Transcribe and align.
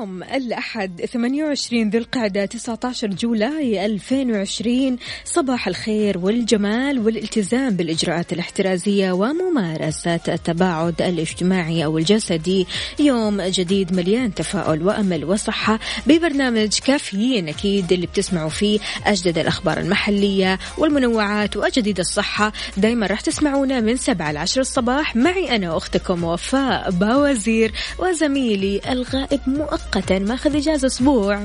اليوم 0.00 0.22
الأحد 0.22 1.04
28 1.04 1.90
ذي 1.90 1.98
القعدة 1.98 2.44
19 2.44 3.06
July 3.08 3.86
2020 3.86 4.98
صباح 5.24 5.68
الخير 5.68 6.18
والجمال 6.18 6.98
والالتزام 6.98 7.76
بالإجراءات 7.76 8.32
الاحترازية 8.32 9.12
وممارسة 9.12 10.20
التباعد 10.28 11.02
الاجتماعي 11.02 11.84
أو 11.84 11.98
الجسدي. 11.98 12.66
يوم 12.98 13.42
جديد 13.42 13.92
مليان 13.94 14.34
تفاؤل 14.34 14.82
وأمل 14.82 15.24
وصحة. 15.24 15.78
ببرنامج 16.06 16.78
كافيين 16.78 17.48
أكيد 17.48 17.92
اللي 17.92 18.06
بتسمعوا 18.06 18.50
فيه 18.50 18.80
أجدد 19.06 19.38
الأخبار 19.38 19.78
المحلية 19.78 20.58
والمنوعات 20.78 21.56
وأجدد 21.56 21.98
الصحة. 21.98 22.52
دايما 22.76 23.06
راح 23.06 23.20
تسمعونا 23.20 23.80
من 23.80 23.96
7 23.96 24.32
ل 24.32 24.36
10 24.36 24.60
الصباح. 24.60 25.16
معي 25.16 25.56
أنا 25.56 25.76
أختكم 25.76 26.24
وفاء 26.24 26.90
باوزير 26.90 27.72
وزميلي 27.98 28.80
الغائب 28.90 29.40
مؤقتا 29.46 29.89
ماخذ 30.28 30.56
إجازة 30.56 30.86
أسبوع. 30.86 31.38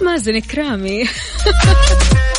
مازن 0.00 0.38
كرامي 0.38 1.04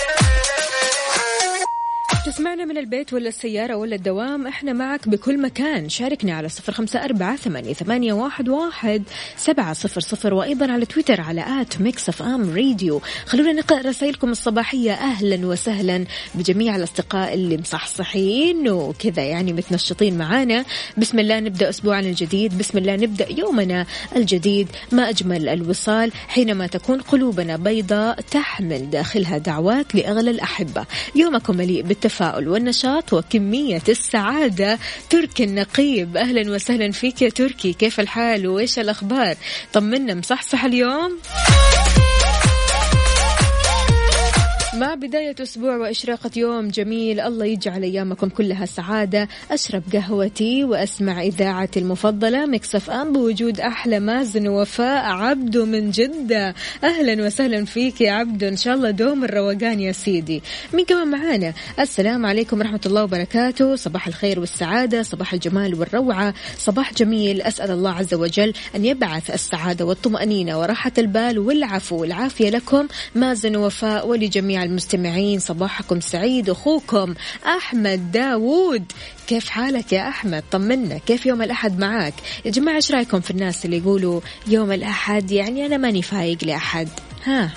تسمعنا 2.26 2.66
من 2.66 2.78
البيت 2.78 3.14
ولا 3.14 3.28
السيارة 3.28 3.76
ولا 3.76 3.96
الدوام 3.96 4.48
إحنا 4.48 4.74
معك 4.74 5.10
بكل 5.10 5.42
مكان. 5.42 5.90
شاركنا 5.90 6.34
على 6.34 6.50
صفر 6.50 6.74
خمسة 6.74 7.04
أربعة 7.04 7.36
ثمانية, 7.74 8.14
واحد, 8.14 8.50
واحد 8.50 9.04
سبعة 9.38 9.74
صفر 9.74 10.02
صفر 10.02 10.34
وأيضا 10.34 10.72
على 10.72 10.86
تويتر 10.86 11.22
على 11.22 11.62
at 11.62 11.82
Mix 11.82 12.10
FM 12.10 12.56
radio. 12.56 13.02
خلونا 13.26 13.54
نقرأ 13.54 13.82
رسائلكم 13.82 14.30
الصباحية. 14.30 14.94
أهلا 14.94 15.48
وسهلا 15.48 16.06
بجميع 16.36 16.76
الأصدقاء 16.76 17.34
اللي 17.34 17.58
مصحصحين 17.58 18.70
وكذا 18.70 19.24
يعني 19.24 19.54
متنشطين 19.54 20.18
معانا. 20.18 20.66
بسم 20.98 21.20
الله 21.20 21.40
نبدأ 21.40 21.70
أسبوعنا 21.70 22.08
الجديد. 22.08 22.58
بسم 22.58 22.78
الله 22.78 22.96
نبدأ 22.96 23.32
يومنا 23.32 23.86
الجديد. 24.16 24.68
ما 24.92 25.10
أجمل 25.10 25.50
الوصال 25.50 26.12
حينما 26.28 26.68
تكون 26.68 27.02
قلوبنا 27.02 27.58
بيضاء 27.58 28.22
تحمل 28.22 28.90
داخلها 28.90 29.38
دعوات 29.38 29.96
لأغلى 29.96 30.32
الأحبة. 30.32 30.86
يومكم 31.16 31.58
مليء 31.58 31.82
بالتفاؤل 31.82 32.17
التفاؤل 32.18 32.48
والنشاط 32.48 33.14
وكمية 33.14 33.82
السعادة. 33.90 34.80
تركي 35.10 35.44
النقيب. 35.44 36.18
أهلا 36.18 36.52
وسهلا 36.52 36.92
فيك 36.92 37.22
يا 37.22 37.30
تركي. 37.30 37.74
كيف 37.74 38.00
الحال؟ 38.00 38.48
وإيش 38.48 38.80
الأخبار؟ 38.80 39.36
طمنا 39.74 40.14
مصحصح 40.14 40.66
اليوم؟ 40.66 41.20
مع 44.78 44.96
بداية 44.96 45.36
أسبوع 45.42 45.78
وإشراقة 45.78 46.30
يوم 46.36 46.68
جميل 46.68 47.20
الله 47.20 47.46
يجعل 47.46 47.84
أيامكم 47.84 48.30
كلها 48.30 48.66
سعادة. 48.66 49.28
أشرب 49.52 49.84
قهوتي 49.94 50.64
وأسمع 50.64 51.22
إذاعتي 51.22 51.80
المفضلة. 51.80 52.46
مكسف 52.46 52.90
أم 52.90 53.14
بوجود 53.14 53.60
أحلى 53.60 54.00
مازن 54.00 54.48
وفاء 54.48 55.06
عبدو 55.06 55.66
من 55.66 55.92
جدة. 55.92 56.56
أهلا 56.84 57.26
وسهلا 57.26 57.66
فيك 57.66 58.02
يا 58.02 58.12
عبدو 58.12 58.48
إن 58.48 58.58
شاء 58.58 58.76
الله 58.76 58.92
دوم 58.92 59.24
الروقان 59.24 59.80
يا 59.80 59.92
سيدي. 59.92 60.44
مين 60.74 60.86
كمان 60.86 61.08
معانا 61.08 61.54
السلام 61.80 62.26
عليكم 62.26 62.60
ورحمة 62.60 62.82
الله 62.86 63.04
وبركاته. 63.04 63.76
صباح 63.76 64.08
الخير 64.08 64.40
والسعادة 64.40 65.04
صباح 65.04 65.34
الجمال 65.34 65.76
والروعة. 65.76 66.34
صباح 66.58 66.94
جميل 66.94 67.42
أسأل 67.42 67.72
الله 67.72 67.92
عز 67.92 68.14
وجل 68.14 68.54
أن 68.76 68.86
يبعث 68.86 69.32
السعادة 69.32 69.86
والطمأنينة 69.86 70.60
وراحة 70.60 70.92
البال 70.98 71.40
والعفو. 71.40 72.02
والعافية 72.02 72.50
لكم 72.50 72.88
مازن 73.16 73.56
وفاء 73.56 74.08
ولجميع 74.08 74.67
المستمعين 74.68 75.40
صباحكم 75.40 76.00
سعيد 76.00 76.50
أخوكم 76.50 77.14
أحمد 77.46 78.12
داوود. 78.12 78.84
كيف 79.28 79.50
حالك 79.50 79.94
يا 79.94 80.10
أحمد؟ 80.10 80.44
طمنا 80.52 80.98
كيف 80.98 81.26
يوم 81.26 81.42
الأحد 81.42 81.80
معاك؟ 81.80 82.14
يا 82.46 82.52
جماعة 82.52 82.76
إيش 82.76 82.92
رأيكم 82.92 83.20
في 83.20 83.32
الناس 83.32 83.66
اللي 83.66 83.78
يقولوا 83.78 84.22
يوم 84.48 84.72
الأحد 84.72 85.32
يعني 85.32 85.66
أنا 85.66 85.78
ماني 85.78 86.02
فايق 86.02 86.38
لأحد؟ 86.44 86.90
ها. 87.26 87.52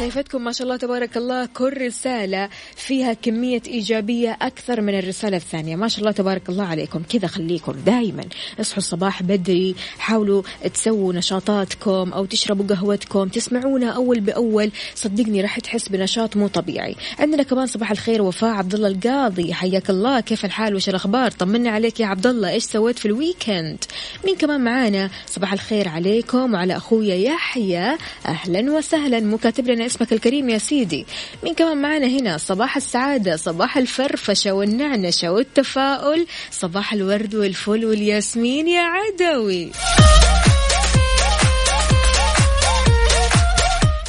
شايفتكم 0.00 0.44
ما 0.44 0.52
شاء 0.52 0.64
الله 0.64 0.76
تبارك 0.76 1.16
الله 1.16 1.46
كل 1.46 1.86
رسالة 1.86 2.48
فيها 2.76 3.12
كمية 3.12 3.62
إيجابية 3.66 4.38
أكثر 4.42 4.80
من 4.80 4.98
الرسالة 4.98 5.36
الثانية. 5.36 5.76
ما 5.76 5.88
شاء 5.88 6.00
الله 6.00 6.12
تبارك 6.12 6.48
الله 6.48 6.64
عليكم. 6.64 7.02
كذا 7.02 7.26
خليكم 7.28 7.72
دائما 7.72 8.24
اصحوا 8.60 8.78
الصباح 8.78 9.22
بدري 9.22 9.74
حاولوا 9.98 10.42
تسووا 10.74 11.12
نشاطاتكم 11.12 12.12
أو 12.12 12.24
تشربوا 12.24 12.66
قهوتكم 12.66 13.28
تسمعونا 13.28 13.90
أول 13.90 14.20
بأول. 14.20 14.70
صدقني 14.94 15.40
راح 15.40 15.58
تحس 15.58 15.88
بنشاط 15.88 16.36
مو 16.36 16.48
طبيعي. 16.48 16.96
عندنا 17.18 17.42
كمان 17.42 17.66
صباح 17.66 17.90
الخير 17.90 18.22
وفاء 18.22 18.50
عبد 18.50 18.74
الله 18.74 18.88
القاضي. 18.88 19.54
حياك 19.54 19.90
الله. 19.90 20.20
كيف 20.20 20.44
الحال؟ 20.44 20.74
وش 20.74 20.88
الأخبار؟ 20.88 21.30
طمنا 21.30 21.70
عليك 21.70 22.00
يا 22.00 22.06
عبد 22.06 22.26
الله 22.26 22.50
إيش 22.50 22.64
سويت 22.64 22.98
في 22.98 23.06
ال 23.06 23.15
weekend؟ 23.15 23.84
مين 24.24 24.36
كمان 24.36 24.60
معانا؟ 24.60 25.10
صباح 25.26 25.52
الخير 25.52 25.88
عليكم 25.88 26.54
وعلى 26.54 26.76
أخويا 26.76 27.14
يحيى. 27.14 27.96
أهلا 28.26 28.72
وسهلا. 28.72 29.20
مكاتب 29.20 29.68
لنا 29.68 29.89
اسمك 29.90 30.12
الكريم 30.12 30.48
يا 30.50 30.58
سيدي. 30.58 31.06
مين 31.42 31.54
كمان 31.54 31.82
معنا 31.82 32.06
هنا؟ 32.06 32.36
صباح 32.36 32.76
السعادة 32.76 33.36
صباح 33.36 33.76
الفرفشة 33.76 34.52
والنعنشة 34.52 35.32
والتفاؤل 35.32 36.26
صباح 36.50 36.92
الورد 36.92 37.34
والفل 37.34 37.84
والياسمين 37.84 38.68
يا 38.68 38.80
عدوي. 38.80 39.70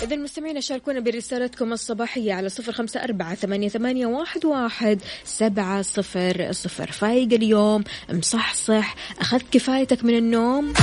إذا 0.03 0.15
المستمعين 0.15 0.61
شاركونا 0.61 0.99
برسالتكم 0.99 1.73
الصباحية 1.73 2.33
على 2.33 2.49
صفر 2.49 2.71
خمسة 2.71 3.03
أربعة 3.03 3.35
ثمانية, 3.35 3.69
ثمانية 3.69 4.05
واحد, 4.05 4.45
واحد 4.45 5.01
سبعة 5.25 5.81
صفر 5.81 6.51
صفر. 6.51 6.91
فايق 6.91 7.33
اليوم 7.33 7.83
مصحصح 8.09 8.95
أخذت 9.19 9.45
كفايتك 9.51 10.03
من 10.03 10.17
النوم؟ 10.17 10.73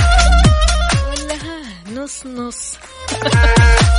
ولا 1.07 1.33
ها 1.33 1.61
نص 1.93 2.25
نص. 2.25 2.73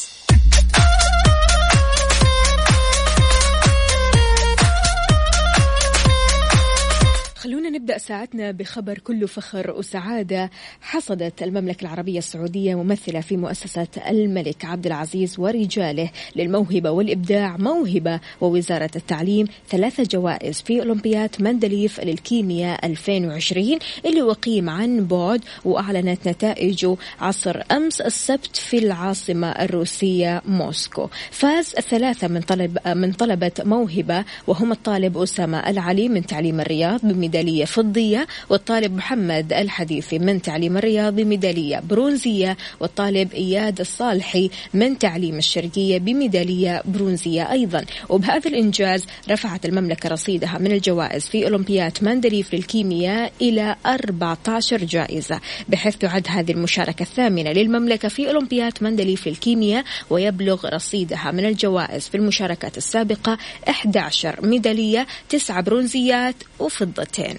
نبدأ 7.81 7.97
ساعتنا 7.97 8.51
بخبر 8.51 8.97
كله 8.97 9.27
فخر 9.27 9.71
وسعادة. 9.71 10.49
حصدت 10.81 11.43
المملكة 11.43 11.81
العربية 11.81 12.17
السعودية 12.17 12.75
ممثلة 12.75 13.21
في 13.21 13.37
مؤسسة 13.37 13.87
الملك 14.09 14.65
عبد 14.65 14.85
العزيز 14.85 15.39
ورجاله 15.39 16.09
للموهبة 16.35 16.91
والإبداع. 16.91 17.57
موهبة 17.57 18.19
ووزارة 18.41 18.91
التعليم 18.95 19.47
ثلاثة 19.69 20.03
جوائز 20.03 20.61
في 20.61 20.79
أولمبياد 20.79 21.29
مندليف 21.39 21.99
للكيمياء 21.99 22.85
2020 22.85 23.79
اللي 24.05 24.21
أقيم 24.21 24.69
عن 24.69 25.05
بعد 25.07 25.41
وأعلنت 25.65 26.27
نتائجه 26.27 26.95
عصر 27.19 27.61
أمس 27.71 28.01
السبت 28.01 28.55
في 28.55 28.77
العاصمة 28.77 29.47
الروسية 29.47 30.41
موسكو. 30.45 31.07
فاز 31.31 31.73
الثلاثة 31.77 32.27
من 32.27 32.41
طلب 32.41 32.77
من 32.87 33.11
طلبة 33.13 33.51
موهبة 33.59 34.25
وهم 34.47 34.71
الطالب 34.71 35.17
أسامة 35.17 35.69
العلي 35.69 36.09
من 36.09 36.25
تعليم 36.25 36.59
الرياض 36.59 36.99
بميدالية 37.03 37.70
فضية 37.71 38.27
والطالب 38.49 38.95
محمد 38.95 39.53
الحديثي 39.53 40.19
من 40.19 40.41
تعليم 40.41 40.77
الرياض 40.77 41.15
بميدالية 41.15 41.79
برونزية 41.89 42.57
والطالب 42.79 43.33
إياد 43.33 43.79
الصالحي 43.79 44.49
من 44.73 44.99
تعليم 44.99 45.37
الشرقية 45.37 45.97
بميدالية 45.97 46.81
برونزية 46.85 47.51
أيضا. 47.51 47.85
وبهذا 48.09 48.49
الإنجاز 48.49 49.05
رفعت 49.29 49.65
المملكة 49.65 50.09
رصيدها 50.09 50.57
من 50.57 50.71
الجوائز 50.71 51.25
في 51.25 51.45
أولمبياد 51.45 51.97
مندليف 52.01 52.53
للكيمياء 52.53 53.31
إلى 53.41 53.75
14 53.85 54.77
جائزة 54.83 55.39
بحيث 55.69 55.95
تعد 55.95 56.25
هذه 56.29 56.51
المشاركة 56.51 57.03
الثامنة 57.03 57.51
للمملكة 57.51 58.07
في 58.07 58.27
أولمبياد 58.27 58.73
مندليف 58.81 59.27
للكيمياء 59.27 59.83
ويبلغ 60.09 60.69
رصيدها 60.69 61.31
من 61.31 61.45
الجوائز 61.45 62.07
في 62.07 62.17
المشاركات 62.17 62.77
السابقة 62.77 63.37
11 63.69 64.45
ميدالية 64.45 65.07
9 65.29 65.61
برونزيات 65.61 66.35
وفضتين. 66.59 67.37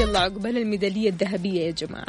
يلا 0.00 0.18
عقبال 0.18 0.56
الميدالية 0.58 1.08
الذهبية 1.10 1.66
يا 1.66 1.70
جماعة. 1.70 2.06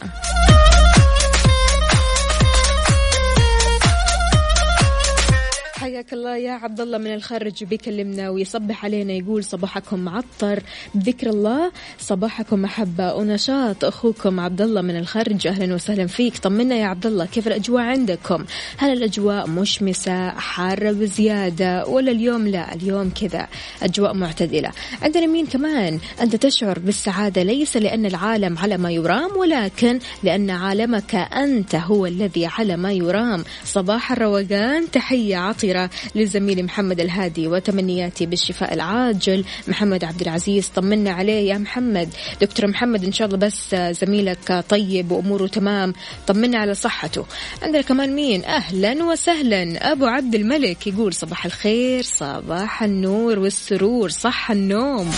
حياك 5.87 6.13
الله 6.13 6.37
يا 6.37 6.51
عبد 6.51 6.81
الله 6.81 6.97
من 6.97 7.13
الخارج 7.13 7.63
بيكلمنا 7.63 8.29
ويصبح 8.29 8.85
علينا 8.85 9.13
يقول 9.13 9.43
صباحكم 9.43 9.99
معطر 9.99 10.63
بذكر 10.95 11.29
الله 11.29 11.71
صباحكم 11.99 12.61
محبة 12.61 13.13
ونشاط. 13.13 13.85
أخوكم 13.85 14.39
عبد 14.39 14.61
الله 14.61 14.81
من 14.81 14.97
الخارج 14.97 15.47
أهلا 15.47 15.75
وسهلا 15.75 16.07
فيك. 16.07 16.37
طمنا 16.37 16.75
يا 16.75 16.85
عبد 16.85 17.05
الله 17.05 17.25
كيف 17.25 17.47
الأجواء 17.47 17.83
عندكم؟ 17.83 18.45
هل 18.77 18.97
الأجواء 18.97 19.49
مشمسة 19.49 20.29
حارة 20.29 20.91
بزيادة 20.91 21.85
ولا 21.85 22.11
اليوم 22.11 22.47
لا؟ 22.47 22.73
اليوم 22.75 23.09
كذا 23.09 23.47
أجواء 23.83 24.13
معتدلة. 24.13 24.71
عندنا 25.01 25.27
مين 25.27 25.45
كمان؟ 25.45 25.99
أنت 26.21 26.35
تشعر 26.35 26.79
بالسعادة 26.79 27.43
ليس 27.43 27.77
لأن 27.77 28.05
العالم 28.05 28.57
على 28.57 28.77
ما 28.77 28.91
يرام 28.91 29.37
ولكن 29.37 29.99
لأن 30.23 30.49
عالمك 30.49 31.15
أنت 31.15 31.75
هو 31.75 32.05
الذي 32.05 32.45
على 32.45 32.77
ما 32.77 32.91
يرام. 32.91 33.43
صباح 33.63 34.11
الروقان 34.11 34.91
تحية 34.91 35.37
عطرة. 35.37 35.76
الأخيرة 35.77 35.89
لزميلي 36.15 36.63
محمد 36.63 36.99
الهادي 36.99 37.47
وتمنياتي 37.47 38.25
بالشفاء 38.25 38.73
العاجل. 38.73 39.45
محمد 39.67 40.03
عبد 40.03 40.21
العزيز 40.21 40.67
طمنا 40.67 41.11
عليه 41.11 41.49
يا 41.49 41.57
محمد. 41.57 42.09
دكتور 42.41 42.67
محمد 42.67 43.03
إن 43.03 43.11
شاء 43.11 43.27
الله 43.27 43.37
بس 43.37 43.75
زميلك 43.75 44.65
طيب 44.69 45.11
وأموره 45.11 45.47
تمام. 45.47 45.93
طمنا 46.27 46.57
على 46.57 46.73
صحته. 46.73 47.25
عندنا 47.63 47.81
كمان 47.81 48.15
مين؟ 48.15 48.45
أهلا 48.45 49.03
وسهلا. 49.03 49.91
أبو 49.91 50.05
عبد 50.05 50.35
الملك 50.35 50.87
يقول 50.87 51.13
صباح 51.13 51.45
الخير 51.45 52.03
صباح 52.03 52.83
النور 52.83 53.39
والسرور 53.39 54.09
صح 54.09 54.51
النوم. 54.51 55.11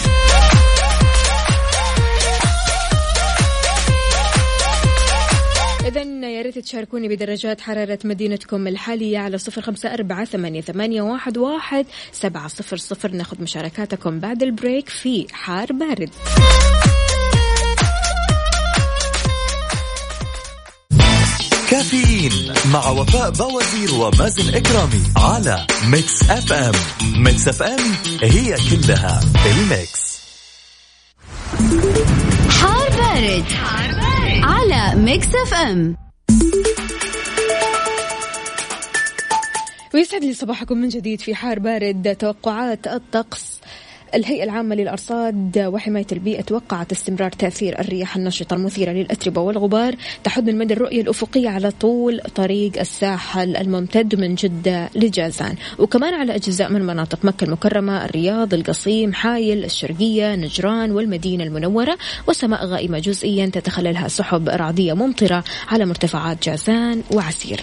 إذا 5.85 6.01
يا 6.29 6.41
ريت 6.41 6.59
تشاركوني 6.59 7.07
بدرجات 7.07 7.61
حرارة 7.61 7.99
مدينتكم 8.03 8.67
الحالية 8.67 9.17
على 9.17 9.37
صفر 9.37 9.61
خمسة 9.61 9.93
أربعة 9.93 10.25
ثمانية, 10.25 10.61
ثمانية 10.61 11.01
واحد, 11.01 11.37
واحد 11.37 11.85
سبعة 12.11 12.47
صفر 12.47 12.77
صفر. 12.77 13.11
ناخذ 13.11 13.41
مشاركاتكم 13.41 14.19
بعد 14.19 14.43
ال 14.44 14.51
break 14.51 14.89
في 14.89 15.27
حار 15.31 15.73
بارد. 15.73 16.09
كافيين 21.69 22.53
مع 22.73 22.89
وفاء 22.89 23.31
باوزير 23.31 23.94
ومازن 23.93 24.55
إكرامي 24.55 25.03
على 25.17 25.67
Mix 25.88 26.29
FM. 26.29 26.71
Mix 27.23 27.47
FM 27.47 27.79
هي 28.21 28.55
كلها 28.55 29.19
ال 29.45 29.60
mix. 29.60 30.19
حار 32.49 32.89
بارد, 32.89 33.43
حار 33.43 33.79
بارد. 33.79 33.88
على 34.71 35.00
Mix 35.01 35.27
FM 35.27 35.97
ويسعد 39.94 40.24
لي 40.24 40.33
صباحكم 40.33 40.77
من 40.77 40.88
جديد 40.88 41.21
في 41.21 41.36
حار 41.36 41.60
بارد. 41.60 42.16
توقعات 42.19 42.88
الطقس 42.88 43.58
الهيئة 44.15 44.44
العامة 44.44 44.75
للأرصاد 44.75 45.57
وحماية 45.57 46.06
البيئة 46.11 46.41
توقعت 46.41 46.91
استمرار 46.91 47.31
تأثير 47.31 47.79
الرياح 47.79 48.15
النشطة 48.15 48.53
المثيرة 48.53 48.91
للأتربة 48.91 49.41
والغبار 49.41 49.95
تحد 50.23 50.50
من 50.50 50.57
مدى 50.57 50.73
الرؤية 50.73 51.01
الأفقية 51.01 51.50
على 51.50 51.71
طول 51.71 52.21
طريق 52.35 52.79
الساحل 52.79 53.56
الممتد 53.56 54.15
من 54.15 54.35
جدة 54.35 54.89
لجازان. 54.95 55.56
وكمان 55.79 56.13
على 56.13 56.35
أجزاء 56.35 56.71
من 56.71 56.81
مناطق 56.81 57.25
مكة 57.25 57.45
المكرمة 57.45 58.06
الرياض 58.06 58.53
القصيم 58.53 59.13
حايل 59.13 59.65
الشرقية 59.65 60.35
نجران 60.35 60.91
والمدينة 60.91 61.44
المنورة 61.44 61.97
وسماء 62.27 62.65
غائمة 62.65 63.00
جزئيا 63.00 63.45
تتخللها 63.45 64.07
سحب 64.07 64.50
رعدية 64.50 64.94
ممطرة 64.94 65.44
على 65.67 65.85
مرتفعات 65.85 66.44
جازان 66.45 67.03
وعسير. 67.11 67.61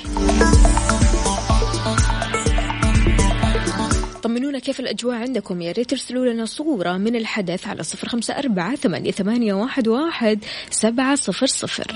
طمنونا 4.26 4.58
كيف 4.58 4.81
الأجواء 4.81 5.17
عندكم؟ 5.17 5.62
يا 5.62 5.73
ريت 5.73 5.90
ترسلوا 5.90 6.26
لنا 6.26 6.44
صورة 6.44 6.96
من 6.96 7.17
الحدث 7.17 7.67
على 7.67 7.82
صفر 7.82 8.08
خمسة 8.08 8.38
أربعة 8.38 8.76
ثمانية, 8.76 9.55
واحد, 9.87 10.44
سبعة 10.70 11.14
صفر 11.14 11.46
صفر. 11.46 11.87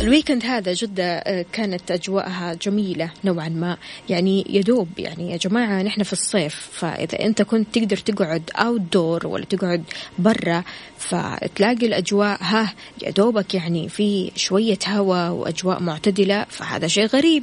الويكند 0.00 0.44
هذا 0.44 0.72
جدة 0.72 1.04
آه، 1.04 1.44
كانت 1.52 1.90
أجواءها 1.90 2.54
جميلة 2.54 3.10
نوعا 3.24 3.48
ما. 3.48 3.76
يعني 4.08 4.46
يدوب 4.50 4.88
يعني 4.98 5.30
يا 5.30 5.36
جماعة 5.36 5.82
نحن 5.82 6.02
في 6.02 6.12
الصيف 6.12 6.68
فإذا 6.72 7.20
أنت 7.20 7.42
كنت 7.42 7.78
تقدر 7.78 7.96
تقعد 7.96 8.50
أوت 8.56 8.80
دور 8.80 9.26
ولا 9.26 9.44
تقعد 9.44 9.84
برا 10.18 10.64
فتلاقي 10.98 11.86
الأجواء 11.86 12.38
ها 12.40 12.74
يا 13.02 13.10
دوبك 13.10 13.54
يعني 13.54 13.88
في 13.88 14.30
شوية 14.36 14.78
هواء 14.88 15.32
وأجواء 15.32 15.82
معتدلة 15.82 16.46
فهذا 16.48 16.86
شيء 16.86 17.06
غريب. 17.06 17.42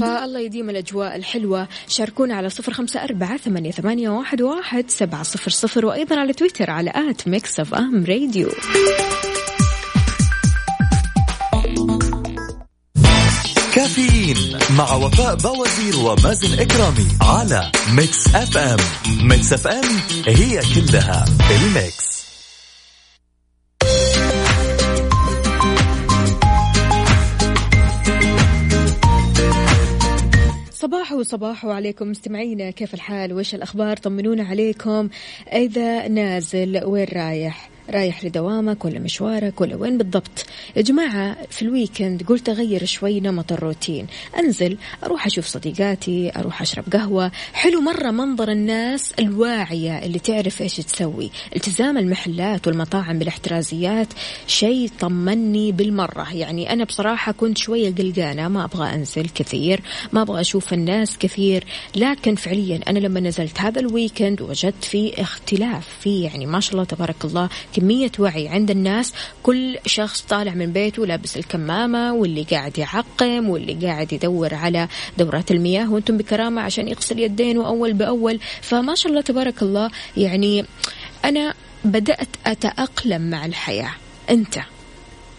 فالله 0.00 0.40
يديم 0.40 0.70
الأجواء 0.70 1.16
الحلوة. 1.16 1.68
شاركونا 1.88 2.34
على 2.34 2.50
صفر 2.50 2.72
خمسة 2.72 3.04
أربعة 3.04 3.36
ثمانية, 3.36 3.70
ثمانية 3.70 4.10
واحد, 4.10 4.42
واحد 4.42 4.90
سبعة 4.90 5.22
صفر 5.22 5.50
صفر 5.50 5.86
وأيضا 5.86 6.16
على 6.16 6.32
تويتر 6.32 6.70
على 6.70 6.92
at 7.10 7.28
Mix 7.28 7.60
FM 7.60 8.04
radio. 8.04 8.48
كافيين 13.74 14.58
مع 14.78 14.94
وفاء 14.94 15.34
باوزير 15.34 15.96
ومازن 15.96 16.60
إكرامي 16.60 17.06
على 17.20 17.72
Mix 17.94 18.34
FM. 18.34 18.78
Mix 19.28 19.52
FM 19.52 19.84
هي 20.26 20.60
كلها 20.74 21.24
ال 21.50 21.63
mix. 21.63 22.15
صباح 31.22 31.64
وصباح 31.64 31.66
عليكم 31.66 32.10
مستمعينا. 32.10 32.70
كيف 32.70 32.94
الحال؟ 32.94 33.32
وش 33.32 33.54
الأخبار؟ 33.54 33.96
طمنونا 33.96 34.44
عليكم. 34.44 35.08
إذا 35.52 36.08
نازل 36.08 36.84
وين 36.84 37.06
رايح؟ 37.12 37.75
رايح 37.90 38.24
لدوامك 38.24 38.84
ولا 38.84 38.98
مشوارك 38.98 39.60
ولا 39.60 39.76
وين 39.76 39.98
بالضبط. 39.98 40.46
يا 40.76 40.82
جماعة 40.82 41.36
في 41.50 41.62
ال 41.62 41.69
weekend 41.69 42.22
قلت 42.22 42.48
أغير 42.48 42.84
شوي 42.84 43.20
نمط 43.20 43.52
الروتين. 43.52 44.06
أنزل 44.38 44.78
أروح 45.04 45.26
أشوف 45.26 45.46
صديقاتي 45.46 46.32
أروح 46.36 46.62
أشرب 46.62 46.84
قهوة. 46.92 47.32
حلو 47.52 47.80
مرة 47.80 48.10
منظر 48.10 48.50
الناس 48.50 49.12
الواعية 49.18 49.98
اللي 49.98 50.18
تعرف 50.18 50.62
إيش 50.62 50.76
تسوي. 50.76 51.30
التزام 51.56 51.98
المحلات 51.98 52.66
والمطاعم 52.66 53.18
بالاحترازيات 53.18 54.08
شيء 54.46 54.90
طمني 55.00 55.72
بالمرة. 55.72 56.34
يعني 56.34 56.72
أنا 56.72 56.84
بصراحة 56.84 57.32
كنت 57.32 57.58
شوية 57.58 57.94
قلقانة 57.94 58.48
ما 58.48 58.64
أبغى 58.64 58.94
أنزل 58.94 59.28
كثير 59.28 59.80
ما 60.12 60.22
أبغى 60.22 60.40
أشوف 60.40 60.72
الناس 60.72 61.18
كثير. 61.18 61.64
لكن 61.96 62.34
فعليا 62.34 62.80
أنا 62.88 62.98
لما 62.98 63.20
نزلت 63.20 63.60
هذا 63.60 63.80
الويكند 63.80 64.42
وجدت 64.42 64.84
في 64.84 65.22
اختلاف 65.22 65.88
في 66.00 66.22
يعني 66.22 66.46
ما 66.46 66.60
شاء 66.60 66.72
الله 66.72 66.84
تبارك 66.84 67.24
الله 67.24 67.48
كمية 67.76 68.12
وعي 68.18 68.48
عند 68.48 68.70
الناس. 68.70 69.12
كل 69.42 69.78
شخص 69.86 70.20
طالع 70.20 70.54
من 70.54 70.72
بيته 70.72 71.06
لابس 71.06 71.36
الكمامة 71.36 72.14
واللي 72.14 72.42
قاعد 72.42 72.78
يعقم 72.78 73.48
واللي 73.48 73.86
قاعد 73.86 74.12
يدور 74.12 74.54
على 74.54 74.88
دورات 75.18 75.50
المياه 75.50 75.92
وأنتم 75.92 76.16
بكرامة 76.16 76.62
عشان 76.62 76.88
يغسل 76.88 77.18
يدينه 77.18 77.66
أول 77.66 77.92
بأول. 77.92 78.40
فما 78.62 78.94
شاء 78.94 79.10
الله 79.10 79.22
تبارك 79.22 79.62
الله 79.62 79.90
يعني 80.16 80.64
أنا 81.24 81.54
بدأت 81.84 82.28
أتأقلم 82.46 83.30
مع 83.30 83.46
الحياة. 83.46 83.90
أنت 84.30 84.58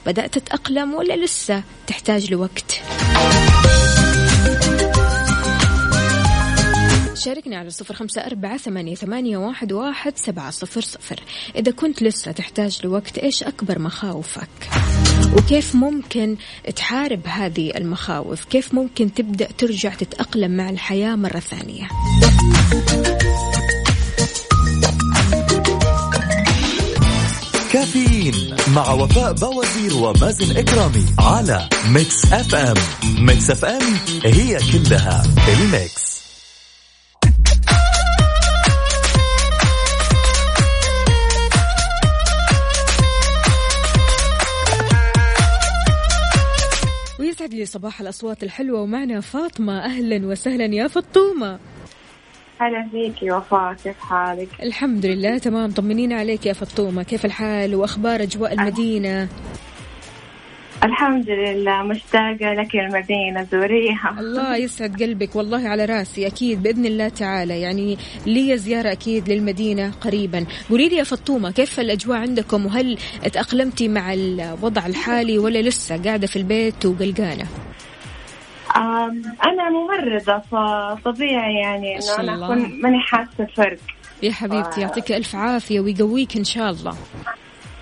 بدأت 0.05 0.37
تتأقلم 0.37 0.93
ولا 0.93 1.25
لسه 1.25 1.63
تحتاج 1.87 2.31
لوقت؟ 2.31 2.81
شاركني 7.17 7.55
على 7.55 7.69
صفر 7.69 7.93
خمسة 7.93 8.21
أربعة 8.21 8.57
ثمانية, 8.57 8.95
ثمانية 8.95 9.37
واحد, 9.37 9.71
واحد 9.71 10.17
سبعة 10.17 10.51
صفر 10.51 10.81
صفر. 10.81 11.19
إذا 11.55 11.71
كنت 11.71 12.03
لسه 12.03 12.31
تحتاج 12.31 12.79
لوقت 12.83 13.17
إيش 13.17 13.43
أكبر 13.43 13.79
مخاوفك؟ 13.79 14.49
وكيف 15.37 15.75
ممكن 15.75 16.37
تحارب 16.75 17.21
هذه 17.27 17.77
المخاوف؟ 17.77 18.45
كيف 18.45 18.73
ممكن 18.73 19.13
تبدأ 19.13 19.47
ترجع 19.57 19.93
تتأقلم 19.93 20.57
مع 20.57 20.69
الحياة 20.69 21.15
مرة 21.15 21.39
ثانية؟ 21.39 21.87
كافيين 27.73 28.55
مع 28.75 28.91
وفاء 28.91 29.33
باوزير 29.33 29.93
ومازن 29.93 30.57
إكرامي 30.57 31.05
على 31.19 31.69
Mix 31.89 32.33
FM. 32.33 32.75
Mix 33.19 33.51
FM 33.51 33.97
هي 34.23 34.57
كلها 34.71 35.23
ال 35.53 35.66
mix. 35.66 36.16
لي 47.57 47.65
صباح 47.65 48.01
الأصوات 48.01 48.43
الحلوة 48.43 48.81
ومعنا 48.81 49.21
فاطمة. 49.21 49.85
أهلا 49.85 50.27
وسهلا 50.27 50.65
يا 50.65 50.87
فطومة. 50.87 51.59
هلا 52.59 52.87
فيكي 52.91 53.31
وفاء 53.31 53.73
كيف 53.73 53.99
حالك؟ 53.99 54.47
الحمد 54.63 55.05
لله 55.05 55.37
تمام. 55.37 55.71
طمنينا 55.71 56.15
عليك 56.15 56.45
يا 56.45 56.53
فطومة. 56.53 57.03
كيف 57.03 57.25
الحال 57.25 57.75
وأخبار 57.75 58.23
أجواء 58.23 58.53
المدينة؟ 58.53 59.27
الحمد 60.83 61.29
لله 61.29 61.83
مشتاقة 61.83 62.53
لك 62.53 62.75
المدينة 62.75 63.47
زوريها. 63.51 64.15
الله 64.19 64.57
يسعد 64.57 65.03
قلبك 65.03 65.35
والله 65.35 65.67
على 65.67 65.85
راسي 65.85 66.27
أكيد 66.27 66.63
بإذن 66.63 66.85
الله 66.85 67.09
تعالى. 67.09 67.61
يعني 67.61 67.97
لي 68.25 68.57
زيارة 68.57 68.91
أكيد 68.91 69.29
للمدينة 69.29 69.91
قريبا. 70.01 70.45
قولي 70.69 70.89
لي 70.89 70.95
يا 70.95 71.03
فطومة 71.03 71.51
كيف 71.51 71.79
الأجواء 71.79 72.17
عندكم؟ 72.17 72.65
وهل 72.65 72.97
تأقلمتي 73.33 73.87
مع 73.87 74.13
الوضع 74.13 74.85
الحالي 74.85 75.37
ولا 75.37 75.59
لسه 75.59 76.03
قاعدة 76.03 76.27
في 76.27 76.35
البيت 76.35 76.85
وقلقانة؟ 76.85 77.47
أنا 79.45 79.69
ممرضة 79.69 80.39
فطبيعي 80.39 81.55
يعني 81.55 81.95
إنه 81.95 82.19
أنا. 82.19 82.45
أكون 82.45 82.81
ماني 82.81 82.99
حاسة 82.99 83.47
فرق 83.55 83.79
يا 84.23 84.31
حبيبتي 84.31 84.81
يعطيك 84.81 85.11
ألف 85.11 85.35
عافية 85.35 85.79
ويقويك 85.79 86.37
إن 86.37 86.43
شاء 86.43 86.71
الله. 86.71 86.97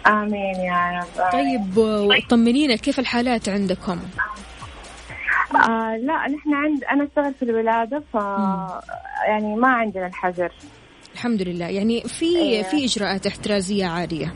آمين 0.08 0.56
يا 0.56 1.00
رب 1.00 1.32
طيب 1.32 1.78
وطمنينا 1.78 2.76
كيف 2.76 3.00
الحالات 3.00 3.50
عندكم؟ 3.50 4.00
آه 5.56 5.98
لا 5.98 6.28
نحن 6.28 6.54
عند 6.54 6.84
أنا 6.84 7.04
أشتغل 7.04 7.34
في 7.34 7.44
الولادة 7.44 8.04
ف 8.14 8.16
يعني 9.28 9.56
ما 9.56 9.68
عندنا 9.68 10.08
الحجر 10.08 10.52
الحمد 11.14 11.42
لله. 11.42 11.66
يعني 11.68 12.02
في 12.02 12.26
إيه. 12.38 12.64
في 12.64 12.86
إجراءات 12.86 13.28
احترازية 13.28 13.86
عالية 13.86 14.34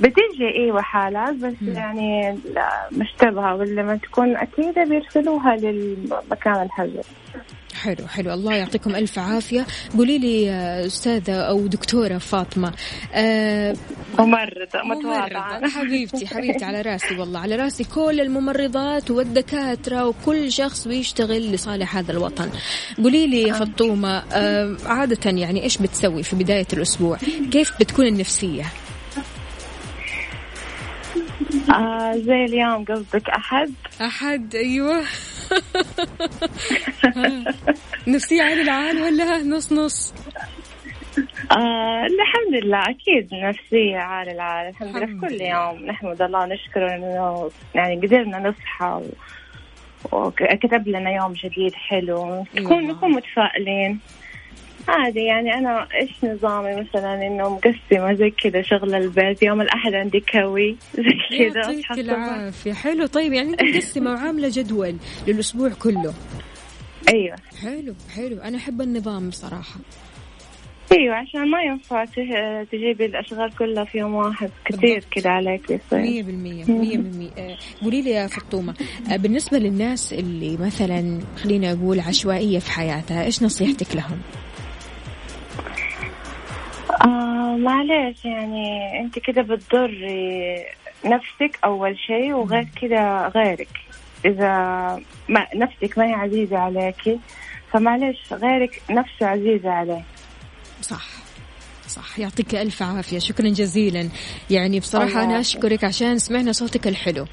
بتيجي 0.00 0.48
إيوه 0.56 0.82
حالات 0.82 1.34
بس 1.34 1.54
مم. 1.60 1.72
يعني 1.72 2.38
لا 2.54 2.88
مشتبهة 2.92 3.54
ولما 3.54 3.96
تكون 3.96 4.36
أكيدة 4.36 4.84
بيرسلوها 4.84 5.56
للمكان 5.56 6.62
الحجر 6.62 7.02
حلو 7.74 8.06
حلو. 8.08 8.34
الله 8.34 8.54
يعطيكم 8.54 8.96
ألف 8.96 9.18
عافية. 9.18 9.66
قولي 9.96 10.18
لي 10.18 10.42
يا 10.42 10.86
أستاذة 10.86 11.34
أو 11.34 11.66
دكتورة 11.66 12.18
فاطمة 12.18 12.72
آه 13.14 13.76
ممرضة 14.18 14.82
متواضعة. 14.84 15.68
حبيبتي 15.68 16.26
حبيبتي 16.26 16.64
على 16.64 16.80
راسي 16.82 17.14
والله 17.14 17.40
على 17.40 17.56
راسي 17.56 17.84
كل 17.84 18.20
الممرضات 18.20 19.10
والدكاترة 19.10 20.06
وكل 20.08 20.52
شخص 20.52 20.88
بيشتغل 20.88 21.52
لصالح 21.52 21.96
هذا 21.96 22.12
الوطن. 22.12 22.50
قولي 22.98 23.26
لي 23.26 23.42
يا 23.42 23.52
فطومة 23.52 24.22
آه 24.32 24.76
عادة 24.86 25.30
يعني 25.30 25.62
إيش 25.62 25.78
بتسوي 25.78 26.22
في 26.22 26.36
بداية 26.36 26.66
الأسبوع؟ 26.72 27.18
كيف 27.52 27.72
بتكون 27.80 28.06
النفسية؟ 28.06 28.64
آه 31.74 32.12
زي 32.16 32.44
اليوم 32.44 32.84
قصدك 32.84 33.28
أحد 33.30 33.72
أحد 34.00 34.54
أيوة 34.54 35.02
نفسية 38.06 38.42
عالي 38.42 38.62
العال 38.62 39.02
ولا 39.02 39.38
نص 39.38 39.72
نص 39.72 40.14
آه 41.52 42.06
الحمد 42.06 42.64
لله 42.64 42.78
أكيد 42.82 43.28
نفسية 43.34 43.96
عال 43.98 44.28
العال 44.28 44.68
الحمد 44.68 44.96
لله 44.96 45.28
كل. 45.28 45.40
يوم 45.40 45.86
نحمد 45.86 46.22
الله 46.22 46.46
نشكره 46.46 46.94
إنه 46.94 47.50
يعني 47.74 48.06
قدرنا 48.06 48.38
نصحى 48.38 48.86
و... 48.86 50.16
وكتب 50.16 50.88
لنا 50.88 51.10
يوم 51.10 51.32
جديد 51.32 51.74
حلو 51.74 52.44
نكون 52.54 52.78
الله. 52.78 52.92
نكون 52.92 53.10
متفائلين 53.12 53.98
عادي 54.88 55.20
يعني 55.24 55.54
أنا 55.54 55.88
إيش 56.00 56.10
نظامي؟ 56.24 56.76
مثلا 56.80 57.26
إنه 57.26 57.48
مقسمة 57.48 58.14
زي 58.14 58.30
كذا 58.30 58.62
شغل 58.62 58.94
البيت 58.94 59.42
يوم 59.42 59.60
الأحد 59.60 59.94
عندي 59.94 60.20
كوي 60.32 60.76
زي 60.96 61.38
كذا 61.50 61.70
يعطيك. 61.70 61.90
العافية. 61.98 62.72
حلو 62.72 63.06
طيب 63.06 63.32
يعني 63.32 63.50
أنت 63.50 63.62
مقسمة 63.62 64.10
وعاملة 64.12 64.48
جدول 64.52 64.96
للأسبوع 65.28 65.68
كله. 65.82 66.14
أيوه. 67.14 67.36
حلو 67.62 67.94
حلو. 68.16 68.38
أنا 68.40 68.56
أحب 68.58 68.80
النظام 68.80 69.28
بصراحة. 69.28 69.80
أيوه 70.92 71.14
عشان 71.14 71.50
ما 71.50 71.62
ينفع 71.62 72.04
تجيبي 72.72 73.06
الأشغال 73.06 73.56
كلها 73.56 73.84
في 73.84 73.98
يوم 73.98 74.14
واحد. 74.14 74.50
كثير. 74.64 75.04
كذا 75.10 75.30
عليك 75.30 75.62
يصير. 75.70 75.98
مية 75.98 76.22
بالمية 76.22 76.64
مية 76.64 76.96
بالمية. 76.96 77.30
آه، 77.38 77.56
قولي 77.82 78.02
لي 78.02 78.10
يا 78.10 78.26
فطومة 78.26 78.74
آه، 79.12 79.16
بالنسبة 79.16 79.58
للناس 79.58 80.12
اللي 80.12 80.56
مثلا 80.56 81.20
خلينا 81.42 81.72
أقول 81.72 82.00
عشوائية 82.00 82.58
في 82.58 82.70
حياتها 82.70 83.24
إيش 83.24 83.42
نصيحتك 83.42 83.96
لهم؟ 83.96 84.18
آه 87.02 87.56
معلش 87.56 88.24
يعني 88.24 89.00
انت 89.00 89.18
كده 89.18 89.42
بتضري 89.42 90.64
نفسك 91.04 91.58
أول 91.64 91.98
شيء 91.98 92.32
وغير 92.32 92.68
كده 92.82 93.28
غيرك. 93.28 93.68
إذا 94.24 94.48
ما 95.28 95.46
نفسك 95.54 95.98
ما 95.98 96.04
هي 96.06 96.12
عزيزة 96.12 96.58
عليكي 96.58 97.18
فمعلش 97.72 98.32
غيرك 98.32 98.82
نفسه 98.90 99.26
عزيزة 99.26 99.70
عليه 99.70 100.02
صح. 100.82 101.06
صح. 101.88 102.18
يعطيك 102.18 102.54
ألف 102.54 102.82
عافية. 102.82 103.18
شكرا 103.18 103.48
جزيلا. 103.48 104.08
يعني 104.50 104.80
بصراحة 104.80 105.24
أنا. 105.24 105.40
أشكرك 105.40 105.84
عشان 105.84 106.18
سمعنا 106.18 106.52
صوتك 106.52 106.86
الحلو. 106.86 107.26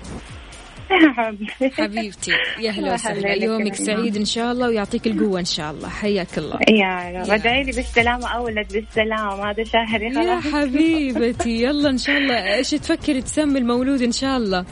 حبيبتي. 1.74 2.32
يا 2.60 2.72
هلا 2.72 2.94
وسهلا. 2.94 3.34
يومك 3.34 3.80
يا 3.80 3.86
سعيد 3.86 4.16
إن 4.18 4.26
شاء 4.26 4.52
الله 4.52 4.68
ويعطيك 4.68 5.08
القوة 5.08 5.40
إن 5.40 5.46
شاء 5.46 5.72
الله. 5.72 5.90
حياك 5.90 6.38
الله. 6.38 6.60
يا 6.70 7.22
رب. 7.22 7.32
ادعي 7.32 7.64
لي 7.64 7.72
بالسلامة 7.72 8.28
أولد 8.28 8.74
بالسلامة. 8.74 9.50
هذا 9.50 9.64
شهري 9.64 10.06
يا 10.06 10.40
خلاص. 10.40 10.54
حبيبتي. 10.54 11.64
يلا 11.64 11.90
إن 11.90 11.98
شاء 11.98 12.18
الله. 12.18 12.56
إيش 12.56 12.70
تفكري 12.70 13.22
تسمي 13.22 13.60
المولود 13.60 14.02
إن 14.02 14.12
شاء 14.12 14.38
الله؟ 14.38 14.66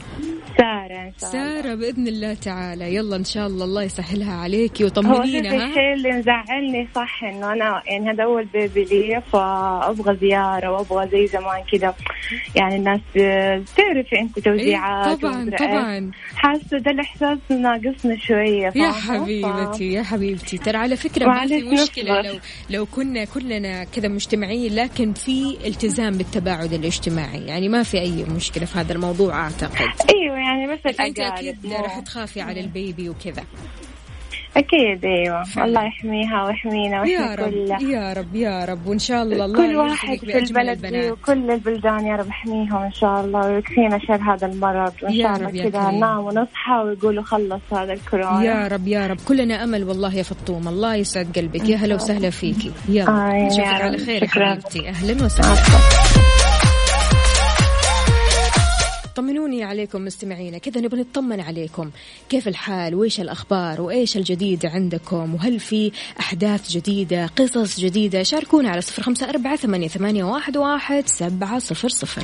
سارة 0.60 0.98
إن 1.08 1.12
شاء 1.20 1.30
الله. 1.30 1.62
سارة 1.62 1.74
بإذن 1.74 2.08
الله 2.08 2.34
تعالى. 2.34 2.94
يلا 2.94 3.16
إن 3.16 3.24
شاء 3.24 3.46
الله 3.46 3.64
الله 3.64 3.82
يسهلها 3.82 4.34
عليكي 4.34 4.84
هو 4.84 4.86
وطمنينا 4.86 5.50
ها؟ 5.50 5.68
الشيء 5.68 5.92
اللي 5.92 6.12
مزعلني 6.12 6.88
صح 6.94 7.24
إنه 7.24 7.52
أنا 7.52 7.82
يعني 7.86 8.10
هذا 8.10 8.24
أول 8.24 8.44
بيبي 8.44 8.84
لي 8.84 9.22
فأبغى 9.32 10.16
زيارة 10.16 10.70
وأبغى 10.72 11.08
زي 11.08 11.26
زمان 11.26 11.62
كذا 11.72 11.94
يعني 12.56 12.76
الناس 12.76 13.00
بتعرفي 13.10 14.18
انت 14.20 14.38
إيه، 14.38 14.44
توزيعات 14.44 15.20
طبعا 15.20 15.36
ومدري 15.36 15.56
إيه. 15.60 15.66
طبعا. 15.66 16.10
حاسة 16.36 16.78
ده 16.78 16.90
الإحساس 16.90 17.38
ناقصنا 17.50 18.16
شوية 18.18 18.72
يا؟ 18.76 18.92
حبيبتي 18.92 19.92
يا 19.92 20.02
حبيبتي. 20.02 20.58
ترى 20.58 20.76
على 20.78 20.96
فكرة 20.96 21.26
ما 21.26 21.46
في 21.46 21.62
نصبر. 21.62 22.02
لو 22.22 22.38
لو 22.70 22.86
كنا 22.86 23.24
كلنا 23.24 23.84
كذا 23.84 24.08
مجتمعين 24.08 24.74
لكن 24.74 25.12
في 25.12 25.56
التزام 25.66 26.12
بالتباعد 26.18 26.72
الاجتماعي. 26.72 27.46
يعني 27.46 27.68
ما 27.68 27.82
في 27.82 28.00
أي 28.00 28.24
مشكلة 28.24 28.64
في 28.64 28.78
هذا 28.78 28.92
الموضوع 28.92 29.34
أعتقد. 29.44 29.88
إيوه 30.14 30.38
بس 30.74 31.00
أكيد 31.00 31.66
مو- 31.66 31.76
راح 31.76 31.98
تخافي 31.98 32.40
على 32.40 32.60
البيبي 32.60 33.08
وكذا. 33.08 33.44
أكيد 34.56 35.04
أيوه. 35.04 35.42
فعلا. 35.44 35.68
الله 35.68 35.84
يحميها 35.86 36.44
ويحمينا 36.44 37.02
رب 37.02 37.50
كلها. 37.50 37.78
يا 37.82 38.12
رب 38.12 38.34
يا 38.36 38.64
رب. 38.64 38.86
وإن 38.86 38.98
شاء 38.98 39.22
الله 39.22 39.44
الله 39.44 39.66
كل 39.68 39.76
واحد 39.76 40.18
في 40.18 40.38
البلد 40.38 40.86
دي. 40.86 41.10
وكل 41.10 41.50
البلدان 41.50 42.06
يا 42.06 42.16
رب 42.16 42.28
يحميهم 42.28 42.76
إن 42.76 42.92
شاء 42.92 43.20
الله 43.20 43.40
ويكفينا 43.46 43.98
شر 43.98 44.16
هذا 44.34 44.46
المرض. 44.46 44.92
يا 45.10 45.22
شاء 45.22 45.42
رب 45.42 45.54
يا 45.54 45.64
الله 45.66 45.70
كذا. 45.70 45.90
ننام 45.90 46.18
ونصحى 46.24 46.72
ويقولوا 46.84 47.22
خلص 47.22 47.60
هذا 47.72 47.92
الكورونا. 47.92 48.44
يا 48.44 48.68
رب 48.68 48.88
يا 48.88 49.06
رب. 49.06 49.18
كلنا 49.28 49.64
أمل 49.64 49.84
والله 49.84 50.14
يا 50.14 50.22
فطوم. 50.22 50.68
الله 50.68 50.94
يسعد 50.94 51.38
قلبك. 51.38 51.68
يا 51.68 51.76
هلا 51.76 51.94
وسهلا 51.94 52.30
فيكي. 52.30 52.72
يلا 52.88 53.08
آه، 53.08 53.46
نشوفك 53.46 53.64
على. 53.66 53.98
خير 53.98 54.22
يا. 54.22 54.28
حبيبتي. 54.28 54.88
أهلا 54.88 55.24
وسهلا. 55.24 56.39
طمنوني 59.16 59.64
عليكم 59.64 60.04
مستمعينا. 60.04 60.58
كذا 60.58 60.80
نبغى 60.80 61.00
نطمن 61.00 61.40
عليكم. 61.40 61.90
كيف 62.28 62.48
الحال؟ 62.48 62.94
وإيش 62.94 63.20
الأخبار؟ 63.20 63.80
وإيش 63.80 64.16
الجديد 64.16 64.66
عندكم؟ 64.66 65.34
وهل 65.34 65.60
في 65.60 65.92
أحداث 66.20 66.70
جديدة؟ 66.70 67.26
قصص 67.26 67.80
جديدة؟ 67.80 68.22
شاركونا 68.22 68.70
على 68.70 68.80
صفر 68.80 69.28
أربعة 69.30 69.56
ثمانية, 69.56 69.88
ثمانية 69.88 70.24
واحد, 70.24 70.56
سبعة 71.06 71.58
صفر 71.58 71.88
صفر. 71.88 72.22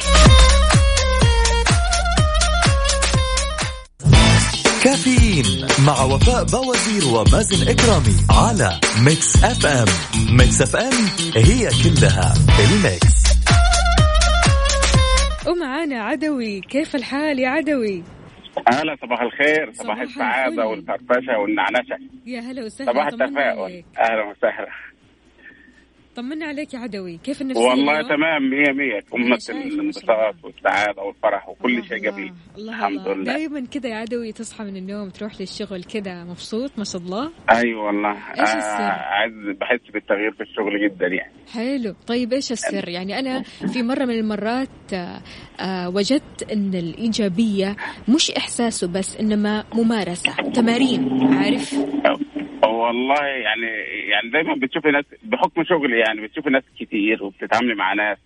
كافيين 4.85 5.66
مع 5.87 6.02
وفاء 6.02 6.45
باوزير 6.45 7.07
ومازن 7.14 7.69
إكرامي 7.69 8.16
على 8.31 8.81
Mix 8.99 9.45
FM 9.45 9.87
Mix 10.31 10.62
FM 10.62 10.93
هي 11.35 11.71
كلها 11.85 12.35
الميكس 12.64 13.25
ومعانا 15.76 16.02
عدوي. 16.02 16.61
كيف 16.61 16.95
الحال 16.95 17.38
يا 17.38 17.49
عدوي؟ 17.49 18.02
هلا 18.68 18.97
صباح 19.02 19.21
الخير. 19.21 19.73
صباح, 19.73 19.87
صباح 19.87 20.00
السعادة 20.00 20.49
الفل. 20.49 20.61
والفرفشة 20.62 21.38
والنعنشة. 21.38 21.99
يا 22.26 22.40
هلا 22.40 22.64
وسهلا 22.64 22.92
صباح 22.92 23.06
التفاؤل. 23.06 23.85
أهلا 23.99 24.30
وسهلا. 24.30 24.68
طمنا 26.17 26.47
عليك 26.47 26.75
يا 26.75 26.79
عدوي. 26.79 27.19
كيف 27.25 27.43
النفسية 27.43 27.63
والله؟ 27.63 28.03
تمام 28.03 28.51
مية 28.51 28.73
مية. 28.73 29.01
شاء 29.39 29.57
الانبساط. 29.57 30.35
والسعادة 30.45 31.03
والفرح 31.03 31.49
وكل 31.49 31.85
شيء 31.89 31.99
جميل 31.99 32.33
الله 32.59 32.73
الحمد 32.73 32.99
الله. 33.01 33.15
لله. 33.15 33.25
دايما 33.33 33.67
كذا 33.67 33.89
يا 33.91 33.95
عدوي 33.97 34.33
تصحى 34.33 34.65
من 34.65 34.77
النوم 34.77 35.09
تروح 35.09 35.41
للشغل 35.41 35.85
كذا 35.85 36.25
مبسوط 36.25 36.71
ما 36.79 36.85
شاء 36.85 37.03
الله. 37.03 37.31
أيوة 37.51 37.85
والله. 37.87 38.11
إيش 38.31 38.41
السر؟ 38.55 38.83
عايز 38.83 39.35
بحس 39.61 39.91
بالتغيير 39.93 40.33
في 40.33 40.41
الشغل 40.43 40.89
جدا 40.89 41.07
يعني. 41.07 41.33
حلو. 41.53 41.95
طيب 42.07 42.33
إيش 42.33 42.53
السر؟ 42.53 42.89
يعني 42.89 43.19
أنا 43.19 43.43
في 43.43 43.83
مرة 43.83 44.05
من 44.05 44.15
المرات 44.19 44.69
آه، 44.95 45.21
آه، 45.61 45.89
وجدت 45.89 46.53
إن 46.53 46.75
الإيجابية 46.75 47.77
مش 48.09 48.31
إحساسه 48.31 48.87
بس 48.93 49.17
إنما 49.17 49.65
ممارسة 49.75 50.33
تمارين 50.55 51.23
عارف؟ 51.35 51.75
والله 52.76 53.26
يعني 53.26 53.66
يعني 54.11 54.30
دايما 54.30 54.54
بتشوفي 54.54 54.90
ناس 54.90 55.04
بحكم 55.23 55.64
شغلي 55.64 55.99
يعني 55.99 56.21
بتشوفي 56.21 56.50
ناس 56.50 56.62
كتير 56.78 57.25
وبتتعاملي 57.25 57.75
مع 57.75 57.92
ناس. 57.92 58.18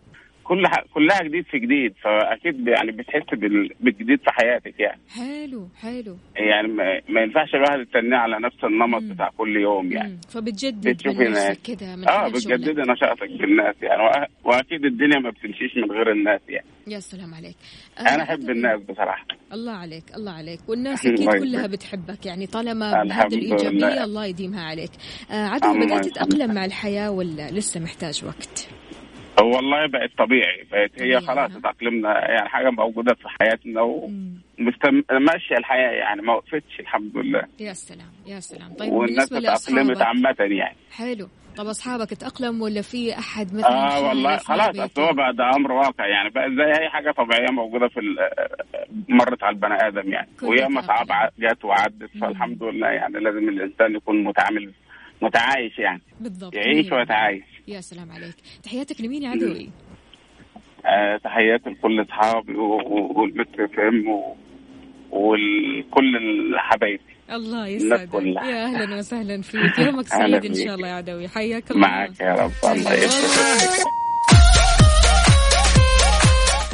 كل 0.44 0.66
ح... 0.66 0.84
كلها 0.94 1.22
جديد 1.22 1.44
في 1.46 1.58
جديد 1.58 1.94
فأكيد 2.02 2.68
يعني 2.68 2.92
بتحس 2.92 3.34
بال... 3.34 3.70
بالجديد 3.80 4.18
في 4.18 4.30
حياتك 4.30 4.80
يعني 4.80 5.00
حلو 5.08 5.68
حلو 5.80 6.16
يعني 6.36 6.68
ما, 6.68 7.00
ما 7.08 7.20
ينفعش 7.20 7.54
الواحد 7.54 7.80
يستنى 7.80 8.16
على 8.16 8.36
نفس 8.38 8.64
النمط 8.64 9.02
مم. 9.02 9.12
بتاع 9.14 9.30
كل 9.38 9.56
يوم 9.56 9.92
يعني 9.92 10.12
مم. 10.12 10.20
فبتجدد 10.28 11.06
من 11.08 11.30
من 11.96 12.08
آه. 12.08 12.28
بتجددي 12.28 12.80
نشاطك 12.92 13.30
بالناس 13.40 13.74
يعني 13.82 14.02
وأ- 14.10 14.28
وأكيد 14.46 14.84
الدنيا 14.84 15.18
ما 15.18 15.30
بتمشيش 15.30 15.76
من 15.76 15.90
غير 15.92 16.12
الناس 16.12 16.40
يعني 16.48 16.66
يا 16.86 16.98
سلام 17.00 17.34
عليك 17.34 17.56
آه، 17.98 18.00
أنا 18.14 18.22
أحب 18.22 18.50
الناس 18.50 18.80
بصراحة 18.80 19.26
الله 19.52 19.72
عليك 19.72 20.04
الله 20.16 20.32
عليك 20.32 20.60
والناس 20.68 21.06
أكيد 21.06 21.28
كلها. 21.30 21.66
بتحبك 21.66 22.26
يعني 22.26 22.46
طالما 22.46 23.04
بهذه 23.04 23.34
الإيجابية 23.34 23.68
لله. 23.70 24.04
الله 24.04 24.26
يديمها 24.26 24.64
عليك 24.64 24.90
آه 25.30 25.56
الله 25.56 25.86
بدأت. 25.86 26.04
تتأقلم 26.04 26.54
مع 26.54 26.64
الحياة 26.64 27.10
ولا 27.10 27.50
لسه 27.50 27.80
محتاج 27.80 28.24
وقت 28.24 28.68
والله 29.38 29.86
بقت 29.86 30.10
طبيعي 30.18 30.64
بقت 30.72 31.02
هي 31.02 31.20
خلاص 31.20 31.50
ها؟ 31.52 31.60
تأقلمنا 31.60 32.30
يعني 32.30 32.48
حاجة 32.48 32.70
موجودة 32.70 33.14
في 33.14 33.28
حياتنا 33.28 33.82
مم. 33.82 34.42
وماشيه 35.10 35.56
الحياة 35.58 35.90
يعني 35.90 36.22
ما 36.22 36.32
وقفتش 36.34 36.80
الحمد 36.80 37.16
لله 37.16 37.42
يا 37.60 37.72
سلام 37.72 38.06
يا 38.26 38.40
سلام 38.40 38.72
طيب 38.74 38.92
والناس 38.92 39.28
تأقلمت 39.28 40.02
عامة 40.02 40.34
يعني 40.38 40.76
حلو 40.92 41.28
طب 41.56 41.66
أصحابك 41.66 42.14
تاقلم 42.14 42.62
ولا 42.62 42.82
في 42.82 43.18
أحد 43.18 43.54
مثلا 43.54 43.96
آه 43.96 44.08
والله 44.08 44.36
خلاص؟ 44.36 44.78
أصل 44.78 45.02
هو 45.02 45.12
بقى 45.12 45.32
ده 45.32 45.50
أمر 45.56 45.72
واقع 45.72 46.06
يعني 46.06 46.30
بقى 46.30 46.50
زي 46.50 46.82
أي 46.82 46.88
حاجة 46.88 47.10
طبيعية 47.10 47.50
موجودة 47.50 47.88
في 47.88 48.00
مرت 49.08 49.42
على 49.42 49.54
البني 49.54 49.86
آدم 49.88 50.12
يعني 50.12 50.28
وياما 50.42 50.82
ع- 50.88 51.28
جت 51.38 51.64
وعدت. 51.64 52.10
فالحمد 52.20 52.62
لله 52.62 52.86
يعني 52.88 53.18
لازم 53.20 53.48
الإنسان 53.48 53.94
يكون 53.96 54.24
متعامل 54.24 54.72
متعايش 55.22 55.78
يعني. 55.78 56.02
بالضبط 56.20 56.54
يعيش 56.54 56.92
ويتعايش. 56.92 57.44
يا 57.68 57.80
سلام 57.80 58.12
عليك. 58.12 58.34
تحياتك 58.62 59.00
لمين 59.00 59.22
يا 59.22 59.30
عدوي؟ 59.30 59.70
آه 60.86 61.16
تحياتي 61.24 61.70
لكل 61.70 62.02
أصحابي 62.02 62.54
والمتر 62.56 63.64
إف 63.64 63.78
إم 63.78 64.04
ولكل 65.10 66.16
الحبايب. 66.54 67.00
الله 67.30 67.66
يسعدك. 67.66 68.14
يا 68.14 68.64
أهلا 68.64 68.96
وسهلا 68.98 69.42
فيك. 69.42 69.78
يومك 69.78 70.06
سعيد 70.18 70.44
إن. 70.44 70.54
شاء 70.54 70.74
الله 70.74 70.88
يا 70.88 70.94
عدوي. 70.94 71.28
حياك 71.28 71.70
الله. 71.70 71.80
معك 71.80 72.20
يا 72.20 72.34
رب. 72.34 72.50
الله 72.72 72.92
يسعدك. 72.94 73.86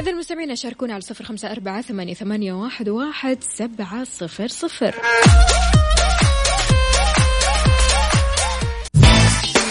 إذا 0.00 0.10
المستمعين 0.10 0.56
شاركونا 0.56 0.92
على 0.92 1.00
صفر 1.00 1.24
خمسة 1.24 1.52
أربعة 1.52 1.80
ثمانية, 1.80 2.14
ثمانية 2.14 2.52
واحد, 2.52 2.88
واحد 2.88 3.38
سبعة 3.42 4.04
صفر 4.04 4.46
صفر. 4.46 4.94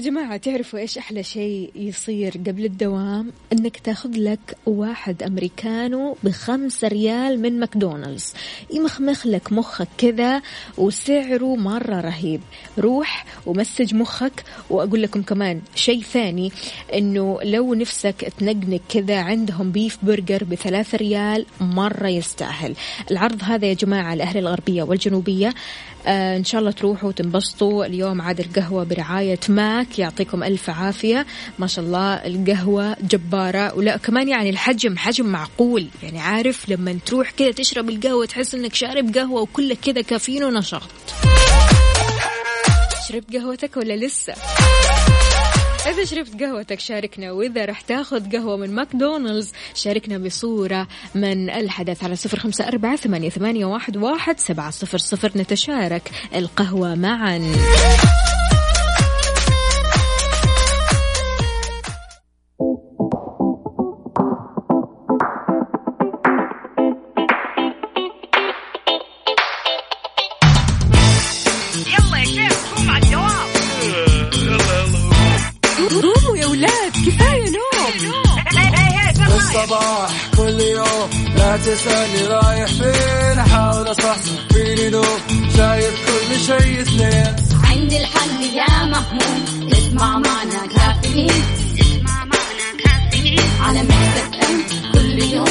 جماعة 0.00 0.36
تعرفوا 0.36 0.78
إيش 0.78 0.98
أحلى 0.98 1.22
شيء 1.22 1.70
يصير 1.74 2.32
قبل 2.46 2.64
الدوام؟ 2.64 3.32
إنك 3.52 3.76
تاخذ 3.76 4.10
لك 4.16 4.56
واحد 4.66 5.22
أمريكانو 5.22 6.16
بخمسة 6.24 6.88
ريال 6.88 7.42
من 7.42 7.60
ماكدونالدز. 7.60 8.34
يمخمخ 8.74 9.26
لك 9.26 9.52
مخك 9.52 9.88
كذا 9.98 10.42
وسعره 10.78 11.56
مرة 11.56 12.00
رهيب. 12.00 12.40
روح 12.78 13.26
ومسج 13.46 13.94
مخك 13.94 14.44
وأقول 14.70 15.02
لكم 15.02 15.22
كمان 15.22 15.60
شيء 15.74 16.02
ثاني 16.02 16.52
إنه 16.94 17.38
لو 17.42 17.74
نفسك 17.74 18.32
تنقنق 18.38 18.80
كذا 18.88 19.20
عندهم 19.20 19.72
beef 19.72 19.98
burger 20.02 20.44
بثلاثة 20.44 20.98
ريال 20.98 21.46
مرة 21.60 22.08
يستاهل. 22.08 22.74
العرض 23.10 23.42
هذا 23.42 23.66
يا 23.66 23.74
جماعة 23.74 24.14
لأهل 24.14 24.38
الغربية 24.38 24.82
والجنوبية. 24.82 25.54
آه 26.06 26.36
إن 26.36 26.44
شاء 26.44 26.60
الله 26.60 26.70
تروحوا 26.70 27.08
وتنبسطوا. 27.08 27.84
اليوم 27.84 28.20
عاد 28.20 28.40
القهوة 28.40 28.84
برعاية 28.84 29.38
ماك 29.48 29.98
يعطيكم 29.98 30.42
ألف 30.42 30.70
عافية. 30.70 31.26
ما 31.58 31.66
شاء 31.66 31.84
الله 31.84 32.14
القهوة 32.14 32.96
جبارة. 33.02 33.74
ولا 33.74 33.96
كمان 33.96 34.28
يعني 34.28 34.50
الحجم 34.50 34.96
حجم 34.96 35.26
معقول. 35.26 35.86
يعني 36.02 36.20
عارف 36.20 36.68
لما 36.68 36.98
تروح 37.06 37.30
كذا 37.30 37.50
تشرب 37.50 37.90
القهوة 37.90 38.26
تحس 38.26 38.54
إنك 38.54 38.74
شارب 38.74 39.14
قهوة 39.14 39.40
وكلك 39.40 39.78
كذا 39.80 40.00
كافيين 40.00 40.44
ونشاط. 40.44 40.82
شربت 43.08 43.36
قهوتك 43.36 43.76
ولا 43.76 43.96
لسه؟ 43.96 44.34
إذا 45.86 46.04
شربت 46.04 46.42
قهوتك 46.42 46.80
شاركنا 46.80 47.32
وإذا 47.32 47.64
رح 47.64 47.80
تاخذ 47.80 48.36
قهوة 48.36 48.56
من 48.56 48.70
ماكدونالدز 48.74 49.52
شاركنا 49.74 50.18
بصورة 50.18 50.88
من 51.14 51.50
الحدث 51.50 52.04
على 52.04 52.16
صفر 52.16 52.38
خمسة 52.38 52.68
أربعة 52.68 52.96
ثمانية, 52.96 53.30
واحد 53.96 54.40
سبعة 54.40 54.70
صفر 54.70 54.98
صفر 54.98 55.32
نتشارك 55.36 56.10
القهوة 56.34 56.94
معا. 56.94 57.52
تسألني 81.64 82.26
رايح 82.26 82.66
فين؟ 82.66 83.38
أحاول 83.38 83.90
أصحصح 83.90 84.48
فيني 84.52 84.90
لو 84.90 85.02
شايف 85.56 85.94
كل 86.06 86.40
شيء 86.40 86.84
سنين 86.84 87.36
عندي 87.64 88.00
الحل 88.00 88.42
يا 88.54 88.84
محمود 88.84 89.72
اسمع 89.72 90.18
معنا 90.18 90.66
كافيين. 90.76 91.30
اسمع 91.80 92.24
معنا 92.24 92.68
كافيين. 92.84 93.40
على 93.60 93.82
مكتب 93.82 94.92
كل 94.92 95.22
يوم. 95.22 95.44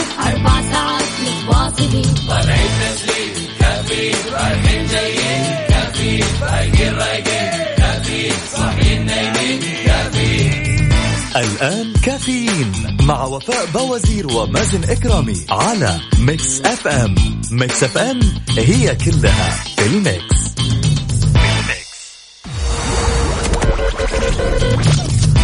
الآن 11.36 11.94
كافيين 11.94 12.98
مع 13.02 13.24
وفاء 13.24 13.66
باوزير 13.74 14.28
ومازن 14.28 14.84
إكرامي 14.84 15.46
على 15.50 16.00
Mix 16.20 16.62
FM. 16.62 17.16
Mix 17.52 17.84
FM 17.84 18.20
هي 18.58 18.96
كلها 18.96 19.64
في 19.78 19.86
ال 19.86 19.96
mix. 19.96 20.40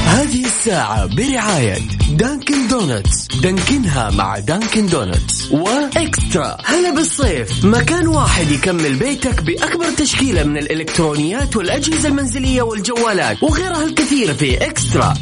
هذه 0.05 0.45
الساعة 0.45 1.05
برعاية 1.05 1.77
Dunkin' 2.11 2.67
Donuts. 2.67 3.27
دانكنها 3.41 4.09
مع 4.09 4.39
Dunkin' 4.39 4.87
Donuts. 4.87 5.51
و 5.51 5.66
Extra. 5.66 6.57
هلا 6.65 6.95
بالصيف. 6.95 7.65
مكان 7.65 8.07
واحد 8.07 8.51
يكمل 8.51 8.95
بيتك 8.95 9.43
بأكبر 9.43 9.85
تشكيلة 9.97 10.43
من 10.43 10.57
الإلكترونيات 10.57 11.55
والأجهزة 11.55 12.09
المنزلية 12.09 12.61
والجوالات 12.61 13.43
وغيرها 13.43 13.83
الكثير 13.83 14.33
في 14.33 14.67
Extra. 14.67 15.13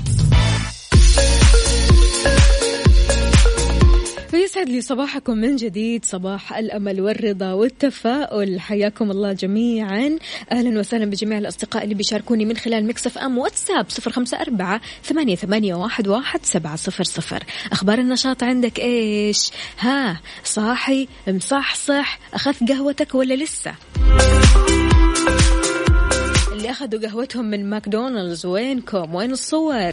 يسعد 4.54 4.70
لي 4.70 4.82
صباحكم 4.82 5.38
من 5.38 5.56
جديد 5.56 6.06
صباح 6.06 6.58
الأمل 6.58 7.02
والرضا 7.02 7.54
والتفاؤل. 7.54 8.60
حياكم 8.60 9.12
الله 9.12 9.34
جميعا. 9.34 10.18
أهلا 10.52 10.80
وسهلا 10.80 11.06
بجميع 11.06 11.38
الأصدقاء 11.38 11.84
اللي 11.84 11.96
بيشاركوني 11.96 12.46
من 12.46 12.58
خلال 12.58 12.88
Mix 12.88 13.18
FM 13.18 13.38
واتساب 13.38 13.90
صفر 13.90 14.12
خمسة 14.12 14.42
أربعة 14.42 14.82
ثمانية, 15.04 15.36
ثمانية 15.36 15.76
واحد, 15.76 16.08
واحد 16.08 16.40
سبعة 16.46 16.76
صفر 16.76 17.04
صفر. 17.04 17.44
أخبار 17.72 18.00
النشاط 18.00 18.44
عندك 18.44 18.80
إيش؟ 18.80 19.52
ها 19.80 20.22
صاحي 20.44 21.08
مصحصح 21.28 22.20
أخذت 22.34 22.72
قهوتك 22.72 23.16
ولا 23.16 23.34
لسه؟ 23.34 23.74
اللي 26.52 26.72
أخذوا 26.72 27.02
قهوتهم 27.02 27.46
من 27.46 27.70
ماكدونالدز 27.70 28.46
وينكم؟ 28.46 29.16
وين 29.16 29.32
الصور؟ 29.32 29.92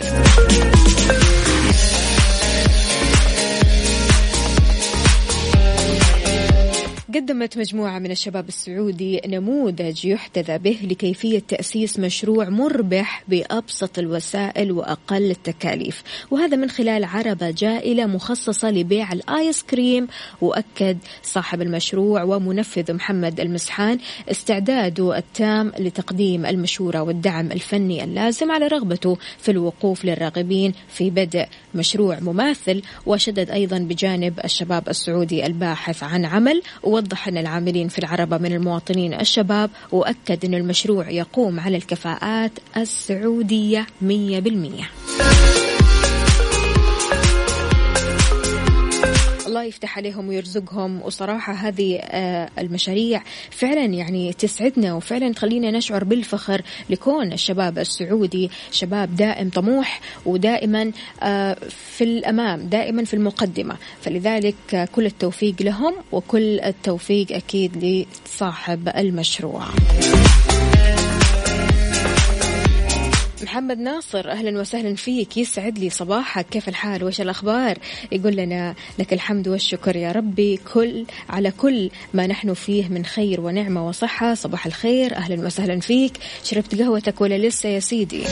قدمت 7.14 7.58
مجموعة 7.58 7.98
من 7.98 8.10
الشباب 8.10 8.48
السعودي 8.48 9.20
نموذج 9.26 10.04
يحتذى 10.04 10.58
به 10.58 10.78
لكيفية 10.82 11.38
تأسيس 11.38 11.98
مشروع 11.98 12.48
مربح 12.48 13.24
بأبسط 13.28 13.98
الوسائل 13.98 14.72
وأقل 14.72 15.30
التكاليف. 15.30 16.02
وهذا 16.30 16.56
من 16.56 16.70
خلال 16.70 17.04
عربة 17.04 17.50
جائلة 17.50 18.06
مخصصة 18.06 18.70
لبيع 18.70 19.12
الآيس 19.12 19.62
كريم. 19.62 20.08
وأكد 20.40 20.98
صاحب 21.22 21.62
المشروع 21.62 22.22
ومنفذ 22.22 22.92
محمد 22.92 23.40
المسحان 23.40 23.98
استعداده 24.30 25.18
التام 25.18 25.72
لتقديم 25.78 26.46
المشورة 26.46 27.02
والدعم 27.02 27.52
الفني 27.52 28.04
اللازم 28.04 28.50
على 28.50 28.66
رغبته 28.66 29.16
في 29.38 29.50
الوقوف 29.50 30.04
للراغبين 30.04 30.72
في 30.88 31.10
بدء 31.10 31.46
مشروع 31.74 32.20
مماثل. 32.20 32.82
وشدد 33.06 33.50
أيضا 33.50 33.78
بجانب 33.78 34.40
الشباب 34.44 34.88
السعودي 34.88 35.46
الباحث 35.46 36.02
عن 36.02 36.24
عمل 36.24 36.62
ووضح 37.00 37.28
أن 37.28 37.38
العاملين 37.38 37.88
في 37.88 37.98
العربة 37.98 38.38
من 38.38 38.52
المواطنين 38.52 39.14
الشباب 39.14 39.70
وأكد 39.92 40.44
أن 40.44 40.54
المشروع 40.54 41.10
يقوم 41.10 41.60
على 41.60 41.76
الكفاءات 41.76 42.52
السعودية 42.76 43.86
100% 44.02 45.29
الله 49.60 49.68
يفتح 49.68 49.98
عليهم 49.98 50.28
ويرزقهم. 50.28 51.02
وصراحة 51.02 51.52
هذه 51.52 51.96
آه، 51.96 52.50
المشاريع 52.58 53.22
فعلا 53.50 53.84
يعني 53.84 54.32
تسعدنا 54.32 54.94
وفعلا 54.94 55.32
تخلينا 55.32 55.70
نشعر 55.70 56.04
بالفخر 56.04 56.62
لكون 56.90 57.32
الشباب 57.32 57.78
السعودي 57.78 58.50
شباب 58.70 59.16
دائم 59.16 59.48
طموح 59.48 60.00
ودائما 60.26 60.92
آه، 61.22 61.56
في 61.70 62.04
الأمام 62.04 62.60
دائما 62.60 63.04
في 63.04 63.14
المقدمة. 63.14 63.76
فلذلك 64.00 64.74
آه، 64.74 64.84
كل 64.84 65.06
التوفيق 65.06 65.54
لهم 65.60 65.94
وكل 66.12 66.60
التوفيق 66.60 67.32
أكيد 67.32 68.06
لصاحب 68.26 68.88
المشروع. 68.88 69.64
محمد 73.42 73.78
ناصر 73.78 74.30
أهلا 74.30 74.60
وسهلا 74.60 74.94
فيك. 74.94 75.36
يسعد 75.36 75.78
لي 75.78 75.90
صباحك. 75.90 76.46
كيف 76.46 76.68
الحال؟ 76.68 77.04
وش 77.04 77.20
الأخبار؟ 77.20 77.78
يقول 78.12 78.36
لنا 78.36 78.74
لك 78.98 79.12
الحمد 79.12 79.48
والشكر 79.48 79.96
يا 79.96 80.12
ربي. 80.12 80.60
كل 80.74 81.04
على 81.28 81.50
كل 81.50 81.90
ما 82.14 82.26
نحن 82.26 82.54
فيه 82.54 82.88
من 82.88 83.04
خير 83.04 83.40
ونعمة 83.40 83.88
وصحة. 83.88 84.34
صباح 84.34 84.66
الخير. 84.66 85.16
أهلا 85.16 85.46
وسهلا 85.46 85.80
فيك. 85.80 86.12
شربت 86.44 86.80
قهوتك 86.80 87.20
ولا 87.20 87.38
لسه 87.38 87.68
يا 87.68 87.80
سيدي؟ 87.80 88.22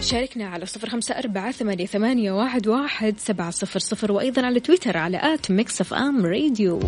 شاركنا 0.00 0.46
على 0.48 0.66
صفر 0.66 0.88
خمسة 0.88 1.18
أربعة 1.18 1.52
ثمانية, 1.86 2.32
واحد, 2.32 2.68
واحد 2.68 3.14
سبعة 3.18 3.50
صفر 3.50 3.78
صفر 3.78 4.12
وأيضا 4.12 4.46
على 4.46 4.60
تويتر 4.60 4.96
على 4.96 5.34
at 5.34 5.50
Mix 5.50 5.80
FM 5.80 6.26
Radio. 6.26 6.80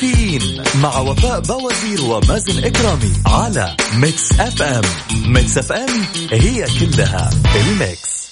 كافيين 0.00 0.62
مع 0.82 0.98
وفاء 0.98 1.40
باوزير 1.40 2.04
ومازن 2.04 2.64
إكرامي 2.64 3.12
على 3.26 3.76
Mix 4.00 4.40
FM 4.40 4.82
Mix 5.26 5.58
FM 5.58 5.88
هي 6.32 6.66
كلها 6.80 7.30
ال 7.56 7.71
mix. 7.71 8.30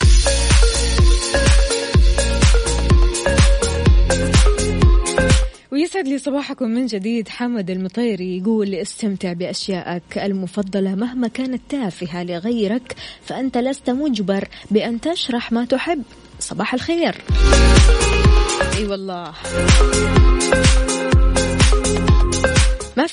ويسعد 5.72 6.08
لي 6.08 6.18
صباحكم 6.18 6.68
من 6.68 6.86
جديد 6.86 7.28
حمد 7.28 7.70
المطيري 7.70 8.38
يقول 8.38 8.74
استمتع 8.74 9.32
بأشيائك 9.32 10.18
المفضلة 10.18 10.94
مهما 10.94 11.28
كانت 11.28 11.62
تافهة 11.68 12.22
لغيرك 12.22 12.94
فأنت 13.24 13.58
لست 13.58 13.90
مجبر 13.90 14.48
بأن 14.70 15.00
تشرح 15.00 15.52
ما 15.52 15.64
تحب. 15.64 16.02
صباح 16.40 16.74
الخير. 16.74 17.14
أي 18.60 18.78
أيوة 18.78 18.90
والله. 18.90 19.32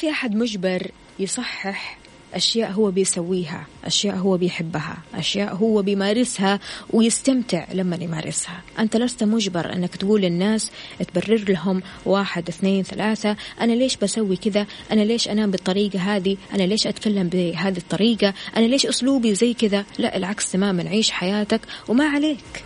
في 0.02 0.10
أحد 0.10 0.36
مجبر 0.36 0.92
يصحح 1.20 1.98
أشياء 2.34 2.72
هو 2.72 2.92
بيسويها 2.92 3.68
أشياء 3.86 4.16
هو 4.16 4.38
بيحبها 4.38 4.98
أشياء 5.16 5.56
هو 5.56 5.82
بيمارسها 5.82 6.60
ويستمتع 6.90 7.66
لما 7.74 7.96
يمارسها. 8.02 8.62
أنت 8.80 8.98
لست 8.98 9.24
مجبر 9.24 9.74
أنك 9.74 9.96
تقول 9.96 10.22
للناس 10.22 10.72
تبرر 11.14 11.46
لهم 11.50 11.82
واحد 12.06 12.48
اثنين 12.48 12.84
ثلاثة 12.84 13.36
أنا 13.62 13.74
ليش 13.74 13.98
بسوي 13.98 14.38
كذا؟ 14.38 14.66
أنا 14.92 15.02
ليش 15.02 15.28
أنام 15.28 15.52
بالطريقة 15.52 16.00
هذه؟ 16.00 16.38
أنا 16.54 16.64
ليش 16.64 16.88
أتكلم 16.88 17.28
بهذه 17.28 17.78
الطريقة؟ 17.78 18.34
أنا 18.58 18.66
ليش 18.66 18.86
أسلوبي 18.86 19.36
زي 19.36 19.54
كذا؟ 19.54 19.86
لا 20.00 20.18
العكس 20.18 20.52
تماما 20.52 20.90
عيش 20.90 21.12
حياتك 21.12 21.62
وما 21.88 22.06
عليك. 22.06 22.64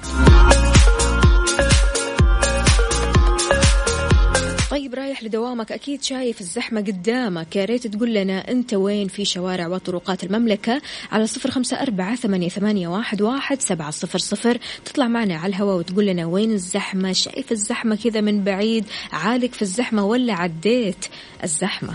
طيب 4.85 4.95
رايح 4.95 5.23
لدوامك. 5.23 5.71
أكيد 5.71 6.03
شايف 6.03 6.41
الزحمة 6.41 6.81
قدامك. 6.81 7.55
يا 7.55 7.65
ريت 7.65 7.87
تقول 7.87 8.13
لنا 8.13 8.51
أنت 8.51 8.73
وين 8.73 9.07
في 9.07 9.25
شوارع 9.25 9.67
وطرقات 9.67 10.23
المملكة 10.23 10.81
على 11.11 11.27
صفر 11.27 11.51
خمسة 11.51 11.81
أربعة 11.81 12.15
ثمانية, 12.15 12.49
ثمانية 12.49 12.87
واحد, 12.87 13.21
واحد 13.21 13.61
سبعة 13.61 13.91
صفر 13.91 14.19
صفر. 14.19 14.57
تطلع 14.85 15.07
معنا 15.07 15.35
على 15.35 15.49
الهواء 15.49 15.77
وتقول 15.77 16.05
لنا 16.05 16.25
وين 16.25 16.51
الزحمة؟ 16.51 17.13
شايف 17.13 17.51
الزحمة 17.51 17.95
كذا 17.95 18.21
من 18.21 18.43
بعيد؟ 18.43 18.85
عالق 19.11 19.51
في 19.51 19.61
الزحمة 19.61 20.05
ولا 20.05 20.33
عديت 20.33 21.05
الزحمة؟ 21.43 21.93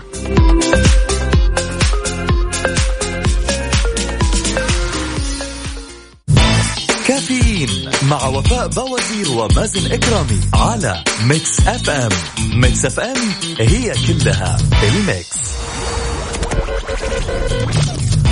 كافيين 7.11 7.69
مع 8.09 8.27
وفاء 8.27 8.67
باوزير 8.67 9.31
ومازن 9.31 9.91
إكرامي 9.91 10.39
على 10.53 11.03
Mix 11.23 11.59
FM. 11.59 12.09
Mix 12.53 12.85
FM 12.85 13.17
هي 13.59 13.93
كلها 14.07 14.57
ال 14.83 14.94
mix. 14.94 15.37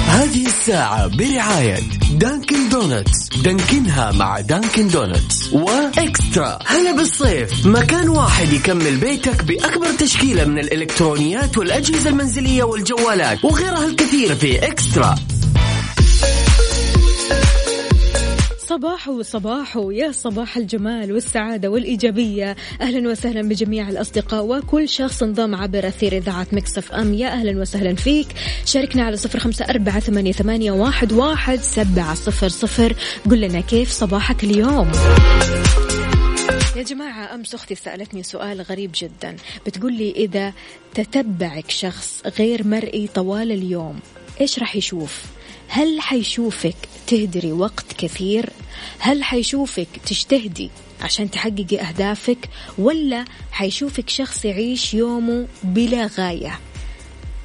هذه 0.07 0.45
الساعة 0.47 1.07
برعاية 1.07 1.79
Dunkin' 2.11 2.69
Donuts. 2.69 3.29
دانكنها 3.43 4.11
مع 4.11 4.39
Dunkin' 4.39 4.87
Donuts. 4.87 5.53
و 5.53 5.68
Extra. 5.68 6.59
هلا 6.65 6.91
بالصيف. 6.91 7.65
مكان 7.65 8.09
واحد 8.09 8.53
يكمل 8.53 8.97
بيتك 8.97 9.43
بأكبر 9.43 9.91
تشكيلة 9.99 10.45
من 10.45 10.59
الإلكترونيات 10.59 11.57
والأجهزة 11.57 12.09
المنزلية 12.09 12.63
والجوالات. 12.63 13.45
وغيرها 13.45 13.85
الكثير 13.85 14.35
في 14.35 14.67
Extra. 14.67 15.15
صباحو 18.69 19.21
صباحو 19.21 19.91
يا 19.91 20.11
صباح 20.11 20.57
الجمال 20.57 21.13
والسعادة 21.13 21.69
والإيجابية. 21.69 22.55
أهلا 22.81 23.09
وسهلا 23.09 23.41
بجميع 23.41 23.89
الأصدقاء 23.89 24.45
وكل 24.45 24.89
شخص 24.89 25.23
انضم 25.23 25.55
عبر 25.55 25.87
أثير 25.87 26.17
إذاعة 26.17 26.47
مكسف 26.51 26.91
أم. 26.91 27.13
يا 27.13 27.27
أهلا 27.27 27.61
وسهلا 27.61 27.95
فيك. 27.95 28.27
شاركنا 28.65 29.03
على 29.03 29.17
صفر 29.17 29.39
خمسة 29.39 29.65
أربعة 29.65 29.99
ثمانية, 29.99 30.31
ثمانية 30.31 30.71
واحد, 30.71 31.13
واحد 31.13 31.59
سبعة 31.59 32.13
صفر 32.13 32.49
صفر. 32.49 32.95
قل 33.29 33.41
لنا 33.41 33.59
كيف 33.59 33.91
صباحك 33.91 34.43
اليوم؟ 34.43 34.91
يا 36.75 36.83
جماعة 36.83 37.35
أمس 37.35 37.55
أختي 37.55 37.75
سألتني 37.75 38.23
سؤال 38.23 38.61
غريب 38.61 38.91
جدا. 38.95 39.35
بتقول 39.65 39.93
لي 39.93 40.11
إذا 40.11 40.53
تتبعك 40.93 41.71
شخص 41.71 42.21
غير 42.39 42.67
مرئي 42.67 43.07
طوال 43.07 43.51
اليوم 43.51 43.99
إيش 44.41 44.59
راح 44.59 44.75
يشوف؟ 44.75 45.23
هل 45.67 46.01
حيشوفك 46.01 46.75
تهدري 47.07 47.51
وقت 47.51 47.93
كثير 47.97 48.49
هل 48.99 49.23
حيشوفك 49.23 49.87
تجتهدي 50.05 50.69
عشان 51.01 51.31
تحققي 51.31 51.79
أهدافك 51.79 52.49
ولا 52.77 53.25
حيشوفك 53.51 54.09
شخص 54.09 54.45
يعيش 54.45 54.93
يومه 54.93 55.47
بلا 55.63 56.09
غاية؟ 56.17 56.59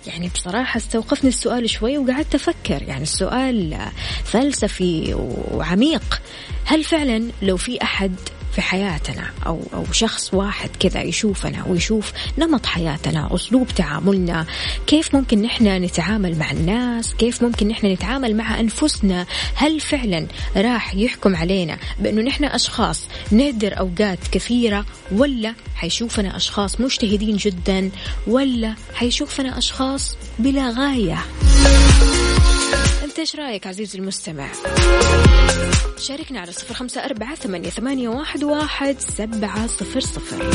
يعني 0.06 0.28
بصراحة 0.28 0.76
استوقفني 0.76 1.28
السؤال 1.30 1.70
شوي 1.70 1.98
وقعدت 1.98 2.34
أفكر. 2.34 2.82
يعني 2.82 3.02
السؤال 3.02 3.78
فلسفي 4.24 5.14
وعميق. 5.52 6.22
هل 6.64 6.84
فعلا 6.84 7.28
لو 7.42 7.56
في 7.56 7.82
أحد 7.82 8.14
في 8.54 8.62
حياتنا 8.62 9.30
أو 9.46 9.60
أو 9.74 9.84
شخص 9.92 10.34
واحد 10.34 10.70
كذا 10.80 11.02
يشوفنا 11.02 11.64
ويشوف 11.66 12.12
نمط 12.38 12.66
حياتنا 12.66 13.34
أسلوب 13.34 13.68
تعاملنا 13.68 14.46
كيف 14.86 15.14
ممكن 15.14 15.42
نحن 15.42 15.66
نتعامل 15.66 16.38
مع 16.38 16.50
الناس 16.50 17.14
كيف 17.14 17.42
ممكن 17.42 17.68
نحن 17.68 17.86
نتعامل 17.86 18.36
مع 18.36 18.60
أنفسنا 18.60 19.26
هل 19.54 19.80
فعلا 19.80 20.26
راح 20.56 20.94
يحكم 20.94 21.36
علينا 21.36 21.78
بأنه 22.00 22.22
نحن 22.22 22.44
أشخاص 22.44 23.08
نهدر 23.30 23.78
أوقات 23.78 24.18
كثيرة 24.32 24.86
ولا 25.12 25.54
حيشوفنا 25.74 26.36
أشخاص 26.36 26.80
مجتهدين 26.80 27.36
جدا 27.36 27.90
ولا 28.26 28.74
حيشوفنا 28.94 29.58
أشخاص 29.58 30.16
بلا 30.38 30.70
غاية؟ 30.70 31.18
انت 33.14 33.18
إيش 33.20 33.36
رأيك 33.36 33.66
عزيزي 33.66 33.98
المستمع؟ 33.98 34.48
شاركنا 35.98 36.40
على 36.40 36.52
صفر 36.52 36.74
خمسة 36.74 37.04
أربعة 37.04 37.34
ثمانية 37.70 38.08
واحد, 38.08 38.44
واحد 38.44 38.96
سبعة 39.00 39.66
صفر 39.66 40.00
صفر. 40.00 40.50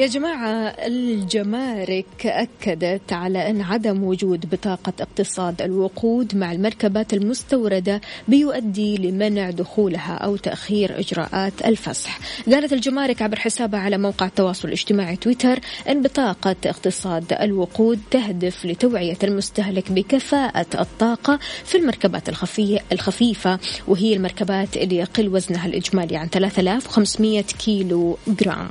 يا 0.00 0.06
جماعة 0.06 0.68
الجمارك 0.86 2.26
أكدت 2.26 3.12
على 3.12 3.50
أن 3.50 3.60
عدم 3.60 4.04
وجود 4.04 4.50
بطاقة 4.50 4.92
اقتصاد 5.00 5.62
الوقود 5.62 6.36
مع 6.36 6.52
المركبات 6.52 7.14
المستوردة 7.14 8.00
بيؤدي 8.28 8.96
لمنع 8.96 9.50
دخولها 9.50 10.14
أو 10.14 10.36
تأخير 10.36 10.98
إجراءات 10.98 11.52
الفسح. 11.64 12.18
قالت 12.52 12.72
الجمارك 12.72 13.22
عبر 13.22 13.38
حسابها 13.38 13.80
على 13.80 13.98
موقع 13.98 14.26
التواصل 14.26 14.68
الاجتماعي 14.68 15.16
تويتر 15.16 15.60
أن 15.88 16.02
بطاقة 16.02 16.56
اقتصاد 16.66 17.32
الوقود 17.32 18.00
تهدف 18.10 18.66
لتوعية 18.66 19.18
المستهلك 19.24 19.92
بكفاءة 19.92 20.66
الطاقة 20.80 21.38
في 21.64 21.78
المركبات 21.78 22.28
الخفيفة 22.92 23.58
وهي 23.88 24.14
المركبات 24.14 24.76
اللي 24.76 24.96
يقل 24.96 25.28
وزنها 25.28 25.66
الإجمالي 25.66 26.16
عن 26.16 26.28
3500 26.28 27.42
كيلو 27.42 28.18
جرام. 28.28 28.70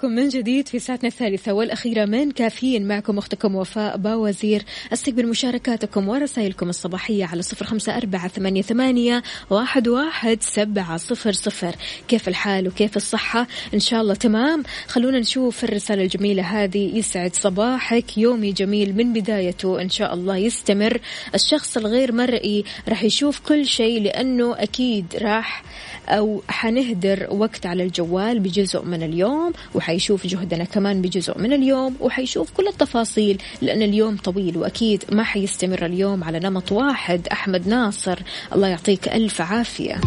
صباحكم 0.00 0.16
من 0.16 0.28
جديد 0.28 0.68
في 0.68 0.78
ساعتنا 0.78 1.08
الثالثة 1.08 1.52
والأخيرة 1.52 2.04
من 2.04 2.30
كافيين. 2.30 2.88
معكم 2.88 3.18
أختكم 3.18 3.54
وفاء 3.54 3.96
باوزير. 3.96 4.64
أستقبل 4.92 5.26
مشاركاتكم 5.26 6.08
ورسائلكم 6.08 6.68
الصباحية 6.68 7.24
على 7.24 7.42
صفر 7.42 7.64
خمسة 7.64 7.96
أربعة 7.96 8.28
ثمانية, 8.28 8.62
ثمانية 8.62 9.22
واحد, 9.50 9.88
واحد 9.88 10.42
سبعة 10.42 10.96
صفر 10.96 11.32
صفر. 11.32 11.74
كيف 12.08 12.28
الحال 12.28 12.68
وكيف 12.68 12.96
الصحة؟ 12.96 13.46
إن 13.74 13.80
شاء 13.80 14.00
الله 14.00 14.14
تمام. 14.14 14.62
خلونا 14.86 15.18
نشوف 15.18 15.64
الرسالة 15.64 16.02
الجميلة 16.02 16.42
هذه. 16.42 16.98
يسعد 16.98 17.34
صباحك. 17.34 18.18
يومي 18.18 18.52
جميل 18.52 18.96
من 18.96 19.12
بدايته. 19.12 19.80
إن 19.80 19.88
شاء 19.90 20.14
الله 20.14 20.36
يستمر. 20.36 21.00
الشخص 21.34 21.76
الغير 21.76 22.12
مرئي 22.12 22.64
راح 22.88 23.02
يشوف 23.02 23.40
كل 23.40 23.66
شيء 23.66 24.02
لأنه 24.02 24.54
أكيد 24.58 25.16
راح 25.22 25.62
أو 26.08 26.42
حنهدر 26.48 27.26
وقت 27.30 27.66
على 27.66 27.82
الجوال 27.82 28.40
بجزء 28.40 28.84
من 28.84 29.02
اليوم 29.02 29.52
وحيشوف 29.74 30.26
جهدنا 30.26 30.64
كمان 30.64 31.02
بجزء 31.02 31.38
من 31.38 31.52
اليوم 31.52 31.96
وحيشوف 32.00 32.50
كل 32.50 32.68
التفاصيل 32.68 33.42
لأن 33.62 33.82
اليوم 33.82 34.16
طويل 34.16 34.58
وأكيد 34.58 35.04
ما 35.12 35.22
حيستمر 35.22 35.86
اليوم 35.86 36.24
على 36.24 36.38
نمط 36.38 36.72
واحد 36.72 37.28
أحمد 37.28 37.68
ناصر 37.68 38.18
الله 38.52 38.68
يعطيك 38.68 39.08
ألف 39.08 39.40
عافية 39.40 40.00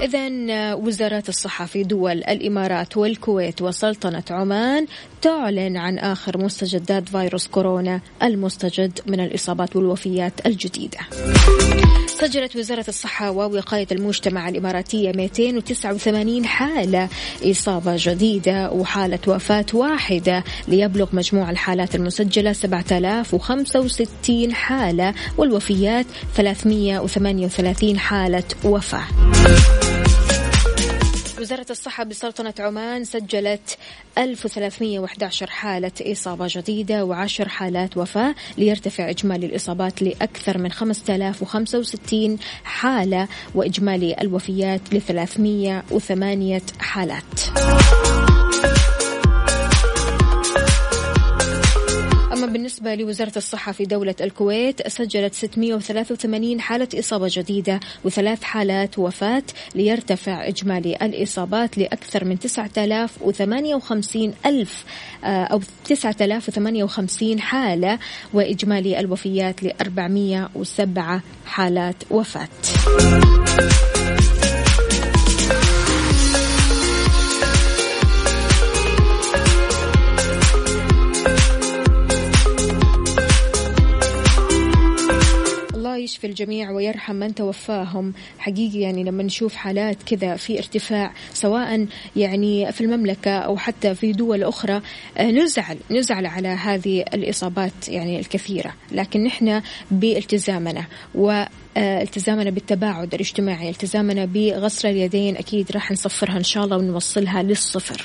إذا 0.00 0.74
وزارات 0.74 1.28
الصحة 1.28 1.66
في 1.66 1.82
دول 1.82 2.12
الإمارات 2.12 2.96
والكويت 2.96 3.62
وسلطنة 3.62 4.24
عمان 4.30 4.86
تعلن 5.22 5.76
عن 5.76 5.98
آخر 5.98 6.38
مستجدات 6.38 7.08
فيروس 7.08 7.46
كورونا 7.46 8.00
المستجد 8.22 9.00
من 9.06 9.20
الإصابات 9.20 9.76
والوفيات 9.76 10.46
الجديدة. 10.46 10.98
سجلت 12.20 12.56
وزارة 12.56 12.84
الصحة 12.88 13.30
ووقاية 13.30 13.86
المجتمع 13.92 14.48
الإماراتية 14.48 15.12
289 15.12 16.44
حالة 16.44 17.08
إصابة 17.42 17.94
جديدة 17.98 18.70
وحالة 18.70 19.18
وفاة 19.26 19.66
واحدة 19.74 20.44
ليبلغ 20.68 21.06
مجموع 21.12 21.50
الحالات 21.50 21.94
المسجلة 21.94 22.52
7065 22.52 24.54
حالة 24.54 25.14
والوفيات 25.36 26.06
338 26.34 27.98
حالة 27.98 28.44
وفاة. 28.64 29.04
وزارة 31.40 31.66
الصحة 31.70 32.04
بسلطنة 32.04 32.54
عمان 32.58 33.04
سجلت 33.04 33.78
1311 34.18 35.50
حالة 35.50 35.92
إصابة 36.02 36.46
جديدة 36.50 37.04
وعشر 37.04 37.48
حالات 37.48 37.96
وفاة 37.96 38.34
ليرتفع 38.58 39.10
إجمالي 39.10 39.46
الإصابات 39.46 40.02
لأكثر 40.02 40.58
من 40.58 40.72
5065 40.72 42.38
حالة 42.64 43.28
وإجمالي 43.54 44.16
الوفيات 44.20 44.80
ل 44.92 45.00
308 45.00 46.62
حالات. 46.80 47.24
بالنسبة 52.48 52.94
لوزارة 52.94 53.32
الصحة 53.36 53.72
في 53.72 53.84
دولة 53.84 54.14
الكويت 54.20 54.88
سجلت 54.88 55.34
683 55.34 56.60
حالة 56.60 56.88
إصابة 56.94 57.28
جديدة 57.30 57.80
وثلاث 58.04 58.42
حالات 58.42 58.98
وفاة 58.98 59.42
ليرتفع 59.74 60.48
إجمالي 60.48 60.96
الإصابات 60.96 61.78
لأكثر 61.78 62.24
من 62.24 62.38
9058 62.38 64.34
ألف 64.46 64.84
آه، 65.24 65.44
أو 65.44 65.60
9058 65.84 67.40
حالة 67.40 67.98
وإجمالي 68.32 69.00
الوفيات 69.00 69.62
ل 69.62 69.72
407 69.80 71.22
حالات 71.46 71.96
وفاة. 72.10 72.48
يشفي 85.98 86.26
الجميع 86.26 86.70
ويرحم 86.70 87.14
من 87.14 87.34
توفاهم. 87.34 88.12
حقيقي 88.38 88.80
يعني 88.80 89.04
لما 89.04 89.22
نشوف 89.22 89.54
حالات 89.54 89.96
كذا 90.02 90.36
في 90.36 90.58
ارتفاع 90.58 91.12
سواء 91.32 91.86
يعني 92.16 92.72
في 92.72 92.80
المملكة 92.80 93.30
أو 93.30 93.56
حتى 93.56 93.94
في 93.94 94.12
دول 94.12 94.44
أخرى 94.44 94.82
آه، 95.18 95.30
نزعل 95.30 95.78
نزعل 95.90 96.26
على 96.26 96.48
هذه 96.48 97.00
الإصابات 97.00 97.88
يعني 97.88 98.20
الكثيرة. 98.20 98.74
لكن 98.92 99.24
نحن 99.24 99.62
بالتزامنا 99.90 100.84
و 101.14 101.44
آه، 101.76 102.02
التزامنا 102.02 102.50
بالتباعد 102.50 103.14
الاجتماعي 103.14 103.70
التزامنا 103.70 104.24
بغسل 104.24 104.88
اليدين 104.88 105.36
أكيد 105.36 105.72
راح 105.72 105.92
نصفرها 105.92 106.36
إن 106.36 106.44
شاء 106.44 106.64
الله 106.64 106.76
ونوصلها 106.76 107.42
للصفر. 107.42 108.04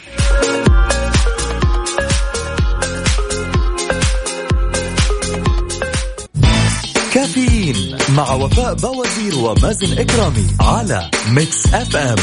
كافيين 7.23 7.97
مع 8.17 8.33
وفاء 8.33 8.73
باوزير 8.73 9.35
ومازن 9.35 9.99
إكرامي 9.99 10.47
على 10.59 11.09
Mix 11.31 11.73
FM. 11.73 12.15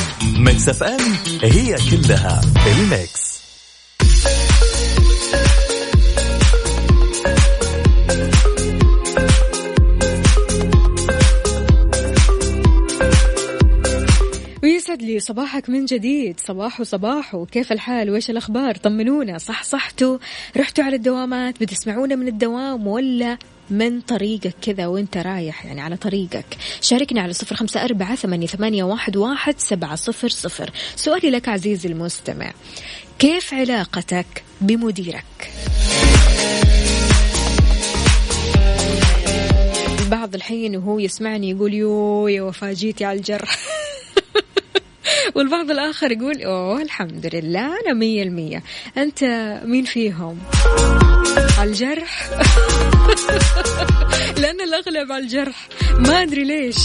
Mix 0.44 0.68
FM 0.68 1.00
هي 1.42 1.76
كلها 1.90 2.40
ال 2.66 2.81
mix. 2.81 3.40
ويسعد 14.62 15.02
لي 15.02 15.20
صباحك 15.20 15.70
من 15.70 15.84
جديد. 15.84 16.40
صباح 16.40 16.82
صباح. 16.82 17.44
كيف 17.52 17.72
الحال؟ 17.72 18.10
وإيش 18.10 18.30
الأخبار؟ 18.30 18.74
طمنونا. 18.74 19.38
صحصحتوا 19.38 20.18
رحتوا 20.56 20.84
على 20.84 20.96
الدوامات؟ 20.96 21.60
بتسمعونا 21.60 22.14
من 22.14 22.28
الدوام 22.28 22.86
ولا 22.86 23.38
من 23.70 24.00
طريقك 24.00 24.54
كذا 24.62 24.87
وانت 24.87 25.16
رايح 25.16 25.66
يعني 25.66 25.80
على 25.80 25.96
طريقك. 25.96 26.44
شاركنا 26.80 27.20
على 27.20 27.33
صفر 27.33 27.56
خمسة 27.56 27.85
أربعة 27.85 28.14
ثمانية, 28.14 28.83
واحد, 29.16 29.54
سبعة 29.59 29.94
صفر 29.94 30.28
صفر. 30.28 30.70
سؤالي 30.96 31.30
لك 31.30 31.48
عزيزي 31.48 31.88
المستمع 31.88 32.52
كيف 33.18 33.54
علاقتك 33.54 34.44
بمديرك؟ 34.61 35.50
البعض 40.00 40.35
الحين 40.35 40.76
وهو 40.76 40.98
يسمعني 40.98 41.50
يقول 41.50 41.74
يو 41.74 42.28
يا 42.28 42.42
وفاء 42.42 42.72
جيتي 42.72 43.04
على 43.04 43.18
الجرح. 43.18 43.59
والبعض 45.35 45.70
الآخر 45.70 46.12
يقول 46.12 46.42
أوه 46.42 46.83
الحمد 46.83 47.30
لله 47.35 47.80
أنا 47.80 47.92
مية 47.92 48.22
المية. 48.22 48.62
أنت 48.96 49.24
مين 49.64 49.85
فيهم؟ 49.85 50.38
على 51.61 51.70
الجرح. 51.70 52.31
لأن 54.40 54.61
الأغلب 54.61 55.12
على 55.12 55.25
الجرح. 55.25 55.68
ما 55.99 56.23
أدري 56.23 56.44
ليش. 56.44 56.77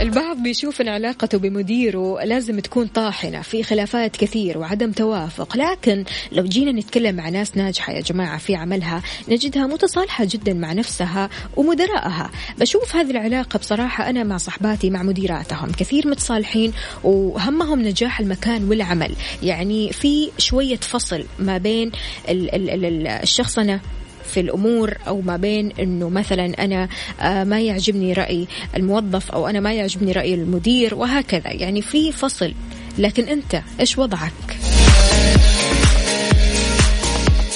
البعض 0.00 0.36
بيشوف 0.36 0.80
إن 0.80 0.88
علاقته 0.88 1.38
بمديره 1.38 2.24
لازم 2.24 2.60
تكون 2.60 2.86
طاحنة 2.86 3.42
في 3.42 3.62
خلافات 3.62 4.16
كثير 4.16 4.58
وعدم 4.58 4.92
توافق. 4.92 5.56
لكن 5.56 6.04
لو 6.32 6.44
جينا 6.44 6.72
نتكلم 6.72 7.16
مع 7.16 7.28
ناس 7.28 7.56
ناجحة 7.56 7.92
يا 7.92 8.00
جماعة 8.00 8.38
في 8.38 8.54
عملها 8.54 9.02
نجدها 9.28 9.66
متصالحة 9.66 10.24
جدا 10.24 10.54
مع 10.54 10.72
نفسها 10.72 11.30
ومدراءها. 11.56 12.30
بشوف 12.58 12.96
هذه 12.96 13.10
العلاقة 13.10 13.58
بصراحة 13.58 14.10
أنا 14.10 14.24
مع 14.24 14.36
صحباتي 14.36 14.90
مع 14.90 15.02
مديراتهم. 15.02 15.72
كثير 15.72 16.08
متصالحين 16.08 16.72
وهمهم 17.04 17.82
نجاح 17.82 18.20
المكان 18.20 18.68
والعمل. 18.68 19.14
يعني 19.42 19.92
في 19.92 20.30
شوية 20.38 20.76
فصل 20.76 21.24
ما 21.38 21.58
بين 21.58 21.92
الشخصنه 22.28 23.80
في 24.26 24.40
الأمور 24.40 24.94
أو 25.06 25.20
ما 25.20 25.36
بين 25.36 25.72
إنه 25.80 26.08
مثلا 26.08 26.64
أنا 26.64 26.88
آه، 27.20 27.44
ما 27.44 27.60
يعجبني 27.60 28.12
رأي 28.12 28.46
الموظف 28.76 29.32
أو 29.32 29.48
أنا 29.48 29.60
ما 29.60 29.72
يعجبني 29.72 30.12
رأي 30.12 30.34
المدير 30.34 30.94
وهكذا. 30.94 31.52
يعني 31.52 31.82
في 31.82 32.12
فصل. 32.12 32.54
لكن 32.98 33.24
أنت 33.24 33.62
إيش 33.80 33.98
وضعك؟ 33.98 34.32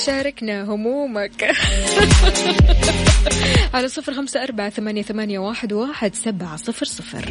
شاركنا 0.06 0.62
همومك. 0.62 1.44
على 3.74 3.88
صفر 3.88 4.14
خمسة 4.14 4.42
أربعة 4.42 4.70
ثمانية, 4.70 5.02
ثمانية 5.02 5.38
واحد, 5.38 5.72
واحد 5.72 6.14
سبعة 6.14 6.56
صفر 6.56 6.86
صفر. 6.86 7.24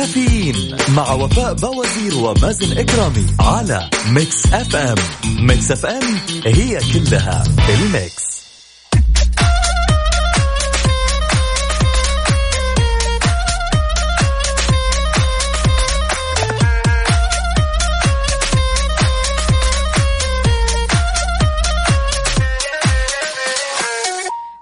كافيين 0.00 0.76
مع 0.96 1.12
وفاء 1.12 1.54
باوزير 1.54 2.14
ومازن 2.14 2.78
إكرامي 2.78 3.26
على 3.40 3.90
Mix 4.12 4.46
FM. 4.46 4.94
Mix 5.46 5.70
FM 5.70 6.02
هي 6.46 6.78
كلها 6.92 7.44
ال 7.68 7.80
mix. 7.80 8.30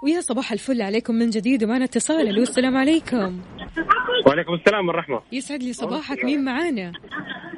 ويا 0.03 0.21
صباح 0.21 0.53
الفل 0.53 0.83
عليكم 0.83 1.15
من 1.15 1.31
جديد 1.31 1.65
ومعنا 1.65 1.85
اتصال. 1.85 2.29
ألو 2.29 2.43
السلام 2.43 2.77
عليكم. 2.77 3.41
وعليكم 4.29 4.55
السلام 4.55 4.89
والرحمة. 4.89 5.23
يسعد 5.33 5.63
لي 5.63 5.73
صباحك. 5.73 6.25
مين 6.25 6.45
معانا؟ 6.45 6.93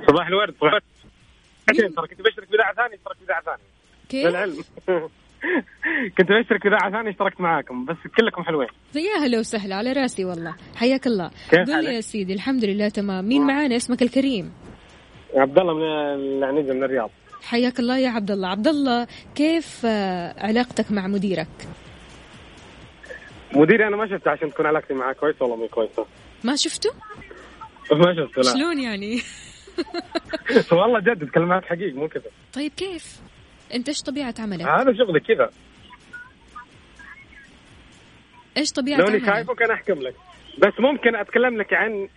صباح 0.08 0.26
الورد 0.26 0.54
صباح 0.60 0.72
الورد. 0.72 0.82
ترى 1.94 2.08
كنت 2.08 2.20
بشترك 2.26 2.50
بإذاعة 2.50 2.74
ثانية 2.74 2.94
اشتركت 2.94 3.20
بإذاعة 3.20 3.42
ثانية. 3.42 3.68
كيف؟ 4.08 4.26
للعلم 4.26 4.56
كنت 6.18 6.32
بشترك 6.32 6.62
بإذاعة 6.66 6.90
ثانية 6.90 7.10
اشتركت 7.10 7.40
معاكم 7.40 7.84
بس 7.84 7.96
كلكم 8.16 8.42
حلوين. 8.42 8.68
يا 8.94 9.26
هلا 9.26 9.38
وسهلا 9.38 9.74
على 9.74 9.92
راسي 9.92 10.24
والله. 10.24 10.54
حياك 10.76 11.06
الله. 11.06 11.30
قول؟ 11.52 11.84
يا 11.86 12.00
سيدي 12.00 12.32
الحمد 12.34 12.64
لله 12.64 12.88
تمام. 12.88 13.24
مين 13.24 13.46
معانا؟ 13.46 13.76
اسمك 13.76 14.02
الكريم. 14.02 14.52
عبد 15.34 15.58
الله 15.58 15.74
من 15.74 15.82
العنيزة 16.38 16.74
من 16.74 16.84
الرياض. 16.84 17.10
حياك 17.42 17.80
الله 17.80 17.98
يا 17.98 18.10
عبد 18.10 18.30
الله 18.30 18.48
عبد 18.48 18.68
الله 18.68 19.06
كيف 19.34 19.82
آه، 19.86 20.34
علاقتك 20.46 20.92
مع 20.92 21.06
مديرك؟ 21.06 21.68
مديري 23.56 23.86
أنا 23.86 23.96
ما 23.96 24.06
شفته 24.06 24.30
عشان 24.30 24.50
تكون 24.50 24.66
علاقتي 24.66 24.94
معاه 24.94 25.12
كويسة 25.12 25.36
والله 25.42 25.56
مو 25.56 25.68
كويسة. 25.68 26.02
ما 26.02 26.06
شفته 26.56 26.90
ما 27.92 28.14
شفته 28.14 28.42
لا. 28.42 28.52
شلون 28.52 28.80
يعني؟ 28.80 29.20
والله 30.72 31.00
جد 31.00 31.22
اتكلم 31.22 31.48
معك 31.48 31.64
حقيقي 31.64 31.92
مو 31.92 32.08
كذا. 32.08 32.30
طيب 32.52 32.72
كيف؟ 32.76 33.20
انت 33.74 33.88
إيش 33.88 34.02
طبيعة 34.02 34.34
عملك؟ 34.38 34.66
هذا 34.66 34.92
شغلي 34.92 35.20
كذا. 35.20 35.50
إيش 38.56 38.72
لو 38.78 38.82
أني 38.86 38.94
عملك؟ 38.94 39.26
شايفه 39.26 39.54
كان 39.54 39.70
أحكم 39.70 39.98
لك. 39.98 40.14
بس 40.58 40.72
ممكن 40.80 41.16
أتكلم 41.16 41.58
لك 41.58 41.72
عن 41.72 42.08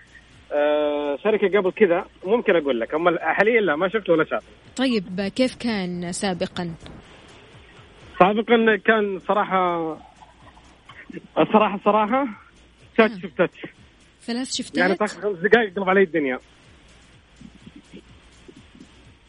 آه، 0.51 1.17
شركة 1.23 1.59
قبل 1.59 1.71
كذا 1.71 2.05
ممكن 2.23 2.55
أقول 2.55 2.79
لك. 2.79 2.93
أما 2.93 3.17
حاليا 3.21 3.61
لا 3.61 3.75
ما 3.75 3.89
شفته 3.89 4.13
ولا 4.13 4.25
شاف 4.25 4.43
طيب 4.75 5.21
كيف 5.35 5.55
كان 5.55 6.11
سابقا؟ 6.11 6.75
سابقا 8.19 8.75
كان 8.85 9.19
صراحة 9.19 9.97
الصراحة 11.37 11.75
الصراحة 11.75 12.27
تاتش 12.97 13.21
تاتش 13.37 13.65
ثلاث 14.27 14.53
شفتات 14.55 14.77
يعني 14.77 14.95
تاخذ 14.95 15.21
خمس 15.21 15.37
دقائق 15.39 15.71
يقلب 15.71 15.89
علي 15.89 16.03
الدنيا 16.03 16.39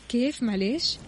كيف 0.09 0.43
معليش 0.43 0.99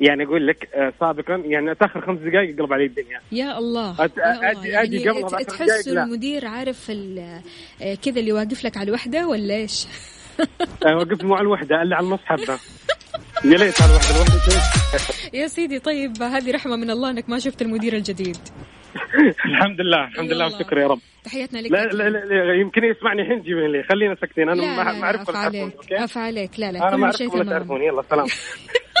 يعني 0.00 0.24
أقول 0.24 0.46
لك 0.46 0.68
آه، 0.74 0.92
سابقا 1.00 1.34
يعني 1.36 1.74
تاخر 1.74 2.00
خمس 2.06 2.18
دقائق 2.18 2.50
يقلب 2.50 2.72
علي 2.72 2.84
الدنيا 2.86 3.20
يا 3.32 3.58
الله, 3.58 3.96
أت- 3.96 4.00
يا 4.18 4.50
الله. 4.50 4.52
أجي- 4.52 4.76
أجي 4.76 4.96
يعني 5.02 5.22
ت- 5.22 5.32
بعشر 5.32 5.44
تحس. 5.44 5.88
المدير 5.88 6.46
عارف 6.46 6.90
ال- 6.90 7.40
آه، 7.82 7.94
كذا 7.94 8.20
اللي 8.20 8.32
واقف 8.32 8.64
لك 8.64 8.76
على 8.76 8.88
الوحدة 8.88 9.26
ولا 9.26 9.54
إيش؟ 9.54 9.86
وقفت 10.96 11.24
مع 11.24 11.40
الوحدة 11.40 11.82
اللي 11.82 11.94
على 11.94 12.06
النص 12.06 12.20
حبة 12.24 12.58
يا 13.52 13.58
ليت 13.58 13.82
على 13.82 13.90
الوحدة 13.90 14.24
شوي. 14.24 15.40
يا 15.40 15.46
سيدي 15.46 15.78
طيب 15.78 16.22
هذه 16.22 16.50
رحمة 16.50 16.76
من 16.76 16.90
الله 16.90 17.10
إنك 17.10 17.28
ما 17.28 17.38
شفت 17.38 17.62
المدير 17.62 17.96
الجديد 17.96 18.36
الحمد 19.50 19.80
لله 19.80 20.04
الحمد 20.04 20.32
لله 20.32 20.46
يلا. 20.46 20.56
والشكر 20.56 20.78
يا 20.78 20.86
رب. 20.86 20.98
تحياتنا 21.24 21.58
لك 21.58 21.72
لا 21.72 21.84
لا, 21.84 22.08
لا, 22.08 22.18
لا 22.18 22.54
يمكن 22.60 22.84
يسمعني 22.84 23.22
الحين 23.22 23.42
جيبين 23.42 23.72
لي. 23.72 23.82
خلينا 23.82 24.14
ساكتين. 24.20 24.48
أنا 24.48 24.60
لا 24.60 24.66
ما 24.76 24.82
لا 24.82 24.92
ما 24.92 25.00
لا 25.00 25.06
عفا 25.06 25.32
تعرفون 25.32 26.22
عليك 26.22 26.50
لا 26.60 26.72
لا 26.72 26.88
أنا 26.88 26.96
ما 26.96 27.04
أعرفكم 27.04 27.24
ولا 27.34 27.44
تمام. 27.44 27.58
تعرفون 27.58 27.82
يلا 27.82 28.02
سلام. 28.10 28.26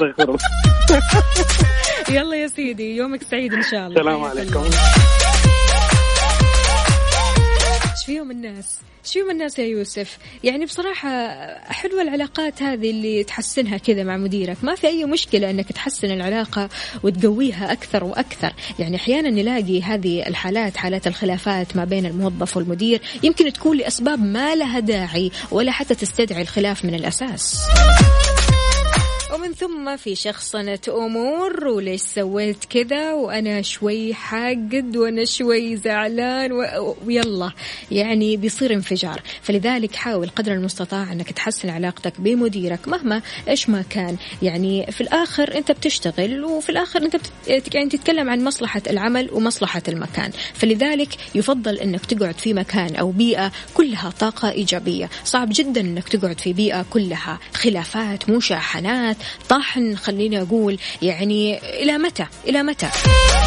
يلا 2.16 2.36
يا 2.36 2.46
سيدي 2.46 2.96
يومك 2.96 3.22
سعيد 3.22 3.54
إن 3.54 3.62
شاء 3.62 3.86
الله. 3.86 4.00
السلام 4.00 4.24
عليكم. 4.24 4.64
إيش 7.92 8.04
فيهم 8.06 8.30
الناس؟ 8.30 8.78
إيش 9.04 9.12
فيهم 9.12 9.30
الناس 9.30 9.58
يا 9.58 9.64
يوسف؟ 9.64 10.18
يعني 10.44 10.64
بصراحة 10.64 11.08
حلوة 11.72 12.02
العلاقات 12.02 12.62
هذه 12.62 12.90
اللي 12.90 13.24
تحسنها 13.24 13.78
كذا 13.78 14.04
مع 14.04 14.16
مديرك، 14.16 14.56
ما 14.62 14.74
في 14.74 14.86
أي 14.86 15.04
مشكلة 15.04 15.50
أنك 15.50 15.72
تحسن 15.72 16.10
العلاقة 16.10 16.68
وتقويها 17.02 17.72
أكثر 17.72 18.04
وأكثر، 18.04 18.52
يعني 18.78 18.96
أحيانا 18.96 19.30
نلاقي 19.30 19.82
هذه 19.82 20.26
الحالات 20.26 20.76
حالات 20.76 21.06
الخلافات 21.06 21.76
ما 21.76 21.84
بين 21.84 22.06
الموظف 22.06 22.56
والمدير 22.56 23.00
يمكن 23.22 23.52
تكون 23.52 23.76
لأسباب 23.76 24.18
ما 24.18 24.54
لها 24.54 24.80
داعي 24.80 25.30
ولا 25.50 25.72
حتى 25.72 25.94
تستدعي 25.94 26.42
الخلاف 26.42 26.84
من 26.84 26.94
الأساس. 26.94 27.68
ومن 29.34 29.52
ثم 29.52 29.96
في 29.96 30.14
شخصنة 30.14 30.78
أمور 30.88 31.66
وليش 31.66 32.00
سويت 32.00 32.64
كذا 32.64 33.12
وأنا 33.12 33.62
شوي 33.62 34.14
حاقد 34.14 34.96
وأنا 34.96 35.24
شوي 35.24 35.76
زعلان 35.76 36.52
و... 36.52 36.96
ويلا. 37.06 37.50
يعني 37.90 38.36
بيصير 38.36 38.74
انفجار. 38.74 39.22
فلذلك 39.42 39.94
حاول 39.94 40.28
قدر 40.28 40.52
المستطاع 40.52 41.12
أنك 41.12 41.30
تحسن 41.30 41.70
علاقتك 41.70 42.20
بمديرك 42.20 42.88
مهما 42.88 43.22
إيش 43.48 43.68
ما 43.68 43.84
كان. 43.90 44.16
يعني 44.42 44.92
في 44.92 45.00
الآخر 45.00 45.56
أنت 45.56 45.72
بتشتغل 45.72 46.44
وفي 46.44 46.68
الآخر 46.68 47.02
أنت 47.02 47.16
بت... 47.16 47.32
يعني 47.74 47.88
تتكلم 47.88 48.30
عن 48.30 48.44
مصلحة 48.44 48.82
العمل 48.90 49.28
ومصلحة 49.32 49.82
المكان. 49.88 50.30
فلذلك 50.54 51.08
يفضل 51.34 51.78
أنك 51.78 52.06
تقعد 52.06 52.38
في 52.38 52.54
مكان 52.54 52.96
أو 52.96 53.10
بيئة 53.10 53.52
كلها 53.74 54.10
طاقة 54.20 54.50
إيجابية. 54.50 55.10
صعب 55.24 55.48
جدا 55.52 55.80
أنك 55.80 56.08
تقعد 56.08 56.40
في 56.40 56.52
بيئة 56.52 56.86
كلها 56.90 57.38
خلافات 57.54 58.30
مشاحنات 58.30 59.16
طحن 59.48 59.96
خليني 59.96 60.42
أقول 60.42 60.78
يعني 61.02 61.58
إلى 61.82 61.98
متى؟ 61.98 62.26
إلى 62.48 62.62
متى؟ 62.62 62.88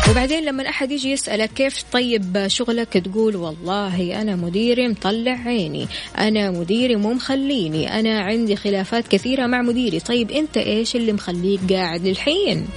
وبعدين 0.09 0.45
لما 0.45 0.69
أحد 0.69 0.91
يجي 0.91 1.11
يسألك 1.11 1.49
كيف 1.53 1.83
طيب 1.91 2.47
شغلك 2.47 2.93
تقول 2.93 3.35
والله 3.35 4.21
أنا 4.21 4.35
مديري 4.35 4.87
مطلع 4.87 5.31
عيني 5.45 5.87
أنا 6.17 6.51
مديري 6.51 6.95
مو 6.95 7.13
مخليني 7.13 7.99
أنا 7.99 8.19
عندي 8.19 8.55
خلافات 8.55 9.07
كثيرة 9.07 9.45
مع 9.47 9.61
مديري 9.61 9.99
طيب 9.99 10.31
أنت 10.31 10.57
إيش 10.57 10.95
اللي 10.95 11.13
مخليك 11.13 11.59
قاعد 11.73 12.07
للحين؟ 12.07 12.67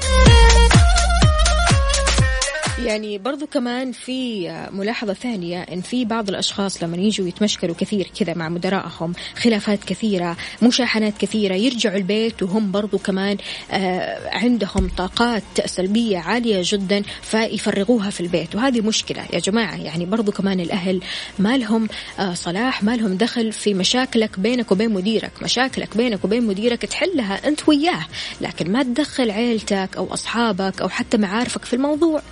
يعني 2.89 3.19
برضو 3.19 3.47
كمان 3.47 3.93
في 3.93 4.49
ملاحظة 4.73 5.13
ثانية 5.13 5.63
إن 5.63 5.81
في 5.81 6.05
بعض 6.05 6.29
الأشخاص 6.29 6.83
لما 6.83 6.97
يجوا 6.97 7.29
يتمشكلوا 7.29 7.75
كثير 7.79 8.11
كذا 8.21 8.35
مع 8.35 8.49
مدرائهم 8.49 9.13
خلافات 9.37 9.85
كثيرة 9.85 10.37
مشاحنات 10.63 11.19
كثيرة 11.19 11.55
يرجعوا 11.55 11.97
البيت 11.97 12.43
وهم 12.43 12.73
برضو 12.73 12.99
كمان 12.99 13.37
آه 13.71 14.31
عندهم 14.37 14.91
طاقات 14.97 15.43
سلبية 15.67 16.19
عالية 16.19 16.61
جدا 16.65 17.03
فيفرغوها 17.23 18.11
في 18.11 18.21
البيت. 18.21 18.55
وهذه 18.55 18.81
مشكلة 18.81 19.25
يا 19.33 19.39
جماعة. 19.39 19.77
يعني 19.77 20.07
برضو 20.07 20.33
كمان 20.33 20.61
الأهل 20.61 21.01
ما 21.39 21.57
لهم 21.57 21.89
آه 22.19 22.35
صلاح 22.35 22.85
ما 22.85 22.97
لهم 22.97 23.17
دخل 23.17 23.53
في 23.53 23.75
مشاكلك 23.75 24.41
بينك 24.41 24.73
وبين 24.73 24.91
مديرك. 24.91 25.33
مشاكلك 25.43 25.97
بينك 25.97 26.25
وبين 26.25 26.47
مديرك 26.47 26.83
تحلها 26.83 27.49
أنت 27.49 27.69
وياه 27.69 28.07
لكن 28.41 28.73
ما 28.73 28.83
تدخل 28.83 29.31
عيلتك 29.31 29.91
أو 29.97 30.15
أصحابك 30.15 30.81
أو 30.81 30.89
حتى 30.89 31.17
معارفك 31.17 31.65
في 31.65 31.77
الموضوع. 31.77 32.23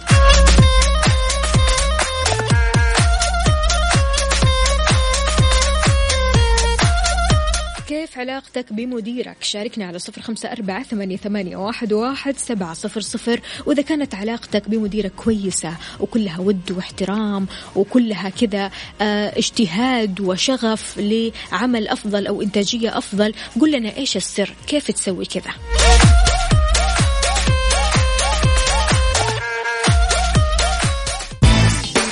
كيف 7.88 8.18
علاقتك 8.18 8.72
بمديرك؟ 8.72 9.36
شاركنا 9.40 9.86
على 9.86 9.98
صفر 9.98 10.22
خمسة 10.22 10.52
أربعة 10.52 10.82
ثمانية, 10.82 11.16
ثمانية 11.16 11.56
واحد, 11.56 11.92
واحد 11.92 12.38
سبعة 12.38 12.74
صفر 12.74 13.00
صفر. 13.00 13.40
وإذا 13.66 13.82
كانت 13.82 14.14
علاقتك 14.14 14.68
بمديرك 14.68 15.12
كويسة 15.16 15.74
وكلها 16.00 16.40
ود 16.40 16.72
واحترام 16.72 17.46
وكلها 17.76 18.28
كذا 18.28 18.70
آه 19.00 19.38
اجتهاد 19.38 20.20
وشغف 20.20 20.98
لعمل 20.98 21.88
أفضل 21.88 22.26
أو 22.26 22.42
إنتاجية 22.42 22.98
أفضل 22.98 23.34
قل 23.60 23.72
لنا 23.72 23.96
إيش 23.96 24.16
السر؟ 24.16 24.54
كيف 24.66 24.90
تسوي 24.90 25.24
كذا؟ 25.24 25.50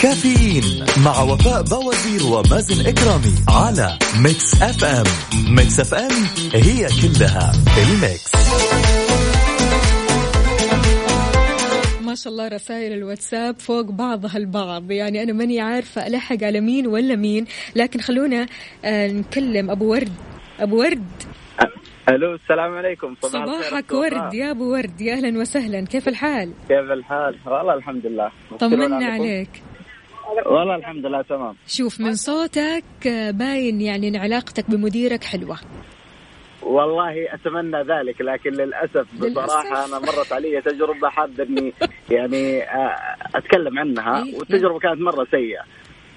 كافيين 0.04 0.86
مع 1.04 1.22
وفاء 1.22 1.62
بوازير 1.62 2.32
ومازن 2.32 2.86
إكرامي 2.86 3.34
على 3.48 3.98
Mix 4.24 4.62
FM. 4.62 5.04
Mix 5.56 5.80
FM 5.80 6.24
هي 6.54 6.86
كلها 7.02 7.52
ال 7.82 7.93
mix. 7.93 8.34
ما 12.02 12.14
شاء 12.14 12.32
الله 12.32 12.48
رسائل 12.48 12.92
الواتساب 12.92 13.58
فوق 13.58 13.90
بعضها 13.90 14.36
البعض. 14.36 14.90
يعني 14.90 15.22
أنا 15.22 15.32
ماني 15.32 15.60
عارفة 15.60 16.06
ألحق 16.06 16.42
على 16.42 16.60
مين 16.60 16.86
ولا 16.86 17.16
مين 17.16 17.44
لكن 17.76 18.00
خلونا 18.00 18.46
آه 18.84 19.08
نكلم 19.08 19.70
أبو 19.70 19.92
ورد. 19.92 20.12
أبو 20.60 20.80
ورد. 20.80 21.08
ألو 22.08 22.34
السلام 22.34 22.74
عليكم. 22.74 23.14
صباح 23.22 23.46
صباحك 23.46 23.92
ورد 23.92 24.34
يا 24.34 24.50
أبو 24.50 24.72
ورد. 24.72 25.00
يا 25.00 25.14
أهلا 25.14 25.40
وسهلا. 25.40 25.80
كيف 25.86 26.08
الحال؟ 26.08 26.52
كيف 26.68 26.90
الحال؟ 26.90 27.38
والله 27.46 27.74
الحمد 27.74 28.06
لله. 28.06 28.30
طمنا 28.60 29.06
عليك. 29.06 29.62
والله 30.46 30.76
الحمد 30.76 31.06
لله 31.06 31.22
تمام. 31.22 31.54
شوف 31.66 32.00
من 32.00 32.14
صوتك 32.14 32.84
باين 33.30 33.80
يعني 33.80 34.08
إن 34.08 34.16
علاقتك 34.16 34.70
بمديرك 34.70 35.24
حلوة. 35.24 35.58
والله 36.62 37.34
أتمنى 37.34 37.82
ذلك 37.82 38.20
لكن 38.20 38.50
للأسف 38.50 39.06
بصراحة 39.20 39.84
أنا 39.84 39.98
مرت 39.98 40.32
علي 40.32 40.60
تجربة 40.60 41.08
حابة 41.08 41.44
إني 41.44 41.72
يعني 42.10 42.62
أتكلم 43.34 43.78
عنها 43.78 44.24
إيه، 44.24 44.38
والتجربه 44.38 44.78
كانت 44.78 45.00
مرة 45.00 45.26
سيئة. 45.30 45.62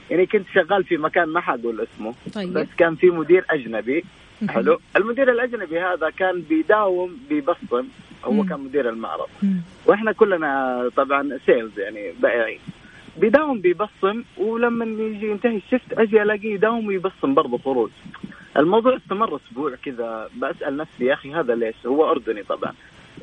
يعني 0.09 0.25
كنت 0.25 0.45
شغال 0.53 0.83
في 0.83 0.97
مكان 0.97 1.25
ما 1.29 1.41
حقول 1.41 1.81
اسمه 1.81 2.13
طيب. 2.33 2.53
بس 2.53 2.67
كان 2.77 2.95
في 2.95 3.09
مدير 3.09 3.45
أجنبي. 3.49 4.03
حلو. 4.49 4.79
المدير 4.95 5.31
الأجنبي 5.31 5.79
هذا 5.79 6.09
كان 6.09 6.41
بيداوم 6.41 7.17
بيبصم 7.29 7.87
هو 8.23 8.43
كان 8.43 8.59
مدير 8.59 8.89
المعرض. 8.89 9.27
وإحنا 9.85 10.11
كلنا 10.11 10.89
طبعا 10.95 11.39
sales 11.45 11.79
يعني 11.79 12.13
بائعين. 12.19 12.59
بيداوم 13.17 13.61
بيبصم 13.61 14.23
ولما 14.37 14.85
يجي 15.03 15.31
ينتهي 15.31 15.57
ال 15.57 15.63
shift 15.63 15.93
أجي 15.93 16.21
ألاقيه 16.21 16.53
يداوم 16.53 16.87
ويبصم 16.87 17.33
برضه 17.33 17.57
خروج. 17.57 17.89
الموضوع 18.57 18.97
استمر 18.97 19.35
أسبوع 19.35 19.75
كذا 19.85 20.29
بسأل 20.41 20.77
نفسي 20.77 21.05
يا 21.05 21.13
أخي 21.13 21.33
هذا 21.33 21.55
ليش؟ 21.55 21.75
هو 21.85 22.11
أردني 22.11 22.43
طبعا. 22.43 22.73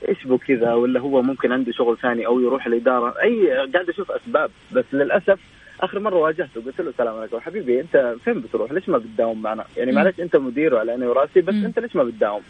إيش 0.08 0.26
بو 0.26 0.38
كذا؟ 0.38 0.74
ولا 0.74 1.00
هو 1.00 1.22
ممكن 1.22 1.52
عنده 1.52 1.72
شغل 1.72 1.98
ثاني 1.98 2.26
أو 2.26 2.40
يروح 2.40 2.66
الإدارة؟ 2.66 3.14
أي 3.22 3.48
قاعد 3.50 3.88
أشوف 3.88 4.10
أسباب 4.10 4.50
بس 4.72 4.84
للأسف 4.92 5.40
آخر 5.84 6.00
مرة 6.00 6.16
واجهته 6.16 6.62
قلت 6.66 6.80
له 6.80 6.90
السلام 6.90 7.18
عليكم. 7.18 7.40
حبيبي 7.40 7.80
أنت 7.80 8.14
فين 8.24 8.40
بتروح؟ 8.40 8.72
ليش 8.72 8.88
ما 8.88 8.98
بتداوم 8.98 9.42
معنا؟ 9.42 9.64
يعني 9.76 9.92
معلش 9.92 10.20
أنت 10.20 10.36
مدير 10.36 10.74
وعلى 10.74 10.92
عيني 10.92 11.06
وراسي 11.06 11.40
بس 11.40 11.54
م. 11.54 11.64
أنت 11.64 11.78
ليش 11.78 11.96
ما 11.96 12.04
بتداوم؟ 12.04 12.42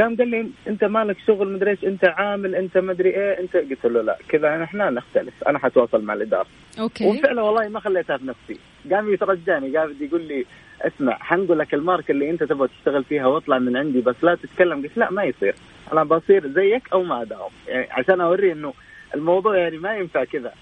قام 0.00 0.16
قال 0.16 0.28
لي 0.28 0.46
أنت 0.68 0.84
مالك 0.84 1.16
شغل 1.26 1.52
مدري 1.52 1.70
إيش 1.70 1.84
أنت 1.84 2.04
عامل 2.04 2.54
أنت 2.54 2.78
مدري 2.78 3.10
إيه 3.10 3.40
أنت 3.40 3.56
قلت 3.56 3.86
له 3.86 4.02
لا. 4.02 4.18
كذا 4.28 4.64
إحنا 4.64 4.90
نختلف 4.90 5.34
أنا 5.48 5.58
حتواصل 5.58 6.02
مع 6.04 6.14
الإدارة. 6.14 6.46
أوكي. 6.80 7.06
وفعلا 7.06 7.42
والله 7.42 7.68
ما 7.68 7.80
خليتها 7.80 8.16
في 8.16 8.26
نفسي. 8.26 8.60
قام 8.90 9.12
يترجاني 9.12 9.76
قام 9.76 9.94
يقول 10.00 10.22
لي 10.22 10.44
اسمع 10.80 11.18
حنقول 11.20 11.58
لك 11.58 11.74
الماركة 11.74 12.12
اللي 12.12 12.30
أنت 12.30 12.42
تبغى 12.42 12.68
تشتغل 12.68 13.04
فيها 13.04 13.26
واطلع 13.26 13.58
من 13.58 13.76
عندي 13.76 14.00
بس 14.00 14.16
لا 14.22 14.34
تتكلم. 14.34 14.82
قلت 14.82 14.96
لا 14.98 15.10
ما 15.10 15.24
يصير. 15.24 15.54
أنا 15.92 16.04
بصير 16.04 16.48
زيك 16.48 16.82
أو 16.92 17.02
ما 17.02 17.22
أداوم. 17.22 17.50
يعني 17.68 17.86
عشان 17.90 18.20
اوريه 18.20 18.52
إنه 18.52 18.72
الموضوع 19.14 19.58
يعني 19.58 19.78
ما 19.78 19.96
ينفع 19.96 20.24
كذا. 20.24 20.52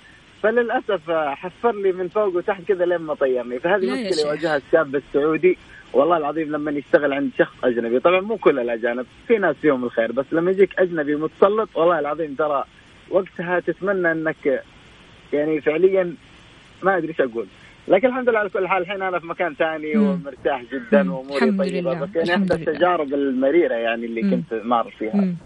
فللأسف 0.43 1.11
حفر 1.11 1.73
لي 1.73 1.93
من 1.93 2.09
فوق 2.09 2.37
وتحت 2.37 2.63
كذا 2.63 2.85
لين 2.85 2.99
ما 2.99 3.15
طيرني. 3.15 3.59
فهذه 3.59 3.93
مشكلة 3.93 4.27
يواجهها 4.27 4.57
الشاب 4.57 4.97
السعودي. 4.97 5.59
والله 5.93 6.17
العظيم 6.17 6.53
لما 6.53 6.71
يشتغل 6.71 7.13
عند 7.13 7.31
شخص 7.39 7.55
أجنبي. 7.65 8.01
طبعا 8.01 8.21
مو 8.21 8.37
كل 8.37 8.59
الأجانب 8.59 9.07
في 9.29 9.39
ناس 9.39 9.57
فيهم 9.57 9.85
الخير 9.85 10.13
بس 10.13 10.27
لما 10.33 10.51
يجيك 10.51 10.79
أجنبي 10.79 11.17
متسلط 11.17 11.69
والله 11.75 11.99
العظيم 11.99 12.35
ترى 12.35 12.65
وقتها 13.11 13.61
تتمنى 13.61 14.13
إنك 14.13 14.63
يعني 15.33 15.61
فعليا 15.61 16.15
ما 16.83 16.97
أدري 16.97 17.09
إيش 17.09 17.21
أقول. 17.21 17.47
لكن 17.89 18.09
الحمد 18.09 18.29
لله 18.29 18.39
على 18.39 18.49
كل 18.49 18.69
حال 18.69 18.83
الحين 18.83 19.03
أنا 19.03 19.19
في 19.19 19.27
مكان 19.27 19.55
ثاني 19.55 19.97
ومرتاح 19.97 20.63
جدا 20.73 21.13
وأموري 21.13 21.71
طيبة. 21.71 22.01
بس 22.01 22.09
يعني 22.17 22.31
احدى 22.43 22.55
التجارب 22.55 23.15
المريرة 23.15 23.75
يعني 23.75 24.07
اللي 24.07 24.23
مم. 24.23 24.31
كنت 24.31 24.61
مار 24.65 24.95
فيها. 24.99 25.15
مم. 25.17 25.37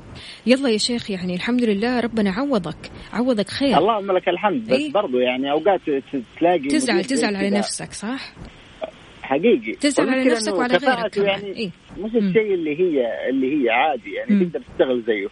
يلا 0.46 0.68
يا 0.68 0.78
شيخ 0.78 1.10
يعني 1.10 1.34
الحمد 1.34 1.64
لله 1.64 2.00
ربنا 2.00 2.30
عوضك. 2.30 2.90
عوضك 3.12 3.48
خير. 3.48 3.78
اللهم 3.78 4.12
لك 4.12 4.28
الحمد 4.28 4.62
بس 4.64 4.72
إيه؟ 4.72 4.92
برضو 4.92 5.18
يعني 5.18 5.50
أوقات 5.50 5.80
تلاقي 6.38 6.58
تزعل 6.68 7.04
تزعل 7.04 7.36
على 7.36 7.50
نفسك 7.50 7.92
صح؟ 7.92 8.32
حقيقي. 9.22 9.72
تزعل 9.72 10.08
على 10.08 10.24
نفسك 10.24 10.54
وعلى 10.54 10.76
غيرك 10.76 11.16
يعني 11.16 11.56
إيه؟ 11.56 11.70
مش 11.98 12.10
الشيء 12.16 12.54
اللي 12.54 12.80
هي 12.80 13.28
اللي 13.30 13.64
هي 13.64 13.70
عادي 13.70 14.12
يعني 14.12 14.44
تقدر 14.44 14.60
تشتغل 14.60 15.02
زيه. 15.06 15.28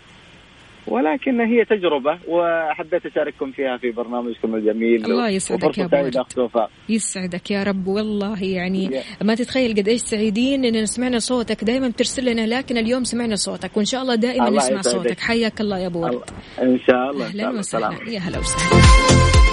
ولكن 0.87 1.41
هي 1.41 1.65
تجربة 1.65 2.19
وحبيت 2.29 3.07
أشارككم 3.07 3.53
فيها 3.53 3.77
في 3.77 3.91
برنامجكم 3.91 4.55
الجميل. 4.55 5.05
الله 5.05 5.29
يسعدك 5.29 5.79
يا 5.79 5.85
ابو 5.85 6.69
يسعدك 6.89 7.51
يا 7.51 7.63
رب 7.63 7.87
والله 7.87 8.45
يعني 8.45 8.91
ما 9.23 9.35
تتخيل 9.35 9.77
قد 9.77 9.89
إيش 9.89 10.01
سعيدين 10.01 10.65
اننا 10.65 10.85
سمعنا 10.85 11.19
صوتك. 11.19 11.65
دائما 11.65 11.89
بترسل 11.89 12.25
لنا 12.25 12.47
لكن 12.47 12.77
اليوم 12.77 13.05
سمعنا 13.05 13.37
صوتك 13.37 13.77
وإن 13.77 13.85
شاء 13.85 14.03
الله 14.03 14.15
دائما 14.15 14.51
نسمع 14.51 14.79
يسعدك. 14.79 14.89
صوتك. 14.89 15.21
حياك 15.21 15.61
الله 15.61 15.79
يا 15.79 15.87
ابو 15.87 16.03
ورد 16.03 16.21
إن 16.63 16.79
شاء 16.79 17.11
الله. 17.11 17.27
أهلا 17.27 17.49
وسهلا. 17.49 17.91
يا 18.09 18.19
هلا 18.19 18.39
وسهلا. 18.39 19.52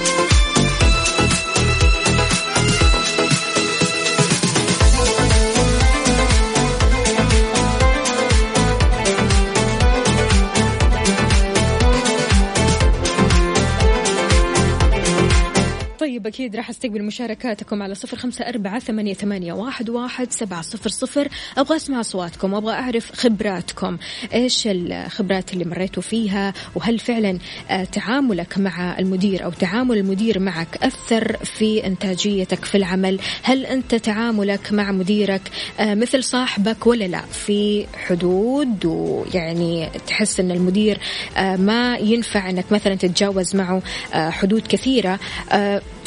طيب 16.19 16.27
أكيد 16.27 16.55
راح 16.55 16.69
أستقبل 16.69 17.03
مشاركاتكم 17.03 17.83
على 17.83 17.95
صفر 17.95 18.17
خمسة 18.17 18.49
أربعة 18.49 18.79
ثمانية, 18.79 19.13
ثمانية 19.13 19.53
واحد, 19.53 19.89
واحد 19.89 20.31
سبعة 20.31 20.61
صفر 20.61 20.89
صفر. 20.89 21.27
أبغى 21.57 21.75
أسمع 21.75 21.99
أصواتكم 21.99 22.55
أبغى 22.55 22.73
أعرف 22.73 23.11
خبراتكم. 23.11 23.97
إيش 24.33 24.67
الخبرات 24.67 25.53
اللي 25.53 25.65
مريتوا 25.65 26.03
فيها؟ 26.03 26.53
وهل 26.75 26.99
فعلا 26.99 27.37
آه، 27.69 27.83
تعاملك 27.83 28.57
مع 28.57 28.99
المدير 28.99 29.43
أو 29.45 29.51
تعامل 29.51 29.97
المدير 29.97 30.39
معك 30.39 30.83
أثر 30.83 31.37
في 31.37 31.85
إنتاجيتك 31.85 32.65
في 32.65 32.75
العمل؟ 32.75 33.19
هل 33.43 33.65
أنت 33.65 33.95
تعاملك 33.95 34.73
مع 34.73 34.91
مديرك 34.91 35.41
آه، 35.79 35.95
مثل 35.95 36.23
صاحبك 36.23 36.87
ولا 36.87 37.05
لا؟ 37.05 37.21
في 37.21 37.87
حدود 38.07 38.85
ويعني 38.85 39.89
تحس 40.07 40.39
أن 40.39 40.51
المدير 40.51 40.99
آه، 41.37 41.55
ما 41.55 41.97
ينفع 41.97 42.49
أنك 42.49 42.71
مثلا 42.71 42.95
تتجاوز 42.95 43.55
معه 43.55 43.81
حدود 44.13 44.67
كثيرة 44.67 45.19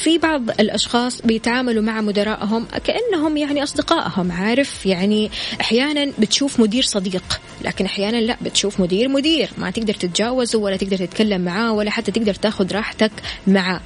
في 0.03 0.19
بعض 0.19 0.51
الأشخاص 0.51 1.23
بيتعاملوا 1.23 1.83
مع 1.83 2.01
مدراءهم 2.01 2.67
كأنهم 2.85 3.37
يعني 3.37 3.63
أصدقائهم 3.63 4.33
عارف؟ 4.33 4.87
يعني 4.87 5.31
أحيانا 5.61 6.13
بتشوف 6.19 6.61
مدير 6.61 6.83
صديق 6.83 7.41
لكن 7.65 7.85
أحيانا 7.85 8.17
لا 8.17 8.37
بتشوف 8.41 8.81
مدير 8.81 9.09
مدير 9.09 9.51
ما 9.59 9.71
تقدر 9.71 9.95
تتجاوزه 9.95 10.59
ولا 10.59 10.77
تقدر 10.77 10.97
تتكلم 10.97 11.41
معاه 11.41 11.73
ولا 11.73 11.91
حتى 11.91 12.13
تقدر 12.13 12.35
تاخذ 12.35 12.73
راحتك 12.73 13.13
معاه. 13.47 13.81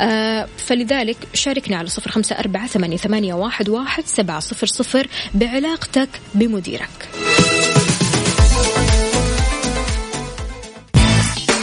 آه 0.00 0.48
فلذلك 0.56 1.16
شاركنا 1.34 1.76
على 1.76 1.88
صفر 1.88 2.10
خمسة 2.10 2.38
أربعة 2.38 2.66
ثمانية, 2.66 3.34
واحد 3.34 4.06
سبعة 4.06 4.40
صفر 4.40 4.66
صفر 4.66 5.08
بعلاقتك 5.34 6.08
بمديرك. 6.34 7.08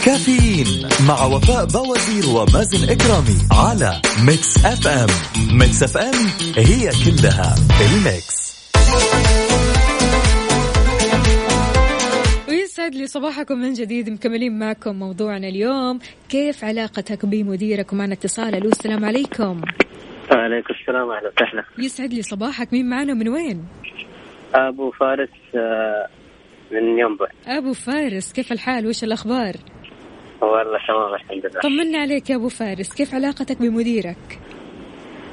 كافيين 0.04 0.66
مع 1.08 1.24
وفاء 1.24 1.64
باوزير 1.66 2.36
ومازن 2.36 2.90
إكرامي 2.90 3.38
على 3.52 4.00
Mix 4.26 4.64
FM. 4.64 5.06
Mix 5.58 5.82
FM 5.82 6.26
هي 6.56 6.90
كلها 7.04 7.54
ال 7.80 7.95
Mix. 7.95 8.54
ويسعد 12.48 12.94
لي 12.94 13.06
صباحكم 13.06 13.58
من 13.58 13.72
جديد 13.72 14.10
مكملين 14.10 14.58
معكم 14.58 14.94
موضوعنا 14.98 15.48
اليوم. 15.48 15.98
كيف 16.28 16.64
علاقتك 16.64 17.26
بمديرك 17.26 17.92
ومعنا 17.92 18.14
اتصال. 18.14 18.54
ألو 18.54 18.68
السلام 18.68 19.04
عليكم. 19.04 19.60
وعليكم 20.32 20.74
السلام 20.80 21.10
أهلا 21.10 21.32
وسهلا. 21.36 21.64
يسعد 21.78 22.12
لي 22.12 22.22
صباحك. 22.22 22.72
مين 22.72 22.88
معنا؟ 22.88 23.14
من 23.14 23.28
وين؟ 23.28 23.64
أبو 24.54 24.90
فارس 24.90 25.28
آه، 25.54 26.08
من 26.72 26.98
ينبع 26.98 27.26
أبو 27.46 27.72
فارس 27.72 28.32
كيف 28.32 28.52
الحال؟ 28.52 28.86
وش 28.86 29.04
الأخبار؟ 29.04 29.56
والله 30.44 30.78
تمام 30.88 31.14
الحمد 31.14 31.46
لله. 31.46 31.60
طمنا 31.60 31.98
عليك 31.98 32.30
يا 32.30 32.36
أبو 32.36 32.48
فارس. 32.48 32.94
كيف 32.94 33.14
علاقتك 33.14 33.58
بمديرك؟ 33.62 34.40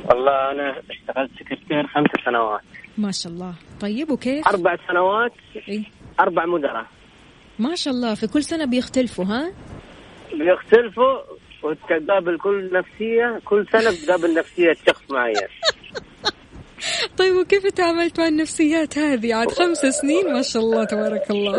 والله 0.09 0.51
أنا 0.51 0.82
اشتغلت 0.89 1.32
سكرتير 1.39 1.88
خمس 1.88 2.09
سنوات. 2.26 2.62
ما 2.97 3.12
شاء 3.12 3.34
الله. 3.34 3.53
طيب 3.82 4.09
وكيف؟ 4.12 4.47
أربع 4.47 4.76
سنوات 4.88 5.34
إيه؟ 5.70 5.84
أربع 6.20 6.45
مدراء. 6.45 6.86
ما 7.59 7.76
شاء 7.76 7.93
الله. 7.93 8.16
في 8.16 8.28
كل 8.28 8.43
سنة 8.43 8.66
بيختلفوا 8.66 9.26
ها؟ 9.26 9.51
بيختلفوا 10.34 11.18
وتقابل 11.64 12.38
كل 12.38 12.70
نفسية 12.74 13.39
كل 13.45 13.66
سنة 13.72 13.91
بتقابل 13.91 14.34
نفسية 14.34 14.74
شخص 14.88 15.12
معين. 15.12 15.36
طيب 17.20 17.36
وكيف 17.36 17.66
تعاملت 17.68 18.20
مع 18.20 18.28
النفسيات 18.28 18.98
هذه؟ 18.98 19.36
عاد 19.36 19.52
خمس 19.52 19.78
سنين 19.78 20.34
ما 20.34 20.42
شاء 20.42 20.64
الله 20.64 20.84
تبارك 20.84 21.32
الله. 21.32 21.58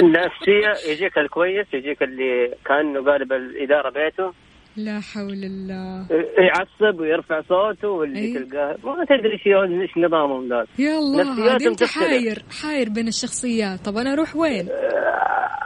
النفسية 0.00 0.90
يجيك 0.92 1.18
الكويس 1.18 1.66
يجيك 1.74 2.02
اللي 2.02 2.54
كأنه 2.66 3.04
قالب 3.04 3.32
الإدارة 3.32 3.90
بيته. 3.90 4.32
لا 4.76 5.00
حول 5.00 5.44
الله. 5.44 6.06
يعصب 6.38 7.00
ويرفع 7.00 7.40
صوته 7.48 7.88
واللي 7.88 8.20
أي. 8.20 8.34
تلقاه. 8.34 8.76
ما 8.84 9.04
تدري 9.04 9.32
إيش 9.32 9.46
إيش 9.80 9.98
نظامهم 9.98 10.48
ذول 10.48 10.66
يا 10.78 10.98
الله 10.98 11.56
أنت. 11.66 11.84
حاير 11.84 12.42
حاير 12.62 12.88
بين 12.88 13.08
الشخصيات. 13.08 13.80
طب 13.84 13.96
أنا 13.96 14.12
أروح 14.12 14.36
وين؟ 14.36 14.68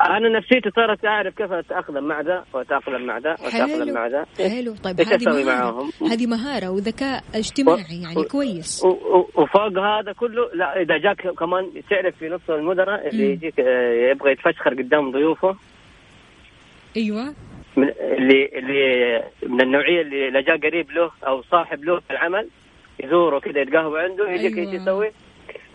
أنا 0.04 0.28
نفسيتي 0.38 0.70
صارت 0.76 1.04
أعرف 1.04 1.34
كيف 1.34 1.52
أتأقلم 1.52 2.04
مع 2.08 2.20
ذا 2.20 2.44
وأتأقلم 2.52 3.06
مع 3.06 3.18
ذا 3.18 3.30
وأتأقلم 3.30 3.94
مع 3.94 4.06
ذا 4.06 4.26
حلو 4.38 4.74
طيب 4.84 5.00
هذه 5.00 5.44
معاهم؟ 5.46 5.90
هذه 6.10 6.26
مهارة 6.26 6.70
وذكاء 6.70 7.24
اجتماعي 7.34 8.02
يعني 8.02 8.16
و- 8.20 8.24
كويس 8.24 8.84
و- 8.84 8.88
و- 8.88 9.28
وفوق 9.42 9.78
هذا 9.78 10.12
كله 10.12 10.50
لا 10.54 10.80
إذا 10.82 10.98
جاك 10.98 11.28
كمان 11.38 11.70
تعرف 11.90 12.16
في 12.16 12.28
نص 12.28 12.50
المدراء 12.50 13.08
اللي. 13.08 13.30
يجيك 13.32 13.60
آه، 13.60 14.10
يبغى 14.10 14.32
يتفشخر 14.32 14.74
قدام 14.74 15.10
ضيوفه 15.12 15.56
أيوه 16.96 17.34
من 17.76 17.88
اللي 18.00 18.50
اللي 18.58 19.22
من 19.46 19.60
النوعية 19.60 20.00
اللي 20.02 20.30
لا 20.30 20.40
جاء 20.40 20.56
قريب 20.56 20.90
له 20.90 21.10
أو 21.26 21.42
صاحب 21.42 21.84
له 21.84 22.00
في 22.00 22.10
العمل 22.10 22.48
يزوره 23.04 23.38
كذا 23.38 23.60
يتقهوى 23.60 24.00
عنده 24.00 24.30
يجيك 24.30 24.58
أيوة. 24.58 24.72
إيش 24.72 24.80
يسوي؟ 24.82 25.10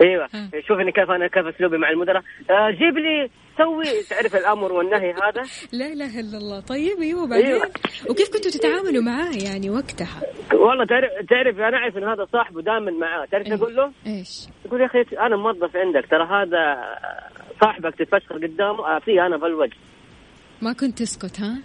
أيوه. 0.01 0.27
شوفني 0.67 0.91
كيف 0.91 1.11
أنا 1.11 1.27
كيف 1.27 1.45
أسلوبي 1.47 1.77
مع 1.77 1.89
المدراء 1.89 2.21
آه 2.49 2.69
جيب 2.71 2.97
لي 2.97 3.29
سوي 3.63 4.03
تعرف 4.09 4.35
الأمر 4.35 4.73
والنهي 4.73 5.11
هذا؟ 5.11 5.43
لا 5.71 5.87
إله 5.93 6.19
إلا 6.19 6.37
الله. 6.37 6.59
طيب 6.59 7.01
أيوه 7.01 7.27
بعدين؟ 7.27 7.45
أيوة. 7.45 7.71
وكيف 8.09 8.29
كنتوا 8.33 8.51
تتعاملوا 8.51 9.03
معاه 9.03 9.31
يعني 9.43 9.69
وقتها؟ 9.69 10.21
والله 10.53 10.85
تعرف 10.85 11.09
تعرف 11.29 11.57
أنا 11.57 11.77
أعرف 11.77 11.97
إن 11.97 12.03
هذا 12.03 12.27
صاحبه 12.33 12.61
دائما 12.61 12.91
معاه. 12.91 13.25
تعرف 13.31 13.47
أيوة. 13.47 13.57
أقول 13.57 13.75
له؟ 13.75 13.91
إيش؟ 14.07 14.47
يقول 14.65 14.81
يا 14.81 14.85
أخي 14.85 14.99
أنا 15.17 15.37
موظف 15.37 15.75
عندك. 15.75 16.09
ترى 16.11 16.23
هذا 16.23 16.61
صاحبك 17.61 17.95
تتفشخر 17.95 18.35
قدامه 18.35 18.85
اعطيه 18.85 19.25
أنا 19.25 19.37
بالوجه 19.37 19.77
ما 20.61 20.73
كنت 20.73 20.99
تسكت 20.99 21.39
ها؟ 21.39 21.57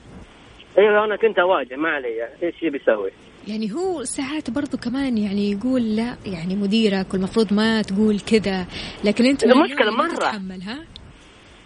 أيوه 0.79 1.05
أنا 1.05 1.17
كنت 1.17 1.39
أواجه 1.39 1.77
ما 1.77 1.89
علي. 1.89 2.29
إيش 2.43 2.63
يبي 2.63 2.81
يسوي؟ 2.83 3.11
يعني 3.49 3.73
هو 3.73 4.05
ساعات 4.05 4.51
برضو 4.51 4.77
كمان 4.77 5.19
يعني 5.19 5.51
يقول 5.51 5.97
لا 5.97 6.17
يعني 6.27 6.57
مديرك 6.57 7.07
والمفروض 7.15 7.53
ما 7.53 7.83
تقول 7.83 8.21
كذا. 8.21 8.67
لكن 9.05 9.25
أنت 9.25 9.45
المشكلة 9.45 9.91
ما 9.91 10.05
مرة. 10.05 10.15
تتحمل 10.15 10.63
ها؟ 10.63 10.85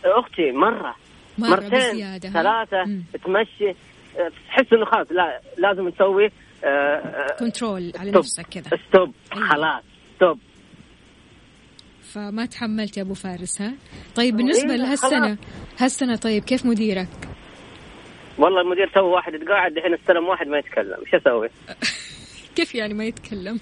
أختي 0.05 0.53
مرة 0.53 0.94
مرة 1.38 1.51
مرتين 1.51 1.70
بزيادة؟ 1.92 2.28
ثلاثة 2.30 2.84
مم. 2.86 3.05
تمشي 3.24 3.70
آه، 4.18 4.30
تحس 4.49 4.72
إنه 4.72 4.84
خلاص 4.84 5.07
لا 5.11 5.40
لازم 5.59 5.88
تسوي 5.90 6.26
آه، 6.64 6.68
آه، 6.68 7.36
control 7.41 7.93
على 7.99 8.11
stop. 8.11 8.16
نفسك 8.22 8.46
كذا 8.46 8.78
stop 8.89 9.14
أيوة. 9.32 9.49
خلاص 9.49 9.82
stop 10.16 10.39
فما 12.03 12.46
تحملت 12.46 12.96
يا 12.96 13.03
أبو 13.03 13.14
فارس 13.14 13.62
ها 13.62 13.74
طيب 14.16 14.36
بالنسبة 14.36 14.70
إيه، 14.70 14.76
لهالسنة. 14.76 15.38
هالسنة 15.78 16.16
طيب 16.16 16.44
كيف 16.44 16.66
مديرك 16.66 17.09
والله 18.38 18.61
المدير 18.61 18.88
تو 18.94 19.05
واحد 19.07 19.34
يتقاعد 19.34 19.76
الحين 19.76 19.94
استلم 19.94 20.28
واحد 20.28 20.46
ما 20.46 20.59
يتكلم 20.59 20.96
إيش 21.07 21.14
أسوي؟ 21.14 21.49
كيف 22.57 22.74
يعني 22.74 22.94
ما 22.94 23.05
يتكلم 23.05 23.61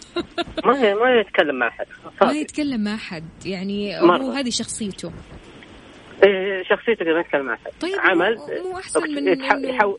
ما 0.64 0.94
ما 0.94 1.20
يتكلم 1.20 1.58
مع 1.58 1.68
أحد 1.68 1.86
ما. 2.22 2.32
يتكلم 2.32 2.84
مع 2.84 2.96
حد 2.96 3.46
يعني 3.46 4.00
هو. 4.00 4.30
هذه 4.30 4.50
شخصيته 4.50 5.12
شخصيته 6.68 7.04
كذا 7.04 7.12
ما 7.14 7.20
يتكلم 7.20 7.46
مع 7.46 7.54
احد 7.54 7.72
طيب 7.80 7.94
عمل؟ 7.98 8.36
مو- 8.64 8.78
أحسن 8.78 9.00
من 9.14 9.34
يتح- 9.36 9.52
إنه- 9.52 9.64
يحو- 9.68 9.98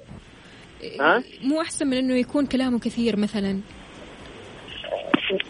ها؟ 1.02 1.24
مو 1.44 1.62
أحسن 1.62 1.88
من 1.88 1.98
إنه 1.98 2.16
يكون 2.16 2.46
كلامه 2.46 2.80
كثير 2.80 3.16
مثلا؟ 3.20 3.60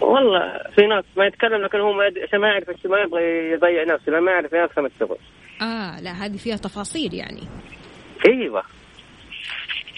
والله 0.02 0.60
في 0.76 0.82
ناس 0.88 1.04
ما 1.18 1.26
يتكلم 1.26 1.62
لكن 1.62 1.80
هو 1.80 1.94
ما 1.94 2.06
يد- 2.06 2.20
عشان 2.20 2.40
ما 2.40 2.48
يعرف 2.48 2.70
ما 2.86 2.98
يبغى 3.00 3.52
يضيع 3.52 3.84
نفسه 3.84 4.20
ما 4.20 4.32
يعرف 4.32 4.54
يفهم 4.54 4.86
الشغل. 4.86 5.18
آه 5.62 6.00
لا 6.02 6.12
هذه 6.12 6.38
فيها 6.38 6.56
تفاصيل 6.56 7.14
يعني. 7.14 7.42
أيوه. 8.30 8.64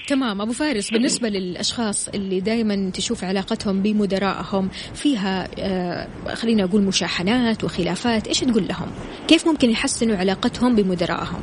تمام. 0.10 0.41
أبو 0.41 0.51
فارس 0.51 0.89
بالنسبة 0.93 1.30
للأشخاص 1.30 2.10
اللي 2.10 2.39
دائما 2.39 2.91
تشوف 2.93 3.24
علاقتهم 3.24 3.82
بمدرائهم 3.82 4.70
فيها 4.93 5.47
آه 5.60 6.07
خلينا 6.34 6.64
أقول 6.64 6.82
مشاحنات 6.82 7.64
وخلافات 7.64 8.28
إيش 8.28 8.39
تقول 8.39 8.68
لهم؟ 8.68 8.91
كيف 9.28 9.47
ممكن 9.47 9.70
يحسنوا 9.70 10.18
علاقتهم 10.18 10.76
بمدرائهم 10.76 11.41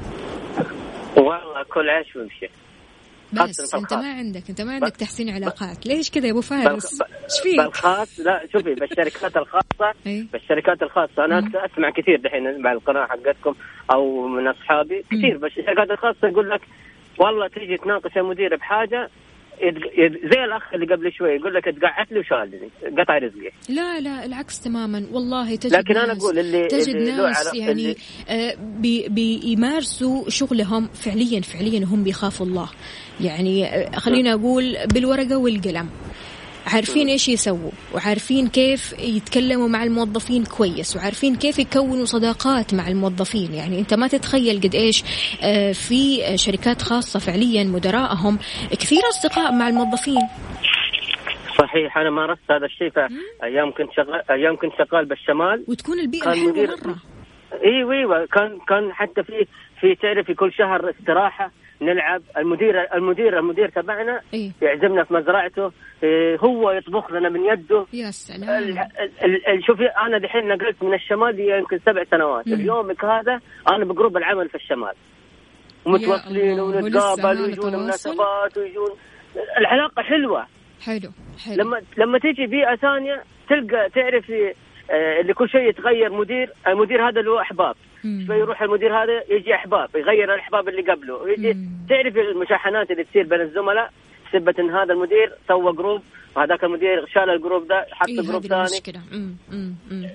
والله 1.17 1.63
كل 1.75 1.91
عيش 1.91 2.17
ويمشي. 2.17 2.49
بس 3.33 3.75
أنت. 3.75 3.95
ما 3.95 4.13
عندك 4.13 4.43
أنت 4.49 4.61
ما 4.61 4.73
عندك 4.73 4.97
تحسين 4.97 5.31
علاقات. 5.31 5.87
ليش 5.87 6.11
كذا 6.11 6.27
يا 6.27 6.33
أبو 6.33 6.41
فارس؟ 6.41 7.03
إيش 7.03 7.41
فيك؟ 7.43 7.61
بالخاص 7.61 8.21
لا 8.21 8.47
شوفي 8.53 8.75
بالشركات 8.75 9.37
الخاصة 9.37 9.93
إيه؟ 10.07 10.27
بالشركات 10.33 10.83
الخاصة. 10.83 11.25
أنا 11.25 11.41
مم. 11.41 11.53
أسمع 11.57 11.91
كثير 11.91 12.21
دحين 12.21 12.63
مع 12.63 12.73
القناة 12.73 13.07
حقتكم 13.07 13.55
أو 13.93 14.29
من 14.29 14.49
أصحابي. 14.49 15.05
كثير 15.13 15.39
بالشركات 15.39 15.91
الخاصة 15.91 16.29
يقول 16.29 16.51
لك 16.51 16.61
والله 17.19 17.49
تيجي 17.49 17.77
تناقش 17.77 18.17
المدير 18.17 18.55
يد- 19.99 20.33
زي 20.33 20.45
الأخ 20.45 20.75
اللي 20.75 20.87
قبل 20.95 21.13
شوي 21.13 21.31
يقول 21.31 21.55
لك 21.55 21.69
اتقعت 21.69 22.13
لي 22.13 22.19
وشالني 22.21 22.71
قطع 22.99 23.19
رزقي. 23.19 23.51
لا 23.69 24.01
لا 24.01 24.25
العكس 24.25 24.61
تماما. 24.61 25.07
والله 25.13 25.57
تجد 25.57 25.73
لكن 25.77 25.95
ناس 25.95 26.19
أقول 26.19 26.39
اللي- 26.39 26.67
تجد 26.67 26.97
اللي 26.97 27.13
ناس 27.13 27.37
علاقة- 27.49 27.55
يعني 27.57 27.73
اللي- 27.73 27.97
آه، 28.29 28.55
بي 28.81 29.09
بيمارسوا 29.09 30.29
شغلهم 30.31 30.87
فعليا 30.89 31.41
فعليا 31.41 31.85
هم 31.85 32.03
بيخافوا 32.05 32.47
الله. 32.47 32.69
يعني 33.21 33.65
آه، 33.67 33.91
خلينا 33.97 34.35
أقول 34.35 34.77
بالورقة 34.95 35.37
والقلم. 35.39 35.89
عارفين 36.67 37.09
إيش 37.09 37.29
يسووا 37.29 37.71
وعارفين 37.95 38.49
كيف 38.49 38.93
يتكلموا 38.99 39.69
مع 39.69 39.83
الموظفين 39.85 40.45
كويس 40.45 40.97
وعارفين 40.97 41.37
كيف 41.37 41.59
يكونوا 41.59 42.05
صداقات 42.05 42.75
مع 42.75 42.89
الموظفين. 42.89 43.55
يعني 43.55 43.79
أنت 43.79 43.95
ما 43.95 44.07
تتخيل 44.09 44.61
قد 44.61 44.75
إيش 44.75 45.05
آه، 45.43 45.73
في 45.73 46.23
شركات 46.39 46.83
خاصة 46.83 47.19
فعليا 47.19 47.65
مدراءهم 47.65 48.39
كثير 48.71 48.99
أصدقاء 49.09 49.53
مع 49.53 49.69
الموظفين. 49.69 50.21
صحيح 51.59 51.99
أنا 51.99 52.11
مارست 52.11 52.51
هذا 52.51 52.67
الشيء 52.67 52.91
في 52.91 53.09
أيام 53.45 53.71
كنت 53.73 53.93
شغال 53.97 54.23
أيام 54.31 54.57
كنت 54.57 54.73
شغال 54.79 55.05
بالشمال. 55.05 55.65
وتكون 55.69 55.99
البيئة 55.99 56.31
حلوة 56.31 56.51
مدير- 56.53 56.69
مرة. 56.87 56.97
أيوه 57.65 57.93
أيوه 57.95 58.27
كان 58.27 58.59
كان 58.69 58.93
حتى 58.93 59.23
في 59.23 59.47
في 59.81 59.95
تعرفي 59.95 60.35
كل 60.35 60.53
شهر 60.53 60.91
استراحة. 60.91 61.51
نلعب. 61.83 62.23
المدير 62.37 62.95
المدير 62.95 63.39
المدير 63.39 63.69
تبعنا 63.69 64.21
إيه؟ 64.35 64.51
يعزمنا 64.63 65.05
في 65.05 65.15
مزرعته. 65.15 65.73
هو 66.45 66.71
يطبخ 66.71 67.11
لنا 67.11 67.29
من 67.29 67.45
يده. 67.45 67.87
يا 67.93 68.11
سلام. 68.11 68.89
شوفي 69.67 69.87
أنا 70.07 70.19
دحين 70.19 70.49
نقلت 70.49 70.83
من 70.83 70.95
الشمال 70.95 71.41
يمكن 71.41 71.79
سبع 71.79 72.05
سنوات. 72.05 72.47
اليومك 72.47 73.05
هذا 73.05 73.41
أنا 73.73 73.85
بجروب 73.85 74.17
العمل 74.17 74.49
في 74.49 74.55
الشمال. 74.55 74.93
ومتواصلين 75.85 76.61
ونتقابل 76.61 77.41
ويجون؟ 77.43 77.77
مناسبات 77.77 78.59
ويجون. 78.59 78.91
العلاقة 79.59 80.03
حلوة. 80.03 80.47
حلو 80.85 81.11
حلو. 81.45 81.65
لما 81.65 81.81
لما 81.99 82.19
تيجي 82.19 82.47
بيئة 82.47 82.77
ثانية 82.77 83.23
تلقى 83.49 83.91
تعرفي 83.95 84.55
اللي 85.21 85.35
كل 85.35 85.49
شيء 85.49 85.69
يتغير 85.69 86.13
مدير. 86.13 86.51
المدير 86.67 87.09
هذا 87.09 87.29
هو 87.29 87.41
أحباب. 87.41 87.75
شوي 88.27 88.37
يروح 88.37 88.63
المدير 88.63 89.03
هذا 89.03 89.23
يجي 89.31 89.55
أحباب 89.55 89.89
يغير 89.97 90.35
الأحباب 90.35 90.69
اللي 90.69 90.83
قبله 90.93 91.29
يجي 91.31 91.55
مم. 91.55 91.87
تعرفي 91.89 92.21
المشاحنات 92.21 92.91
اللي 92.91 93.05
تصير 93.05 93.23
بين 93.27 93.41
الزملاء 93.41 93.91
بسبة 94.29 94.55
إن 94.59 94.71
هذا 94.71 94.93
المدير 94.93 95.33
سوى 95.49 95.73
group 95.73 96.03
وهذاك 96.37 96.65
المدير 96.65 97.07
شال 97.07 97.31
ال 97.31 97.37
group 97.37 97.67
ده 97.69 97.87
حط 97.93 98.09
إيه 98.09 98.23
group 98.23 98.43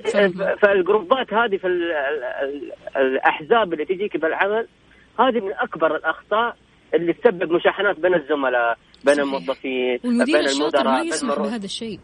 ثاني. 0.06 0.34
فالجروبات 0.62 1.34
هذه 1.34 1.58
في 1.58 1.68
ال- 1.68 1.92
ال- 1.92 2.24
ال- 2.44 2.72
الأحزاب 2.98 3.74
اللي 3.74 3.86
تجيك 3.86 4.18
بالعمل 4.18 4.68
هذه 5.20 5.40
من 5.40 5.54
أكبر 5.54 5.96
الأخطاء 5.96 6.56
اللي 6.94 7.14
تسبب 7.14 7.52
مشاحنات 7.52 8.00
بين 8.00 8.14
الزملاء 8.14 8.78
بين 9.06 9.16
صحيح. 9.16 9.26
الموظفين 9.26 9.98
بين 10.04 10.36
المدراء 10.36 10.84
ما 10.84 11.02
يسمح. 11.02 11.40
بهذا 11.40 11.66
الشيء 11.66 12.00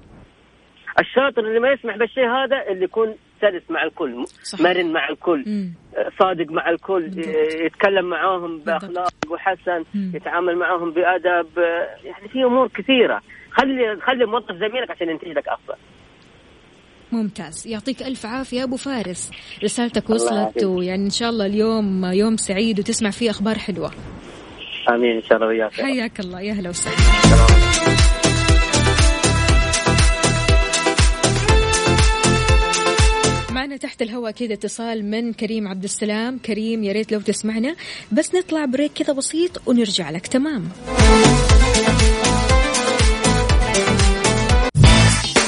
الشاطر 1.00 1.48
اللي 1.48 1.60
ما 1.60 1.72
يسمح 1.72 1.98
بالشيء 1.98 2.28
هذا 2.30 2.68
اللي 2.72 2.84
يكون 2.84 3.16
سلس 3.42 3.64
مع 3.70 3.84
الكل 3.84 4.26
صحيح. 4.44 4.62
مرن 4.62 4.94
مع 4.94 5.10
الكل 5.10 5.44
أمم. 5.48 5.74
صادق 6.20 6.52
مع 6.52 6.70
الكل 6.70 7.10
بالضبط. 7.10 7.36
يتكلم 7.66 8.06
معاهم. 8.10 8.60
بأخلاق 8.60 9.14
وحسن 9.30 9.84
مم. 9.96 10.12
يتعامل 10.16 10.56
معاهم 10.56 10.92
بأدب 10.92 11.48
يعني 12.04 12.28
في 12.30 12.44
أمور 12.44 12.68
كثيرة 12.68 13.22
خلي 13.52 13.98
خلي 14.02 14.26
موظف 14.26 14.52
زميلك 14.52 14.92
عشان 14.92 15.10
ينتج 15.10 15.28
لك 15.28 15.48
أفضل 15.48 15.76
ممتاز 17.12 17.68
يعطيك 17.68 18.04
ألف 18.04 18.26
عافية 18.26 18.64
أبو 18.64 18.76
فارس 18.78 19.32
رسالتك 19.64 20.10
وصلت. 20.10 20.64
ويعني 20.64 21.06
إن 21.06 21.10
شاء 21.10 21.30
الله 21.30 21.46
اليوم 21.46 22.06
يوم 22.06 22.38
سعيد 22.38 22.80
وتسمع 22.80 23.10
فيه 23.10 23.30
أخبار 23.30 23.56
حلوة 23.58 23.92
آمين 24.90 25.16
إن 25.16 25.22
شاء 25.22 25.38
الله 25.38 25.48
وياك. 25.48 25.74
حياك 25.74 26.20
الله 26.20 26.42
يا 26.42 26.54
هلا 26.54 26.70
وسهلا 26.70 27.97
معنا 33.68 33.80
تحت 33.80 34.02
الهواء 34.02 34.32
كذا 34.32 34.54
اتصال 34.54 35.12
من 35.12 35.34
كريم 35.34 35.68
عبد 35.68 35.84
السلام. 35.84 36.40
كريم 36.40 36.84
يا 36.84 36.92
ريت 36.92 37.12
لو 37.12 37.22
تسمعنا. 37.22 37.76
بس 38.12 38.36
نطلع 38.36 38.66
break 38.66 38.92
كذا 38.94 39.14
بسيط 39.14 39.62
ونرجع 39.66 40.10
لك. 40.10 40.28
تمام. 40.28 40.70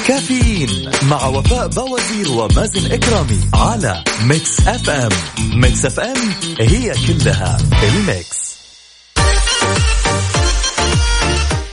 كافيين 0.06 0.90
مع 1.10 1.26
وفاء 1.26 1.68
بوازير 1.68 2.30
ومازن 2.30 2.92
إكرامي 2.92 3.40
على 3.54 4.04
Mix 4.24 4.60
FM. 4.60 5.12
Mix 5.60 5.86
FM 5.86 6.16
هي 6.60 6.92
كلها 7.08 7.58
الميكس. 7.82 8.50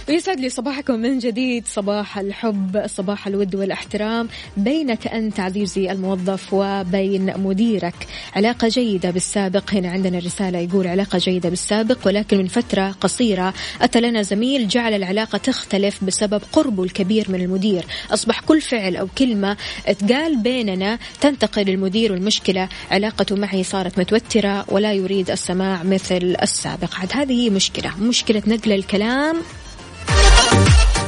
ويسعد 0.09 0.39
لي 0.39 0.49
صباحكم 0.49 0.99
من 0.99 1.19
جديد. 1.19 1.67
صباح 1.67 2.19
الحب 2.19 2.83
صباح 2.87 3.27
الود 3.27 3.55
والاحترام 3.55 4.27
بينك 4.57 5.07
أنت 5.07 5.39
عزيزي 5.39 5.91
الموظف 5.91 6.53
وبين 6.53 7.33
مديرك. 7.37 8.07
علاقة 8.35 8.67
جيدة 8.67 9.11
بالسابق. 9.11 9.73
هنا 9.73 9.89
عندنا 9.89 10.19
رسالة 10.19 10.59
يقول 10.59 10.87
علاقة 10.87 11.17
جيدة 11.17 11.49
بالسابق 11.49 11.97
ولكن 12.05 12.37
من 12.37 12.47
فترة 12.47 12.95
قصيرة 13.01 13.53
أتى 13.81 14.01
لنا 14.01 14.21
زميل 14.21 14.67
جعل 14.67 14.93
العلاقة 14.93 15.37
تختلف 15.37 16.03
بسبب 16.03 16.41
قربه 16.53 16.83
الكبير 16.83 17.31
من 17.31 17.41
المدير. 17.41 17.85
أصبح 18.11 18.39
كل 18.39 18.61
فعل 18.61 18.95
أو 18.95 19.07
كلمة 19.17 19.57
تقال 19.99 20.37
بيننا 20.37 20.99
تنتقل 21.21 21.61
للمدير 21.61 22.11
والمشكلة. 22.11 22.69
علاقته 22.91 23.35
معي 23.35 23.63
صارت 23.63 23.99
متوترة 23.99 24.65
ولا 24.67 24.93
يريد 24.93 25.31
السماع 25.31 25.83
مثل 25.83 26.35
السابق. 26.41 26.95
عاد 26.95 27.11
هذه 27.13 27.33
هي 27.33 27.49
مشكلة. 27.49 27.97
مشكلة 27.99 28.43
نقل 28.47 28.71
الكلام 28.71 29.37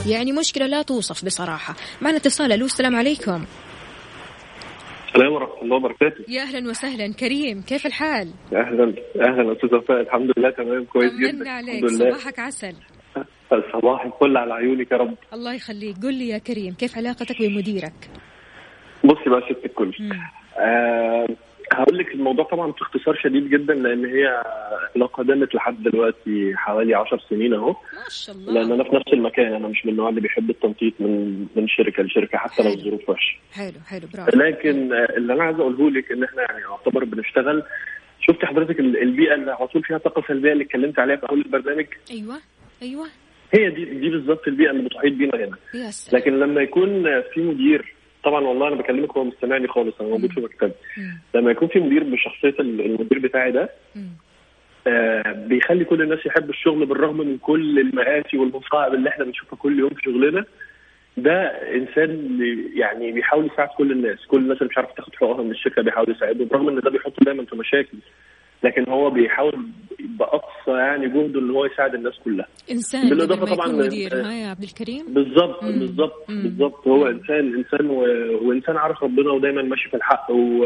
يعني 0.07 0.31
مشكلة 0.31 0.65
لا 0.65 0.81
توصف 0.81 1.25
بصراحة. 1.25 1.75
معنا 2.01 2.17
اتصال 2.17 2.51
ألو 2.51 2.65
السلام 2.65 2.95
عليكم. 2.95 3.45
السلام 5.07 5.33
ورحمة 5.33 5.61
الله 5.61 5.75
وبركاته. 5.75 6.23
يا 6.27 6.41
أهلا 6.41 6.69
وسهلا. 6.69 7.13
كريم 7.13 7.61
كيف 7.61 7.85
الحال؟ 7.85 8.31
أهلا 8.53 8.83
أهلا 9.21 9.53
أستاذ 9.53 9.75
وفاء. 9.75 10.01
الحمد 10.01 10.31
لله 10.37 10.49
تمام 10.49 10.85
كويس 10.85 11.13
جدا. 11.13 11.49
عليك 11.49 11.83
الحمد 11.83 12.01
لله. 12.01 12.11
صباحك 12.11 12.39
عسل. 12.39 12.75
صباح 13.73 14.05
الفل 14.05 14.37
على 14.37 14.53
عيونك 14.53 14.91
يا 14.91 14.97
رب. 14.97 15.15
الله 15.33 15.53
يخليك. 15.53 15.95
قل 16.03 16.13
لي 16.13 16.27
يا 16.29 16.37
كريم 16.37 16.73
كيف 16.73 16.97
علاقتك 16.97 17.41
بمديرك؟ 17.41 18.09
بصي 19.03 19.29
بقى 19.29 19.41
ست 19.49 19.65
الكل. 19.65 19.93
آه 20.57 21.27
هقول 21.73 21.97
لك 21.97 22.13
الموضوع 22.13 22.45
طبعا 22.45 22.71
في 22.71 22.81
اختصار 22.81 23.15
شديد 23.15 23.49
جدا 23.49 23.73
لأن 23.73 24.05
هي 24.05 24.43
علاقة 24.95 25.23
دامت 25.23 25.55
لحد 25.55 25.83
دلوقتي 25.83 26.53
حوالي 26.55 26.93
10 26.95 27.19
سنين 27.29 27.53
أهو. 27.53 27.69
ما 27.69 28.09
شاء 28.09 28.35
لأن 28.35 28.57
الله 28.63 28.75
أنا 28.75 28.83
في 28.83 28.95
نفس 28.95 29.13
المكان 29.13 29.53
أنا 29.53 29.67
مش 29.67 29.85
من 29.85 29.91
النوع 29.91 30.09
اللي 30.09 30.21
بيحب 30.21 30.49
التنطيط 30.49 30.93
من 30.99 31.39
من 31.55 31.67
شركة 31.67 32.03
لشركة 32.03 32.37
حتى 32.37 32.63
لو. 32.63 32.69
الظروف 32.73 33.09
وحشة. 33.09 33.37
حلو 33.53 33.73
حلو 33.87 34.07
برافو. 34.13 34.37
لكن 34.37 34.93
اللي 34.93 35.33
أنا 35.33 35.43
عايز 35.43 35.59
أقوله 35.59 35.91
لك 35.91 36.11
إن 36.11 36.23
إحنا 36.23 36.41
يعني 36.41 36.61
يعتبر 36.61 37.03
بنشتغل. 37.03 37.63
شفت 38.21 38.45
حضرتك 38.45 38.79
ال- 38.79 39.01
البيئة 39.01 39.33
اللي 39.33 39.51
على 39.51 39.67
طول 39.67 39.83
فيها 39.83 39.97
طاقة 39.97 40.23
سلبية 40.27 40.51
اللي 40.51 40.63
اتكلمت 40.63 40.99
عليها 40.99 41.15
في 41.17 41.29
أول 41.29 41.39
البرنامج؟ 41.41 41.85
أيوة 42.11 42.35
أيوة. 42.81 43.07
هي 43.53 43.69
دي 43.69 43.85
دي 43.85 44.09
بالظبط 44.09 44.47
البيئة 44.47 44.71
اللي 44.71 44.83
بتحيط 44.83 45.13
بينا 45.13 45.35
هنا. 45.37 45.57
لكن 46.13 46.39
لما 46.39 46.61
يكون 46.61 47.03
في 47.33 47.41
مدير 47.41 47.93
طبعا 48.23 48.41
والله 48.45 48.67
أنا 48.67 48.75
بكلمك 48.75 49.11
هو 49.17 49.23
مستمعني 49.23 49.67
خالص 49.67 49.95
أنا 50.01 50.09
موجود 50.09 50.31
في 50.31 50.41
مكتبي. 50.41 50.71
لما 51.35 51.51
يكون 51.51 51.67
في 51.67 51.79
مدير 51.79 52.03
بشخصية 52.03 52.55
ال- 52.59 52.81
المدير 52.81 53.19
بتاعي 53.19 53.51
ده. 53.51 53.69
آه 54.87 55.31
بيخلي 55.31 55.85
كل 55.85 56.01
الناس 56.01 56.25
يحبوا 56.25 56.49
الشغل 56.49 56.85
بالرغم 56.85 57.17
من 57.17 57.37
كل 57.37 57.79
المآسي 57.79 58.37
والمصاعب 58.37 58.93
اللي 58.93 59.09
إحنا 59.09 59.25
بنشوفها 59.25 59.57
كل 59.59 59.79
يوم 59.79 59.89
في 59.89 60.01
شغلنا 60.03 60.45
ده 61.17 61.41
إنسان 61.75 62.39
يعني 62.75 63.11
بيحاول 63.11 63.45
يساعد 63.53 63.67
كل 63.77 63.91
الناس 63.91 64.25
كل 64.27 64.37
الناس 64.37 64.57
اللي 64.57 64.69
مش 64.69 64.77
عارفة 64.77 64.93
تاخد 64.93 65.15
حقوقها 65.15 65.43
من 65.43 65.51
الشركة 65.51 65.81
بيحاول 65.81 66.11
يساعدهم 66.11 66.47
برغم 66.47 66.69
إن 66.69 66.79
ده 66.79 66.89
بيحطه 66.89 67.15
دايما 67.25 67.45
في 67.45 67.55
مشاكل 67.55 67.97
لكن 68.63 68.89
هو 68.91 69.09
بيحاول 69.09 69.65
بأقصى 69.99 70.71
يعني 70.71 71.07
جهده 71.07 71.39
إن 71.39 71.49
هو 71.49 71.65
يساعد 71.65 71.95
الناس 71.95 72.13
كلها 72.25 72.47
قبل 73.01 73.17
ما 73.39 73.45
طبعاً 73.55 73.67
مدير 73.87 74.25
ها 74.25 74.33
يا 74.33 74.47
عبد 74.47 74.63
الكريم 74.63 75.13
بالظبط. 75.13 75.63
بالظبط. 75.63 76.25
بالظبط 76.29 76.87
هو 76.87 77.07
إنسان 77.07 77.55
إنسان 77.55 77.89
و... 77.89 77.99
وإنسان 78.49 78.77
عارف 78.77 79.03
ربنا 79.03 79.31
ودايما 79.31 79.61
ماشي 79.61 79.89
في 79.89 79.97
الحق 79.97 80.31
و... 80.31 80.65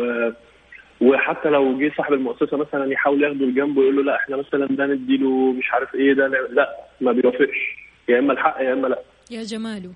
وحتى 1.02 1.50
لو 1.50 1.78
جه 1.80 1.92
صاحب 1.98 2.14
المؤسسة 2.14 2.58
مثلا 2.58 2.92
يحاول 2.92 3.24
ياخده 3.24 3.46
لجنبه 3.46 3.80
ويقول 3.80 3.96
له 3.96 4.04
لا 4.04 4.16
إحنا 4.16 4.38
مثلا 4.38 4.66
ده 4.68 4.86
نديله 4.86 5.52
مش 5.52 5.72
عارف 5.72 5.96
إيه 5.96 6.14
ده 6.14 6.28
لا- 6.28 6.70
ما 7.02 7.12
بيوافقش 7.12 7.78
يا 8.10 8.20
إما 8.20 8.34
الحق 8.34 8.62
يا 8.62 8.74
إما 8.74 8.88
لا 8.88 9.00
يا 9.32 9.44
جماله. 9.44 9.92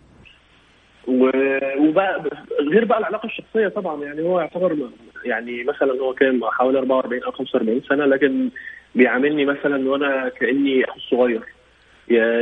وبقى 1.08 2.24
غير 2.72 2.86
بقى 2.86 3.00
العلاقة 3.00 3.26
الشخصية 3.26 3.68
طبعا 3.68 4.04
يعني 4.04 4.22
هو 4.22 4.40
يعتبر 4.40 4.78
يعني 5.26 5.64
مثلا 5.64 6.02
هو 6.02 6.14
كان 6.14 6.40
حوالي 6.44 6.78
44 6.80 7.24
أو 7.24 7.32
45 7.32 7.82
سنة 7.90 8.06
لكن 8.06 8.50
بيعاملني 8.96 9.46
مثلا 9.46 9.90
وأنا 9.90 10.30
كأني 10.30 10.86
أخو 10.86 11.00
صغير. 11.00 11.42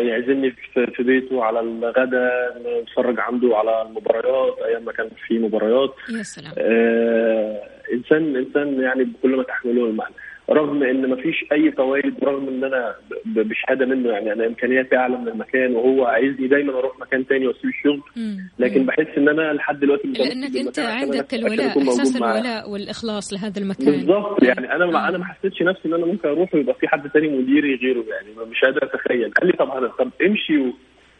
يعزمني 0.07 0.51
في 0.51 0.87
في 0.87 1.03
بيته 1.03 1.43
على 1.43 1.59
الغداء 1.59 2.61
نتفرج 2.81 3.19
عنده 3.19 3.57
على 3.57 3.81
المباريات 3.81 4.55
أيام 4.65 4.85
ما 4.85 4.91
كان 4.91 5.09
في 5.27 5.39
مباريات. 5.39 5.93
يا 6.17 6.23
سلام. 6.23 6.53
آه 6.57 7.61
انسان 7.93 8.35
إنسان 8.35 8.81
يعني 8.81 9.03
بكل 9.03 9.35
ما 9.35 9.43
تحمله 9.43 9.85
المعنى. 9.85 10.13
رغم 10.49 10.83
إن 10.83 11.09
ما 11.09 11.15
فيش 11.15 11.45
أي 11.51 11.71
فوائد 11.71 12.13
رغم 12.23 12.47
إن 12.47 12.63
أنا 12.63 12.95
بشهاده 13.25 13.85
منه 13.85 14.09
يعني 14.09 14.33
أنا 14.33 14.45
إمكانياتي 14.47 14.95
أعلى 14.97 15.17
من 15.17 15.27
المكان 15.27 15.75
وهو 15.75 16.05
عايزني 16.05 16.47
دايما 16.47 16.79
أروح 16.79 16.99
مكان 16.99 17.27
تاني 17.27 17.47
وأسيب 17.47 17.65
الشغل. 17.65 18.01
لكن. 18.59 18.85
بحس 18.85 19.07
إن 19.17 19.29
أنا 19.29 19.53
لحد 19.53 19.79
دلوقتي 19.79 20.07
عشان 20.17 20.83
أنا 20.85 20.93
عندك 20.93 21.33
الولاء 21.33 21.79
معاه. 22.19 22.37
الولاء 22.37 22.69
والإخلاص 22.69 23.33
لهذا 23.33 23.59
المكان 23.61 23.85
بالظبط 23.85 24.43
يعني 24.43 24.71
أنا 24.75 24.85
ما 24.85 24.91
مم. 24.99 25.07
أنا 25.07 25.17
ما 25.17 25.25
حسيتش 25.25 25.61
نفسي 25.61 25.87
إن 25.87 25.93
أنا 25.93 26.05
ممكن 26.05 26.29
أروح 26.29 26.55
ويبقى 26.55 26.75
في 26.75 26.87
حد 26.87 27.09
تاني 27.09 27.27
مديري 27.27 27.75
غيره 27.75 28.03
يعني 28.09 28.49
مش 28.51 28.61
قادر 28.61 28.83
أتخيل 28.83 29.31
قال 29.31 29.47
لي 29.47 29.53
طب 29.53 29.87
طب 29.99 30.11
امشي 30.21 30.57
و... 30.57 30.73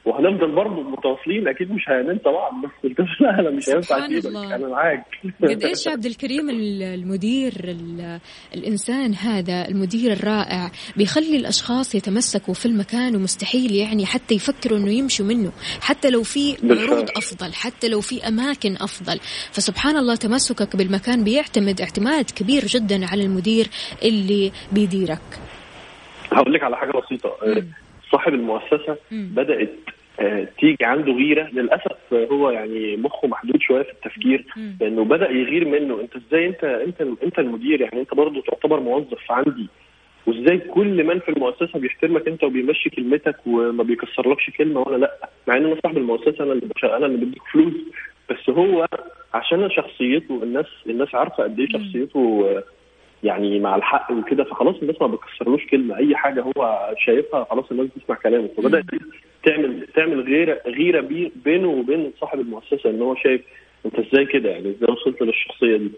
وهنفضل 0.06 0.52
برضه 0.56 0.82
متواصلين. 0.84 1.48
أكيد 1.48 1.72
مش 1.72 1.90
هننسى 1.90 2.24
بعض 2.30 2.54
بس 2.64 2.70
قلت 2.84 3.00
له 3.00 3.06
لا 3.20 3.40
أنا 3.40 3.50
مش 3.50 3.70
هينفع 3.70 4.06
أسيبك. 4.06 4.26
أنا 4.36 4.68
معاك. 4.68 5.04
قد 5.44 5.64
إيش 5.64 5.88
عبد 5.88 6.06
الكريم 6.06 6.50
ال- 6.50 6.84
المدير 6.84 7.54
ال- 7.64 8.20
الإنسان 8.56 9.14
هذا 9.14 9.68
المدير 9.68 10.12
الرائع 10.12 10.72
بيخلي 10.98 11.38
الأشخاص 11.38 11.96
يتمسكوا 11.96 12.54
في 12.54 12.66
المكان 12.66 13.16
ومستحيل 13.16 13.72
يعني 13.76 14.06
حتى 14.06 14.36
يفكروا 14.36 14.78
إنه 14.78 14.92
يمشوا 14.92 15.26
منه 15.26 15.52
حتى 15.82 16.10
لو 16.10 16.24
في. 16.24 16.56
عروض 16.64 17.10
أفضل 17.18 17.54
حتى 17.54 17.88
لو 17.90 18.02
في 18.02 18.28
أماكن 18.28 18.74
أفضل. 18.74 19.20
فسبحان 19.52 19.98
الله 19.98 20.16
تمسكك 20.16 20.76
بالمكان 20.76 21.24
بيعتمد 21.24 21.82
اعتماد 21.82 22.26
كبير 22.32 22.66
جدا 22.66 23.06
على 23.06 23.24
المدير 23.24 23.68
اللي 24.04 24.52
بيديرك. 24.72 25.20
هقول 26.32 26.54
لك 26.54 26.64
على 26.64 26.78
حاجة 26.78 26.92
بسيطة. 26.92 27.32
صاحب 28.12 28.34
المؤسسة 28.34 28.98
بدأت 29.12 29.74
تيجي 30.60 30.86
عنده 30.86 31.12
غيرة. 31.12 31.50
للأسف 31.54 32.14
آه، 32.14 32.26
هو 32.32 32.50
يعني 32.50 32.98
مخه 32.98 33.28
محدود 33.28 33.62
شوية 33.62 33.84
في 33.84 33.92
التفكير 33.92 34.46
لأنه 34.82 35.04
بدأ 35.04 35.30
يغير 35.30 35.68
منه. 35.68 36.02
أنت 36.02 36.16
إزاي 36.16 36.48
انت 36.48 36.64
أنت 36.64 37.02
أنت 37.24 37.40
المدير؟ 37.40 37.82
يعني 37.82 38.00
أنت 38.00 38.14
برضه 38.14 38.42
تعتبر 38.42 38.80
موظف 38.80 39.32
عندي. 39.32 39.68
وإزاي 40.28 40.58
كل 40.58 41.04
من 41.04 41.20
في 41.20 41.30
المؤسسة 41.30 41.80
بيحترمك 41.80 42.28
أنت 42.28 42.44
وبيمشي 42.44 42.90
كلمتك 42.90 43.36
وما 43.46 43.84
بيكسرلكش 43.84 44.50
كلمة 44.50 44.80
وأنا 44.80 44.98
لأ؟ 44.98 45.30
مع 45.48 45.58
إن 45.58 45.66
أنا 45.66 45.78
صاحب 45.84 45.98
المؤسسة 45.98 46.44
أنا 46.44 46.54
اللي 46.54 46.70
أنا 46.84 47.06
اللي 47.06 47.26
بديك 47.26 47.44
فلوس. 47.54 47.74
بس 48.30 48.50
هو 48.50 48.88
عشان 49.34 49.70
شخصيته 49.70 50.44
الناس 50.44 50.66
الناس 50.90 51.16
عارفة 51.16 51.44
قد 51.44 51.60
إيه 51.60 51.68
شخصيته 51.68 52.46
آه، 52.50 52.64
يعني 53.24 53.60
مع 53.60 53.76
الحق 53.76 54.12
وكده 54.12 54.44
فخلاص 54.44 54.76
الناس 54.82 55.02
ما 55.02 55.08
بتكسرلوش 55.08 55.66
كلمة. 55.66 55.98
أي 55.98 56.16
حاجة 56.16 56.42
هو 56.42 56.94
شايفها 57.06 57.48
خلاص 57.52 57.66
الناس 57.72 57.88
بتسمع 57.96 58.16
كلامه. 58.16 58.50
فبدات 58.58 58.84
تعمل 59.46 59.88
تعمل 59.96 60.22
غيره 60.22 60.62
غيرة 60.68 61.02
بي- 61.02 61.32
بينه 61.46 61.68
وبين 61.70 62.12
صاحب 62.22 62.40
المؤسسة 62.40 62.90
إن 62.90 63.02
هو 63.02 63.16
شايف 63.16 63.42
أنت 63.86 63.94
إزاي 64.00 64.26
كده 64.26 64.50
يعني 64.50 64.70
إزاي 64.70 64.90
وصلت 64.94 65.22
للشخصية 65.22 65.78
دي 65.78 65.92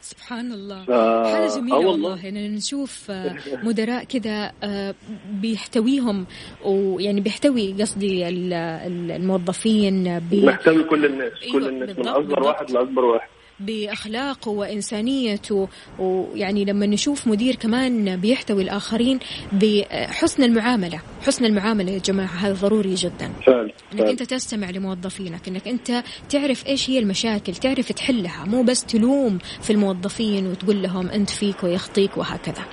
سبحان 0.00 0.52
الله 0.52 0.84
آه، 0.88 1.32
حاجة 1.34 1.58
جميلة 1.60 1.76
آه 1.76 1.78
والله. 1.78 2.10
والله 2.10 2.48
نشوف 2.48 3.10
آه، 3.10 3.34
مدراء 3.62 4.04
كذا 4.04 4.52
آه، 4.64 4.94
بيحتويهم 5.42 6.26
ويعني 6.64 7.20
بيحتوي 7.20 7.72
قصدي 7.72 8.28
ال- 8.28 8.52
ال- 8.52 9.10
الموظفين 9.10 10.18
ب- 10.30 10.44
محتوي 10.44 10.84
كل 10.84 11.04
الناس 11.04 11.32
كل 11.52 11.58
أيوة، 11.58 11.68
الناس 11.68 11.98
من 11.98 12.04
بالضبط. 12.04 12.38
واحد 12.46 12.70
لأكبر 12.70 13.04
واحد 13.04 13.28
بأخلاقه 13.60 14.50
وإنسانيته 14.50 15.68
ويعني 15.98 16.64
لما 16.64 16.86
نشوف 16.86 17.28
مدير 17.28 17.54
كمان 17.54 18.16
بيحتوي 18.16 18.62
الآخرين 18.62 19.18
بحسن 19.52 20.42
المعاملة. 20.42 21.00
حسن 21.26 21.44
المعاملة 21.44 21.92
يا 21.92 21.98
جماعة 21.98 22.36
هذا 22.36 22.54
ضروري 22.54 22.94
جدا. 22.94 23.32
فعلا. 23.46 23.70
إنك. 23.92 24.00
أنت 24.00 24.22
تستمع 24.22 24.70
لموظفينك 24.70 25.48
إنك 25.48 25.68
أنت 25.68 26.02
تعرف 26.28 26.66
إيش 26.66 26.90
هي 26.90 26.98
المشاكل 26.98 27.54
تعرف 27.54 27.92
تحلها. 27.92 28.44
مو 28.46 28.62
بس 28.62 28.84
تلوم 28.84 29.38
في 29.38 29.70
الموظفين 29.70 30.46
وتقول 30.46 30.82
لهم 30.82 31.08
أنت 31.08 31.30
فيك 31.30 31.64
ويخطيك 31.64 32.16
وهكذا. 32.16 32.64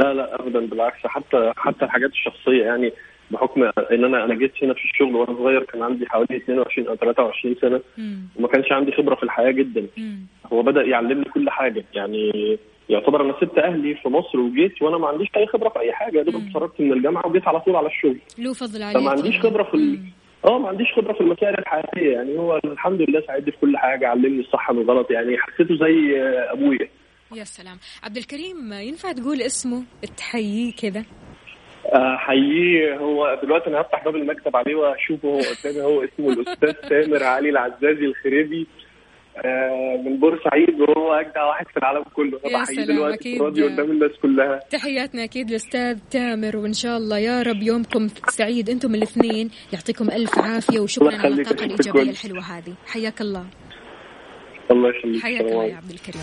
لا 0.00 0.14
لا 0.14 0.40
ابدا 0.40 0.66
بالعكس. 0.66 0.98
حتى 1.04 1.52
حتى 1.56 1.84
الحاجات 1.84 2.10
الشخصية 2.10 2.64
يعني 2.64 2.92
بحكم 3.30 3.62
إن 3.92 4.04
أنا 4.04 4.24
أنا 4.24 4.34
جيت 4.34 4.52
هنا 4.62 4.74
في 4.74 4.84
الشغل 4.84 5.14
وأنا 5.16 5.36
صغير 5.38 5.64
كان 5.64 5.82
عندي 5.82 6.06
حوالي 6.06 6.36
22 6.36 6.88
أو 6.88 6.94
23 6.96 7.54
سنة. 7.60 7.80
وما 8.36 8.48
كانش 8.48 8.72
عندي 8.72 8.92
خبرة 8.92 9.14
في 9.14 9.22
الحياة 9.22 9.50
جدا. 9.50 9.86
هو 10.52 10.62
بدأ 10.62 10.82
يعلمني 10.82 11.24
كل 11.24 11.50
حاجة. 11.50 11.84
يعني 11.94 12.58
يعتبر 12.88 13.24
أنا 13.24 13.34
سبت 13.40 13.58
أهلي 13.58 13.94
في 13.94 14.08
مصر 14.08 14.38
وجيت 14.40 14.82
وأنا 14.82 14.98
ما 14.98 15.08
عنديش 15.08 15.28
أي 15.36 15.46
خبرة 15.46 15.68
في 15.68 15.78
أي 15.80 15.92
حاجة. 15.92 16.18
يا 16.18 16.22
دوب 16.22 16.34
اتخرجت 16.34 16.80
من 16.80 16.92
الجامعة 16.92 17.26
وجيت 17.26 17.48
على 17.48 17.60
طول 17.60 17.76
على 17.76 17.86
الشغل. 17.86 18.18
له 18.38 18.52
فضل 18.52 18.82
عليك. 18.82 18.98
فما 18.98 19.10
عنديش 19.10 19.40
خبرة 19.40 19.62
في 19.62 19.74
ال... 19.74 19.98
آه 20.44 20.58
ما 20.58 20.68
عنديش 20.68 20.92
خبرة 20.96 21.12
في 21.12 21.20
المسائل 21.20 21.58
الحياتية. 21.58 22.12
يعني 22.12 22.38
هو 22.38 22.60
الحمد 22.64 23.00
لله 23.00 23.20
ساعدني 23.26 23.52
في 23.52 23.58
كل 23.60 23.76
حاجة 23.76 24.08
علمني 24.08 24.40
الصح 24.40 24.70
من 24.70 24.78
الغلط. 24.78 25.10
يعني 25.10 25.38
حسيته 25.38 25.74
زي 25.76 26.20
أبويا. 26.52 26.88
يا 27.36 27.44
سلام. 27.44 27.76
عبد 28.02 28.16
الكريم 28.16 28.72
ينفع 28.72 29.12
تقول 29.12 29.42
اسمه؟ 29.42 29.82
تحييه 30.16 30.72
كذا 30.82 31.04
حقيقي 31.94 32.98
هو 32.98 33.40
دلوقتي 33.42 33.66
أنا 33.70 33.80
هفتح 33.80 34.04
باب 34.04 34.16
المكتب 34.16 34.56
عليه 34.56 34.74
وأشوفه 34.74 35.28
هو 35.28 35.38
قدامي 35.38 35.82
هو 35.82 36.04
اسمه 36.04 36.32
الأستاذ 36.32 36.72
تامر 36.72 37.24
علي 37.24 37.48
العزازي 37.50 38.04
الخريبي. 38.04 38.66
آه، 39.44 40.02
من 40.04 40.20
بورسعيد 40.20 40.80
وهو 40.80 41.12
أجدع 41.12 41.44
واحد 41.44 41.66
في 41.66 41.76
العالم 41.76 42.02
كله. 42.14 42.40
يا 42.44 42.62
بحييه 42.62 42.84
سلام، 42.84 42.96
دلوقتي. 42.96 43.34
في 43.34 43.40
الراديو 43.40 43.66
قدام 43.66 43.90
الناس 43.90 44.10
كلها. 44.22 44.60
تحياتنا 44.70 45.24
أكيد 45.24 45.50
لاستاذ 45.50 45.98
تامر 46.10 46.56
وإن 46.56 46.72
شاء 46.72 46.96
الله 46.96 47.18
يا 47.18 47.42
رب 47.42 47.62
يومكم 47.62 48.08
سعيد. 48.08 48.70
أنتم 48.70 48.94
الاثنين 48.94 49.50
يعطيكم 49.72 50.10
ألف 50.10 50.38
عافية 50.38 50.80
وشكرا 50.80 51.16
على 51.16 51.28
الطاقه 51.28 51.64
الايجابيه. 51.64 52.10
الحلوة 52.10 52.42
هذه. 52.42 52.74
حياك 52.86 53.20
الله. 53.20 53.44
الله 54.70 54.88
يخليك. 54.88 55.22
حياك 55.22 55.40
الله. 55.40 55.64
يا 55.64 55.76
عبد 55.76 55.90
الكريم. 55.90 56.22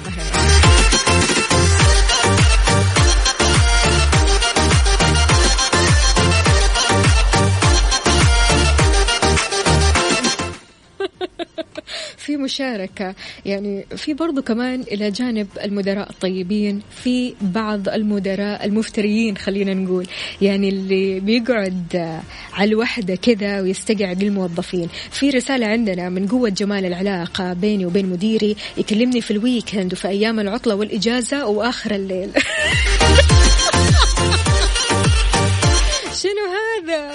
أهلا. 12.62 12.88
في 12.88 12.98
مشاركة. 12.98 13.16
يعني 13.46 13.86
في 13.96 14.14
برضو 14.14 14.42
كمان 14.42 14.82
إلى 14.82 15.12
جانب 15.12 15.48
المدراء 15.64 16.10
الطيبين 16.10 16.82
في 17.04 17.34
بعض 17.42 17.90
المدراء 17.90 18.66
المفتريين 18.66 19.38
خلينا 19.38 19.74
نقول. 19.74 20.08
يعني 20.42 20.70
اللي 20.70 21.20
بيقعد 21.20 22.20
على 22.54 22.70
الوحدة 22.70 23.16
كذا 23.16 23.62
ويستقعد 23.62 24.24
للموظفين. 24.24 24.90
في 25.12 25.30
رسالة 25.30 25.68
عندنا 25.68 26.10
من 26.10 26.28
قوة 26.28 26.50
جمال 26.50 26.86
العلاقة 26.86 27.54
بيني 27.54 27.86
وبين 27.86 28.06
مديري 28.06 28.56
يكلمني 28.78 29.22
في 29.22 29.32
الويكند 29.32 29.94
وفي 29.94 30.08
أيام 30.08 30.40
العطلة 30.40 30.76
والإجازة 30.76 31.48
وآخر 31.48 31.96
الليل. 31.96 32.30
شنو 36.22 36.46
هذا؟ 36.58 37.12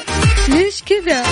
ليش 0.48 0.82
كذا؟ 0.82 1.22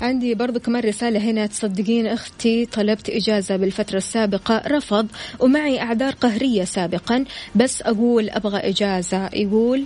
عندي 0.00 0.34
برضو 0.34 0.60
كمان 0.60 0.82
رسالة 0.82 1.30
هنا. 1.30 1.46
تصدقين 1.46 2.06
أختي 2.06 2.66
طلبت 2.66 3.10
إجازة 3.10 3.56
بالفترة 3.56 3.96
السابقة 3.96 4.62
رفض 4.66 5.06
ومعي 5.38 5.80
أعذار 5.80 6.12
قهرية 6.12 6.64
سابقا 6.64 7.24
بس 7.54 7.82
أقول 7.82 8.30
أبغى 8.30 8.58
إجازة. 8.58 9.30
يقول 9.32 9.84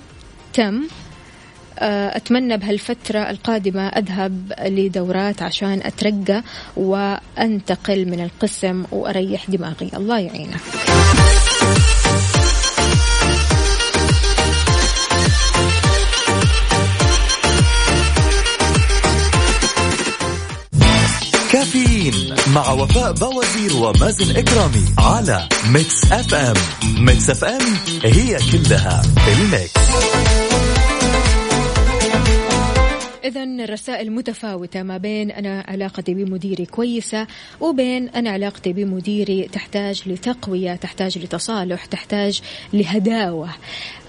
تم. 0.52 0.82
آه، 1.78 2.16
أتمنى 2.16 2.56
بهالفترة 2.56 3.30
القادمة 3.30 3.88
أذهب 3.88 4.52
لدورات 4.66 5.42
عشان 5.42 5.80
أترقى 5.84 6.42
وأنتقل 6.76 8.08
من 8.08 8.20
القسم 8.20 8.84
وأريح 8.92 9.50
دماغي. 9.50 9.90
الله 9.94 10.18
يعينك. 10.18 10.60
كافيين 21.74 22.34
مع 22.54 22.72
وفاء 22.72 23.12
بوازير 23.12 23.76
ومازن 23.76 24.36
إكرامي 24.36 24.84
على 24.98 25.48
Mix 25.72 26.12
FM 26.12 26.54
Mix 27.04 27.30
FM 27.30 27.60
هي 28.04 28.38
كلها 28.52 29.02
ال 29.28 29.37
Mix. 29.37 29.72
إذا 33.24 33.42
الرسائل 33.42 34.12
متفاوتة 34.12 34.82
ما 34.82 34.96
بين 34.96 35.30
أنا 35.30 35.64
علاقتي 35.68 36.14
بمديري 36.14 36.66
كويسة 36.66 37.26
وبين 37.60 38.08
أنا 38.08 38.30
علاقتي 38.30 38.72
بمديري 38.72 39.48
تحتاج 39.52 40.02
لتقوية 40.06 40.74
تحتاج 40.74 41.18
لتصالح 41.18 41.84
تحتاج 41.84 42.40
لهداوة. 42.72 43.50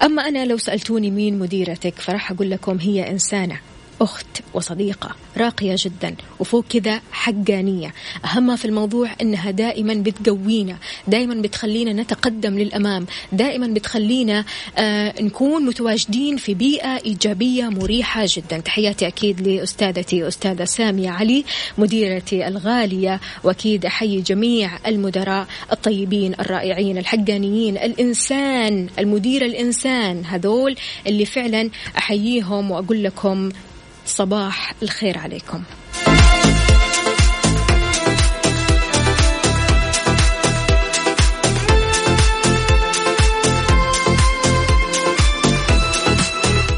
أما 0.02 0.28
أنا 0.28 0.44
لو 0.44 0.56
سألتوني 0.56 1.10
مين 1.10 1.38
مديرتك 1.38 1.94
فراح 1.94 2.30
أقول 2.30 2.50
لكم 2.50 2.78
هي 2.78 3.10
إنسانة. 3.10 3.60
أخت 4.00 4.26
وصديقة 4.54 5.10
راقية 5.36 5.74
جدا 5.78 6.14
وفوق 6.40 6.64
كذا 6.70 7.00
حقانية. 7.12 7.94
أهمها 8.24 8.56
في 8.56 8.64
الموضوع 8.64 9.10
أنها 9.20 9.50
دائما 9.50 9.94
بتقوينا 9.94 10.76
دائما 11.08 11.34
بتخلينا 11.34 12.02
نتقدم 12.02 12.58
للأمام 12.58 13.06
دائما 13.32 13.66
بتخلينا 13.66 14.44
آه 14.78 15.22
نكون 15.22 15.64
متواجدين 15.66 16.36
في 16.36 16.54
بيئة 16.54 16.96
إيجابية 17.04 17.64
مريحة 17.68 18.24
جدا. 18.28 18.58
تحياتي 18.58 19.06
أكيد 19.06 19.48
لأستاذتي 19.48 20.28
أستاذة 20.28 20.64
سامية 20.64 21.10
علي 21.10 21.44
مديرتي 21.78 22.48
الغالية 22.48 23.20
وأكيد 23.44 23.84
أحيي 23.86 24.20
جميع 24.20 24.70
المدراء 24.86 25.46
الطيبين 25.72 26.34
الرائعين 26.40 26.98
الحقانيين 26.98 27.76
الإنسان 27.76 28.88
المدير 28.98 29.44
الإنسان 29.44 30.24
هذول 30.24 30.76
اللي 31.06 31.24
فعلا 31.24 31.70
أحييهم 31.98 32.70
وأقول 32.70 33.04
لكم 33.04 33.50
صباح 34.06 34.72
الخير 34.82 35.18
عليكم. 35.18 35.62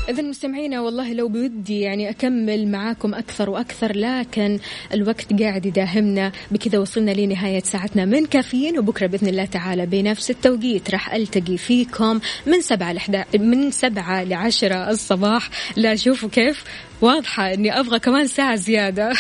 إذا 0.09 0.22
مستمعينا 0.22 0.81
والله 0.81 1.12
لو 1.12 1.29
بودي 1.29 1.81
يعني 1.81 2.11
أكمل 2.11 2.68
معاكم 2.68 3.14
أكثر 3.14 3.51
وأكثر 3.51 3.97
لكن 3.97 4.59
الوقت 4.95 5.43
قاعد 5.43 5.66
يداهمنا. 5.66 6.33
بكذا 6.51 6.79
وصلنا 6.79 7.11
لنهاية 7.11 7.61
ساعتنا 7.61 8.05
من 8.05 8.26
كافيين 8.26 8.79
وبكرة 8.79 9.07
بإذن 9.07 9.29
الله 9.29 9.45
تعالى 9.45 9.87
بنفس 9.87 10.31
التوقيت. 10.31 10.91
راح 10.91 11.14
ألتقي 11.14 11.57
فيكم 11.57 12.20
من 12.47 12.61
سبعة 12.61 12.93
لحدا 12.93 13.24
من 13.35 13.70
سبعة 13.70 14.24
لعشرة 14.24 14.91
الصباح. 14.91 15.51
لا 15.76 15.97
شوفوا 15.97 16.29
كيف 16.29 16.64
واضحة 17.01 17.55
إني 17.55 17.80
أبغى 17.80 17.99
كمان 17.99 18.26
ساعة 18.26 18.55
زيادة. 18.57 19.12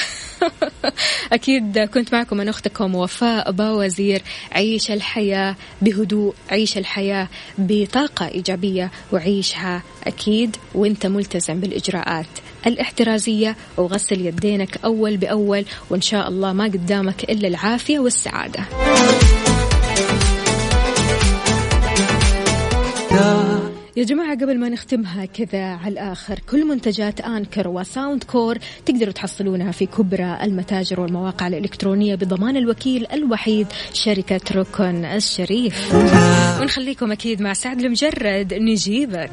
أكيد 1.32 1.78
كنت 1.78 2.12
معكم 2.14 2.40
أنا 2.40 2.50
أختكم 2.50 2.94
وفاء 2.94 3.50
باوزير 3.50 4.22
عيش 4.52 4.90
الحياة 4.90 5.56
بهدوء 5.82 6.34
عيش 6.50 6.78
الحياة 6.78 7.28
بطاقة 7.58 8.28
إيجابية 8.28 8.90
وعيشها 9.12 9.82
أكيد 10.06 10.56
وأنت 10.74 11.06
ملتزم 11.06 11.60
بالإجراءات 11.60 12.26
الاحترازية. 12.66 13.56
وغسل 13.76 14.26
يدينك 14.26 14.78
أول 14.84 15.16
بأول 15.16 15.64
وإن 15.90 16.00
شاء 16.00 16.28
الله 16.28 16.52
ما 16.52 16.64
قدامك 16.64 17.24
إلا 17.24 17.48
العافية 17.48 17.98
والسعادة. 17.98 18.64
يا 23.98 24.04
جماعة 24.04 24.34
قبل 24.34 24.58
ما 24.58 24.68
نختمها 24.68 25.24
كذا 25.24 25.64
على 25.64 25.92
الآخر 25.92 26.38
كل 26.50 26.64
منتجات 26.64 27.20
آنكر 27.20 27.68
وساوند 27.68 28.24
كور 28.24 28.58
تقدروا 28.86 29.12
تحصلونها 29.12 29.72
في 29.72 29.86
كبرى 29.86 30.38
المتاجر 30.42 31.00
والمواقع 31.00 31.46
الإلكترونية 31.46 32.14
بضمان 32.14 32.56
الوكيل 32.56 33.06
الوحيد 33.12 33.66
شركة 33.92 34.40
ركن 34.52 35.04
الشريف. 35.04 35.94
ونخليكم 36.60 37.12
أكيد 37.12 37.42
مع 37.42 37.52
سعد 37.52 37.80
المجرد. 37.80 38.54
نجيبك. 38.54 39.30